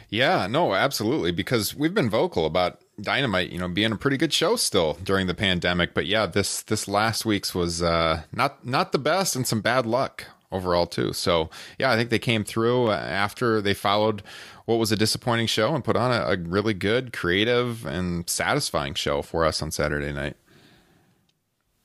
Yeah, 0.10 0.48
no, 0.48 0.74
absolutely. 0.74 1.32
Because 1.32 1.76
we've 1.76 1.94
been 1.94 2.10
vocal 2.10 2.46
about 2.46 2.82
Dynamite, 3.00 3.50
you 3.50 3.58
know, 3.58 3.70
being 3.70 3.92
a 3.92 3.96
pretty 3.96 4.18
good 4.18 4.34
show 4.34 4.56
still 4.58 4.98
during 5.04 5.28
the 5.28 5.34
pandemic. 5.34 5.94
But 5.94 6.06
yeah, 6.06 6.26
this 6.26 6.62
this 6.64 6.88
last 6.88 7.26
week's 7.26 7.56
was 7.56 7.82
uh, 7.82 8.24
not 8.34 8.66
not 8.66 8.92
the 8.92 9.00
best, 9.00 9.36
and 9.36 9.48
some 9.48 9.62
bad 9.62 9.86
luck 9.86 10.26
overall 10.52 10.86
too. 10.86 11.14
So 11.14 11.50
yeah, 11.80 11.92
I 11.92 11.96
think 11.96 12.10
they 12.10 12.20
came 12.20 12.44
through 12.44 12.88
uh, 12.88 12.96
after 12.96 13.62
they 13.62 13.74
followed 13.74 14.22
what 14.66 14.76
was 14.76 14.92
a 14.92 14.98
disappointing 14.98 15.48
show 15.48 15.74
and 15.74 15.84
put 15.84 15.96
on 15.96 16.12
a, 16.12 16.34
a 16.34 16.38
really 16.38 16.74
good, 16.74 17.14
creative, 17.14 17.86
and 17.86 18.30
satisfying 18.30 18.94
show 18.94 19.22
for 19.22 19.46
us 19.46 19.62
on 19.62 19.72
Saturday 19.72 20.12
night. 20.12 20.36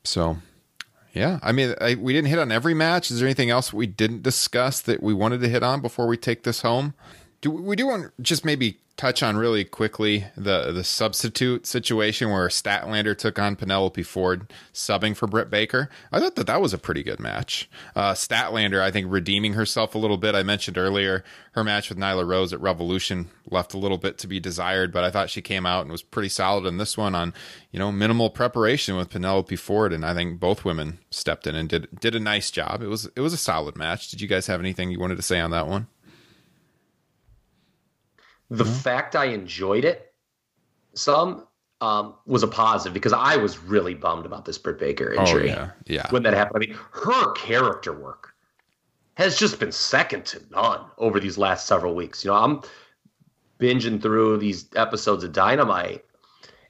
So 0.04 0.38
yeah, 1.16 1.38
I 1.42 1.52
mean, 1.52 1.74
I, 1.80 1.94
we 1.94 2.12
didn't 2.12 2.28
hit 2.28 2.38
on 2.38 2.52
every 2.52 2.74
match. 2.74 3.10
Is 3.10 3.20
there 3.20 3.26
anything 3.26 3.48
else 3.48 3.72
we 3.72 3.86
didn't 3.86 4.22
discuss 4.22 4.82
that 4.82 5.02
we 5.02 5.14
wanted 5.14 5.40
to 5.40 5.48
hit 5.48 5.62
on 5.62 5.80
before 5.80 6.06
we 6.06 6.18
take 6.18 6.42
this 6.42 6.60
home? 6.60 6.92
Do 7.40 7.50
we 7.50 7.76
do 7.76 7.86
want 7.86 8.12
just 8.22 8.44
maybe 8.44 8.78
touch 8.96 9.22
on 9.22 9.36
really 9.36 9.62
quickly 9.62 10.24
the 10.36 10.72
the 10.72 10.82
substitute 10.82 11.66
situation 11.66 12.30
where 12.30 12.48
Statlander 12.48 13.16
took 13.16 13.38
on 13.38 13.56
Penelope 13.56 14.02
Ford 14.02 14.50
subbing 14.72 15.16
for 15.16 15.26
Britt 15.26 15.50
Baker? 15.50 15.90
I 16.10 16.18
thought 16.18 16.36
that 16.36 16.46
that 16.46 16.60
was 16.60 16.72
a 16.72 16.78
pretty 16.78 17.02
good 17.02 17.20
match. 17.20 17.68
Uh, 17.94 18.14
Statlander, 18.14 18.80
I 18.80 18.90
think, 18.90 19.06
redeeming 19.10 19.52
herself 19.52 19.94
a 19.94 19.98
little 19.98 20.16
bit. 20.16 20.34
I 20.34 20.42
mentioned 20.42 20.78
earlier 20.78 21.24
her 21.52 21.64
match 21.64 21.88
with 21.88 21.98
Nyla 21.98 22.26
Rose 22.26 22.52
at 22.52 22.60
Revolution 22.60 23.28
left 23.50 23.74
a 23.74 23.78
little 23.78 23.98
bit 23.98 24.18
to 24.18 24.26
be 24.26 24.40
desired, 24.40 24.92
but 24.92 25.04
I 25.04 25.10
thought 25.10 25.30
she 25.30 25.42
came 25.42 25.66
out 25.66 25.82
and 25.82 25.92
was 25.92 26.02
pretty 26.02 26.28
solid 26.28 26.66
in 26.66 26.78
this 26.78 26.96
one 26.96 27.14
on 27.14 27.34
you 27.70 27.78
know 27.78 27.92
minimal 27.92 28.30
preparation 28.30 28.96
with 28.96 29.10
Penelope 29.10 29.56
Ford, 29.56 29.92
and 29.92 30.04
I 30.04 30.14
think 30.14 30.40
both 30.40 30.64
women 30.64 30.98
stepped 31.10 31.46
in 31.46 31.54
and 31.54 31.68
did 31.68 31.88
did 32.00 32.14
a 32.14 32.20
nice 32.20 32.50
job. 32.50 32.82
It 32.82 32.88
was 32.88 33.10
it 33.14 33.20
was 33.20 33.34
a 33.34 33.38
solid 33.38 33.76
match. 33.76 34.10
Did 34.10 34.20
you 34.20 34.28
guys 34.28 34.46
have 34.46 34.60
anything 34.60 34.90
you 34.90 35.00
wanted 35.00 35.16
to 35.16 35.22
say 35.22 35.38
on 35.38 35.50
that 35.50 35.66
one? 35.66 35.88
The 38.50 38.64
fact 38.64 39.16
I 39.16 39.26
enjoyed 39.26 39.84
it 39.84 40.12
some 40.94 41.46
um, 41.80 42.14
was 42.26 42.42
a 42.42 42.48
positive 42.48 42.94
because 42.94 43.12
I 43.12 43.36
was 43.36 43.58
really 43.58 43.94
bummed 43.94 44.26
about 44.26 44.44
this 44.44 44.58
Britt 44.58 44.78
Baker 44.78 45.12
injury. 45.12 45.50
Oh, 45.50 45.54
yeah, 45.54 45.70
yeah. 45.86 46.10
When 46.10 46.22
that 46.22 46.34
happened, 46.34 46.56
I 46.56 46.66
mean, 46.66 46.78
her 46.92 47.32
character 47.32 47.92
work 47.92 48.34
has 49.14 49.38
just 49.38 49.58
been 49.58 49.72
second 49.72 50.24
to 50.26 50.42
none 50.50 50.80
over 50.98 51.20
these 51.20 51.38
last 51.38 51.66
several 51.66 51.94
weeks. 51.94 52.24
You 52.24 52.30
know, 52.30 52.36
I'm 52.36 52.62
binging 53.58 54.00
through 54.00 54.38
these 54.38 54.66
episodes 54.76 55.24
of 55.24 55.32
Dynamite, 55.32 56.04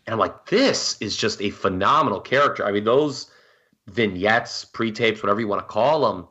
and 0.06 0.12
I'm 0.12 0.18
like, 0.18 0.46
this 0.46 0.96
is 1.00 1.16
just 1.16 1.40
a 1.40 1.50
phenomenal 1.50 2.20
character. 2.20 2.64
I 2.64 2.72
mean, 2.72 2.84
those 2.84 3.30
vignettes, 3.86 4.64
pre-tapes, 4.64 5.22
whatever 5.22 5.40
you 5.40 5.48
want 5.48 5.60
to 5.60 5.72
call 5.72 6.12
them, 6.12 6.28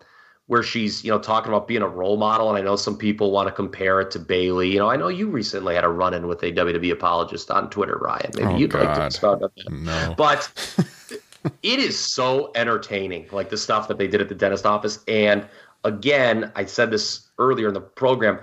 where 0.47 0.61
she's 0.61 1.03
you 1.03 1.11
know 1.11 1.17
talking 1.19 1.51
about 1.51 1.67
being 1.67 1.81
a 1.81 1.87
role 1.87 2.17
model, 2.17 2.49
and 2.49 2.57
I 2.57 2.61
know 2.61 2.75
some 2.75 2.97
people 2.97 3.31
want 3.31 3.47
to 3.47 3.51
compare 3.51 3.99
it 4.01 4.11
to 4.11 4.19
Bayley. 4.19 4.71
You 4.71 4.79
know, 4.79 4.89
I 4.89 4.95
know 4.95 5.07
you 5.07 5.27
recently 5.27 5.73
had 5.75 5.83
a 5.83 5.89
run-in 5.89 6.27
with 6.27 6.43
a 6.43 6.51
WWE 6.51 6.91
apologist 6.91 7.49
on 7.51 7.69
Twitter, 7.69 7.97
Ryan. 7.97 8.31
Maybe 8.35 8.47
Oh, 8.47 8.57
you'd 8.57 8.73
like 8.73 8.83
to 8.83 8.87
God. 8.99 9.05
expound 9.07 9.43
on 9.43 9.49
that. 9.55 9.71
No. 9.71 10.13
But 10.17 10.49
it 11.63 11.79
is 11.79 11.97
so 11.97 12.51
entertaining, 12.55 13.27
like 13.31 13.49
the 13.49 13.57
stuff 13.57 13.87
that 13.87 13.97
they 13.97 14.07
did 14.07 14.21
at 14.21 14.29
the 14.29 14.35
dentist 14.35 14.65
office. 14.65 14.99
And 15.07 15.45
again, 15.83 16.51
I 16.55 16.65
said 16.65 16.91
this 16.91 17.27
earlier 17.39 17.67
in 17.67 17.73
the 17.73 17.81
program, 17.81 18.39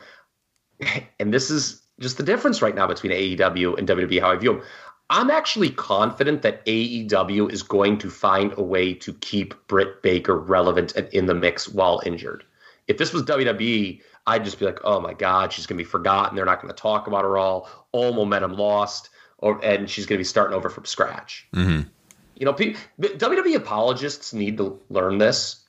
and 1.21 1.33
this 1.33 1.51
is 1.51 1.83
just 2.01 2.17
the 2.17 2.23
difference 2.25 2.63
right 2.63 2.75
now 2.75 2.87
between 2.87 3.13
AEW 3.13 3.79
and 3.79 3.87
WWE, 3.89 4.21
how 4.21 4.33
I 4.33 4.37
view 4.37 4.55
them. 4.55 4.63
I'm 5.11 5.31
actually 5.31 5.71
confident 5.71 6.43
that 6.43 6.65
AEW 6.65 7.53
is 7.53 7.63
going 7.63 7.99
to 7.99 8.11
find 8.11 8.55
a 8.57 8.63
way 8.63 8.95
to 8.95 9.13
keep 9.15 9.55
Britt 9.67 10.03
Baker 10.03 10.39
relevant 10.39 10.95
and 10.97 11.09
in 11.09 11.27
the 11.27 11.35
mix 11.35 11.69
while 11.69 12.01
injured. 12.07 12.45
If 12.89 12.99
this 12.99 13.13
was 13.13 13.23
WWE, 13.25 14.01
I'd 14.27 14.45
just 14.45 14.59
be 14.59 14.65
like, 14.65 14.79
oh 14.85 15.01
my 15.01 15.13
God, 15.13 15.53
she's 15.53 15.67
going 15.67 15.77
to 15.77 15.85
be 15.85 15.89
forgotten. 15.89 16.37
They're 16.37 16.45
not 16.45 16.63
going 16.63 16.73
to 16.75 16.81
talk 16.81 17.07
about 17.07 17.25
her 17.25 17.37
all. 17.37 17.69
All 17.93 18.15
momentum 18.15 18.55
lost, 18.55 19.11
or 19.39 19.63
and 19.65 19.89
she's 19.89 20.07
going 20.07 20.17
to 20.17 20.21
be 20.21 20.25
starting 20.25 20.57
over 20.57 20.71
from 20.71 20.87
scratch. 20.87 21.47
Mm-hmm. 21.55 21.89
You 22.37 22.47
know, 22.47 22.53
pe- 22.53 22.75
WWE 23.01 23.55
apologists 23.55 24.33
need 24.33 24.57
to 24.57 24.81
learn 24.89 25.19
this 25.19 25.63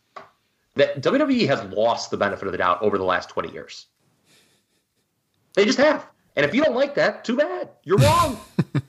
that 0.76 1.02
WWE 1.02 1.48
has 1.48 1.64
lost 1.66 2.12
the 2.12 2.18
benefit 2.18 2.48
of 2.48 2.52
the 2.52 2.58
doubt 2.58 2.82
over 2.82 2.98
the 2.98 3.04
last 3.04 3.30
20 3.30 3.52
years. 3.52 3.88
They 5.56 5.66
just 5.66 5.78
have. 5.78 6.08
And 6.36 6.46
if 6.46 6.56
you 6.56 6.64
don't 6.64 6.76
like 6.76 6.96
that, 6.96 7.24
too 7.26 7.38
bad. 7.38 7.70
You're 7.84 7.98
wrong. 7.98 8.40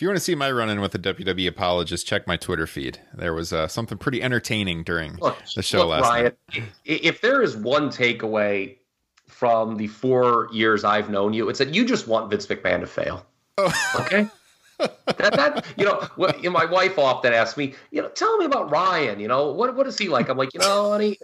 If 0.00 0.02
you 0.02 0.08
want 0.08 0.16
to 0.16 0.24
see 0.24 0.34
my 0.34 0.50
run 0.50 0.70
in 0.70 0.80
with 0.80 0.94
a 0.94 0.98
WWE 0.98 1.46
apologist, 1.46 2.06
check 2.06 2.26
my 2.26 2.38
Twitter 2.38 2.66
feed. 2.66 2.98
There 3.12 3.34
was 3.34 3.52
uh, 3.52 3.68
something 3.68 3.98
pretty 3.98 4.22
entertaining 4.22 4.82
during 4.82 5.16
Look, 5.16 5.36
the 5.54 5.62
show 5.62 5.80
look, 5.80 5.88
last 5.88 6.04
Ryan, 6.04 6.32
night. 6.54 6.62
if 6.86 7.20
there 7.20 7.42
is 7.42 7.54
one 7.54 7.90
takeaway 7.90 8.78
from 9.28 9.76
the 9.76 9.88
four 9.88 10.48
years 10.54 10.84
I've 10.84 11.10
known 11.10 11.34
you, 11.34 11.50
it's 11.50 11.58
that 11.58 11.74
you 11.74 11.84
just 11.84 12.08
want 12.08 12.30
Vince 12.30 12.46
McMahon 12.46 12.80
to 12.80 12.86
fail. 12.86 13.26
Okay? 13.58 14.26
that, 14.78 15.34
that 15.34 15.66
you 15.76 15.84
know, 15.84 16.08
what, 16.16 16.38
you 16.38 16.44
know, 16.44 16.58
my 16.58 16.64
wife 16.64 16.98
often 16.98 17.34
asks 17.34 17.58
me, 17.58 17.74
you 17.90 18.00
know, 18.00 18.08
tell 18.08 18.38
me 18.38 18.46
about 18.46 18.70
Ryan. 18.70 19.20
You 19.20 19.28
know, 19.28 19.52
what 19.52 19.76
what 19.76 19.86
is 19.86 19.98
he 19.98 20.08
like? 20.08 20.30
I'm 20.30 20.38
like, 20.38 20.54
you 20.54 20.60
know, 20.60 20.92
honey, 20.92 21.18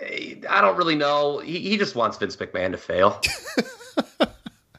eh, 0.00 0.36
I 0.48 0.62
don't 0.62 0.78
really 0.78 0.96
know. 0.96 1.40
He, 1.40 1.58
he 1.58 1.76
just 1.76 1.94
wants 1.94 2.16
Vince 2.16 2.36
McMahon 2.36 2.70
to 2.70 2.78
fail. 2.78 3.20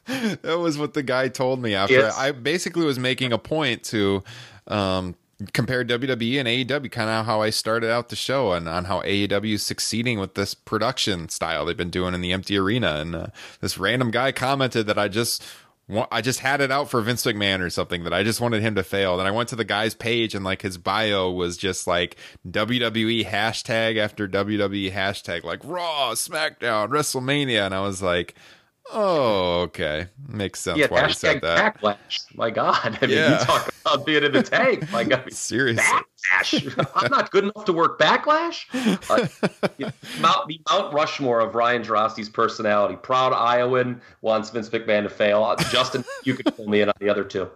that 0.06 0.58
was 0.58 0.78
what 0.78 0.94
the 0.94 1.02
guy 1.02 1.28
told 1.28 1.60
me 1.60 1.74
after 1.74 1.94
It's- 1.98 2.16
I 2.18 2.32
basically 2.32 2.84
was 2.86 2.98
making 2.98 3.32
a 3.32 3.38
point 3.38 3.82
to 3.84 4.22
um, 4.68 5.14
compare 5.52 5.84
WWE 5.84 6.38
and 6.38 6.48
AEW, 6.48 6.90
kind 6.90 7.10
of 7.10 7.26
how 7.26 7.42
I 7.42 7.50
started 7.50 7.90
out 7.90 8.08
the 8.08 8.16
show 8.16 8.52
and 8.52 8.68
on 8.68 8.84
how 8.86 9.02
AEW 9.02 9.54
is 9.54 9.62
succeeding 9.62 10.18
with 10.18 10.34
this 10.34 10.54
production 10.54 11.28
style 11.28 11.64
they've 11.66 11.76
been 11.76 11.90
doing 11.90 12.14
in 12.14 12.20
the 12.20 12.32
empty 12.32 12.56
arena. 12.56 12.96
And 12.96 13.14
uh, 13.14 13.26
this 13.60 13.78
random 13.78 14.10
guy 14.10 14.32
commented 14.32 14.86
that 14.86 14.98
I 14.98 15.08
just. 15.08 15.42
I 16.10 16.20
just 16.20 16.40
had 16.40 16.60
it 16.60 16.72
out 16.72 16.90
for 16.90 17.00
Vince 17.00 17.24
McMahon 17.24 17.60
or 17.60 17.70
something 17.70 18.02
that 18.02 18.12
I 18.12 18.24
just 18.24 18.40
wanted 18.40 18.60
him 18.60 18.74
to 18.74 18.82
fail. 18.82 19.20
And 19.20 19.28
I 19.28 19.30
went 19.30 19.50
to 19.50 19.54
the 19.54 19.62
guy's 19.62 19.94
page 19.94 20.34
and 20.34 20.44
like 20.44 20.62
his 20.62 20.78
bio 20.78 21.30
was 21.30 21.56
just 21.56 21.86
like 21.86 22.16
WWE 22.50 23.24
hashtag 23.24 23.96
after 23.96 24.26
WWE 24.26 24.90
hashtag, 24.90 25.44
like 25.44 25.60
Raw, 25.62 26.14
SmackDown, 26.14 26.88
WrestleMania. 26.88 27.64
And 27.66 27.72
I 27.72 27.82
was 27.82 28.02
like, 28.02 28.34
Oh, 28.92 29.62
okay. 29.62 30.06
Makes 30.28 30.60
sense 30.60 30.78
Yeah, 30.78 30.86
why 30.88 31.06
you 31.08 31.12
said 31.12 31.40
that. 31.42 31.76
backlash. 31.80 32.24
My 32.36 32.50
God. 32.50 32.98
I 33.00 33.06
mean, 33.06 33.16
Yeah. 33.16 33.40
you 33.40 33.44
talk 33.44 33.74
about 33.84 34.06
being 34.06 34.22
in 34.22 34.32
the 34.32 34.42
tank. 34.42 34.90
My 34.92 35.02
God. 35.04 35.32
Seriously. 35.32 35.82
Backlash. 35.84 36.90
I'm 36.94 37.10
not 37.10 37.30
good 37.30 37.44
enough 37.44 37.64
to 37.64 37.72
work 37.72 37.98
backlash. 37.98 38.64
Uh, 39.10 39.26
you 39.78 39.86
know, 39.86 39.92
Mount, 40.20 40.46
the 40.48 40.60
Mount 40.70 40.92
Rushmore 40.94 41.40
of 41.40 41.54
Ryan 41.54 41.82
Droste's 41.82 42.28
personality. 42.28 42.96
Proud 43.02 43.32
Iowan 43.32 44.00
wants 44.22 44.50
Vince 44.50 44.68
McMahon 44.68 45.02
to 45.02 45.08
fail. 45.08 45.54
Justin, 45.70 46.04
you 46.24 46.34
could 46.34 46.54
fill 46.54 46.68
me 46.68 46.80
in 46.80 46.88
on 46.88 46.94
the 47.00 47.08
other 47.08 47.24
two. 47.24 47.50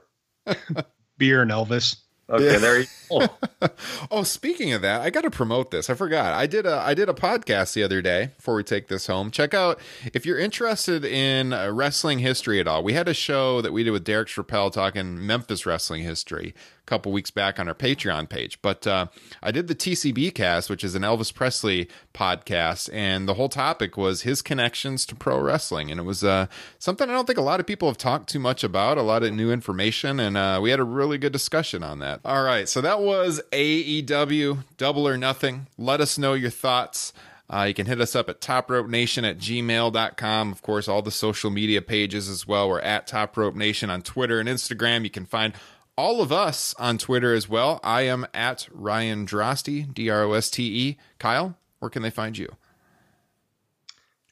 Beer 1.18 1.43
and 1.43 1.51
Elvis. 1.51 1.97
Okay, 2.31 2.53
Yeah. 2.53 2.59
there 2.59 2.81
you 2.81 2.87
go. 3.11 3.26
Oh, 4.11 4.22
speaking 4.22 4.72
of 4.72 4.83
that, 4.83 5.01
I 5.03 5.11
got 5.11 5.22
to 5.22 5.31
promote 5.31 5.70
this. 5.70 5.91
I 5.91 5.95
forgot. 5.95 6.33
I 6.33 6.47
did 6.47 6.64
a 6.66 6.76
I 6.76 6.95
did 6.95 7.09
a 7.09 7.12
podcast 7.12 7.74
the 7.74 7.83
other 7.83 8.01
day 8.01 8.31
before 8.37 8.55
we 8.55 8.62
take 8.64 8.89
this 8.89 9.07
home. 9.07 9.31
Check 9.31 9.53
out 9.55 9.78
if 10.14 10.24
you're 10.24 10.39
interested 10.39 11.05
in 11.05 11.53
uh, 11.53 11.70
wrestling 11.70 12.20
history 12.20 12.59
at 12.61 12.66
all. 12.68 12.83
We 12.83 12.93
had 12.95 13.09
a 13.09 13.14
show 13.14 13.61
that 13.61 13.72
we 13.72 13.85
did 13.85 13.91
with 13.91 14.05
Derek 14.05 14.28
Chappelle 14.28 14.72
talking 14.72 15.24
Memphis 15.26 15.66
wrestling 15.66 16.03
history 16.03 16.55
couple 16.91 17.12
weeks 17.12 17.30
back 17.30 17.61
on 17.61 17.68
our 17.68 17.74
Patreon 17.74 18.28
page. 18.28 18.61
But 18.62 18.84
uh, 18.84 19.07
I 19.43 19.53
did 19.53 19.68
the 19.68 19.76
TCB 19.76 20.34
cast, 20.34 20.68
which 20.68 20.82
is 20.82 20.97
an 20.97 21.03
Elvis 21.03 21.32
Presley 21.32 21.88
podcast, 22.12 22.91
and 22.93 23.28
the 23.28 23.34
whole 23.34 23.49
topic 23.49 23.97
was 23.97 24.22
his 24.22 24.43
connections 24.43 25.07
to 25.07 25.14
pro 25.14 25.41
wrestling, 25.41 25.93
and 25.93 26.01
it 26.01 26.03
was 26.03 26.24
uh, 26.24 26.47
something 26.80 27.09
I 27.09 27.12
don't 27.12 27.26
think 27.26 27.38
a 27.38 27.43
lot 27.43 27.61
of 27.61 27.66
people 27.66 27.88
have 27.88 27.97
talked 27.97 28.28
too 28.28 28.41
much 28.41 28.64
about. 28.64 28.99
A 28.99 29.03
lot 29.03 29.22
of 29.22 29.32
new 29.32 29.53
information, 29.53 30.18
and 30.18 30.36
uh, 30.36 30.59
we 30.61 30.70
had 30.70 30.80
a 30.80 30.84
really 30.84 31.16
good 31.16 31.32
discussion 31.32 31.84
on 31.84 32.01
that. 32.01 32.20
All 32.24 32.43
right, 32.43 32.68
so 32.68 32.80
that 32.80 33.01
was 33.01 33.41
AEW 33.53 34.64
Double 34.76 35.07
or 35.07 35.16
Nothing. 35.16 35.68
Let 35.78 36.01
us 36.01 36.18
know 36.18 36.34
your 36.34 36.51
thoughts. 36.51 37.12
Uh, 37.49 37.64
you 37.64 37.74
can 37.74 37.86
hit 37.86 38.01
us 38.01 38.14
up 38.14 38.28
at 38.28 38.41
topropenation 38.41 39.28
at 39.28 39.38
gmail.com. 39.38 40.53
Of 40.53 40.62
course, 40.62 40.88
all 40.88 41.03
the 41.03 41.11
social 41.11 41.51
media 41.51 41.82
pages 41.82 42.28
as 42.28 42.47
well. 42.47 42.68
We're 42.68 42.80
at 42.80 43.07
Top 43.09 43.36
Rope 43.36 43.57
Nation 43.57 43.91
on 43.91 44.03
Twitter 44.03 44.38
and 44.38 44.49
Instagram. 44.49 45.03
You 45.05 45.11
can 45.11 45.26
find 45.26 45.53
all 46.01 46.22
of 46.22 46.32
us 46.32 46.74
on 46.78 46.96
Twitter 46.96 47.34
as 47.34 47.46
well. 47.46 47.78
I 47.84 48.03
am 48.03 48.26
at 48.32 48.66
Ryan 48.72 49.26
Droste, 49.26 49.92
D 49.92 50.09
R 50.09 50.22
O 50.22 50.32
S 50.32 50.48
T 50.48 50.62
E. 50.88 50.98
Kyle, 51.18 51.57
where 51.78 51.90
can 51.90 52.01
they 52.01 52.09
find 52.09 52.38
you? 52.38 52.57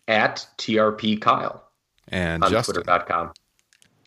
At 0.08 0.46
TRP 0.56 1.20
Kyle 1.20 1.62
And 2.08 2.42
on 2.42 2.50
Justin. 2.50 2.76
Twitter.com. 2.76 3.32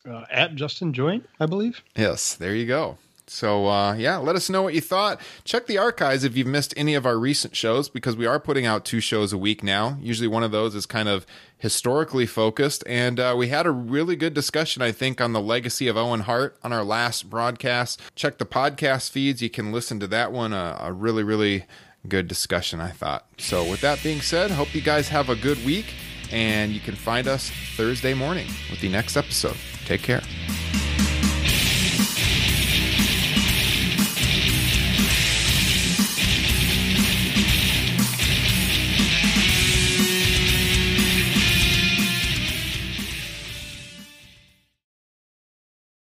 Uh, 0.08 0.24
at 0.32 0.56
Justin 0.56 0.92
Joint, 0.92 1.28
I 1.38 1.46
believe. 1.46 1.84
Yes, 1.96 2.34
there 2.34 2.56
you 2.56 2.66
go. 2.66 2.98
So, 3.28 3.68
uh, 3.68 3.94
yeah, 3.94 4.16
let 4.16 4.34
us 4.34 4.50
know 4.50 4.62
what 4.62 4.74
you 4.74 4.80
thought. 4.80 5.20
Check 5.44 5.68
the 5.68 5.78
archives 5.78 6.24
if 6.24 6.36
you've 6.36 6.48
missed 6.48 6.74
any 6.76 6.96
of 6.96 7.06
our 7.06 7.16
recent 7.16 7.54
shows 7.54 7.88
because 7.88 8.16
we 8.16 8.26
are 8.26 8.40
putting 8.40 8.66
out 8.66 8.84
two 8.84 8.98
shows 8.98 9.32
a 9.32 9.38
week 9.38 9.62
now. 9.62 9.96
Usually 10.00 10.26
one 10.26 10.42
of 10.42 10.50
those 10.50 10.74
is 10.74 10.84
kind 10.86 11.08
of 11.08 11.24
historically 11.62 12.26
focused. 12.26 12.82
And 12.88 13.20
uh, 13.20 13.36
we 13.38 13.46
had 13.46 13.66
a 13.66 13.70
really 13.70 14.16
good 14.16 14.34
discussion, 14.34 14.82
I 14.82 14.90
think, 14.90 15.20
on 15.20 15.32
the 15.32 15.40
legacy 15.40 15.86
of 15.86 15.96
Owen 15.96 16.22
Hart 16.22 16.56
on 16.64 16.72
our 16.72 16.82
last 16.82 17.30
broadcast. 17.30 18.00
Check 18.16 18.38
the 18.38 18.44
podcast 18.44 19.10
feeds. 19.10 19.40
You 19.40 19.48
can 19.48 19.70
listen 19.70 20.00
to 20.00 20.08
that 20.08 20.32
one. 20.32 20.52
Uh, 20.52 20.76
a 20.80 20.92
really, 20.92 21.22
really 21.22 21.66
good 22.08 22.26
discussion, 22.26 22.80
I 22.80 22.90
thought. 22.90 23.26
So, 23.38 23.62
with 23.70 23.80
that 23.82 24.02
being 24.02 24.20
said, 24.20 24.50
hope 24.50 24.74
you 24.74 24.82
guys 24.82 25.08
have 25.10 25.28
a 25.28 25.36
good 25.36 25.64
week. 25.64 25.86
And 26.32 26.72
you 26.72 26.80
can 26.80 26.96
find 26.96 27.28
us 27.28 27.52
Thursday 27.76 28.12
morning 28.12 28.48
with 28.68 28.80
the 28.80 28.88
next 28.88 29.16
episode. 29.16 29.56
Take 29.84 30.02
care. 30.02 30.22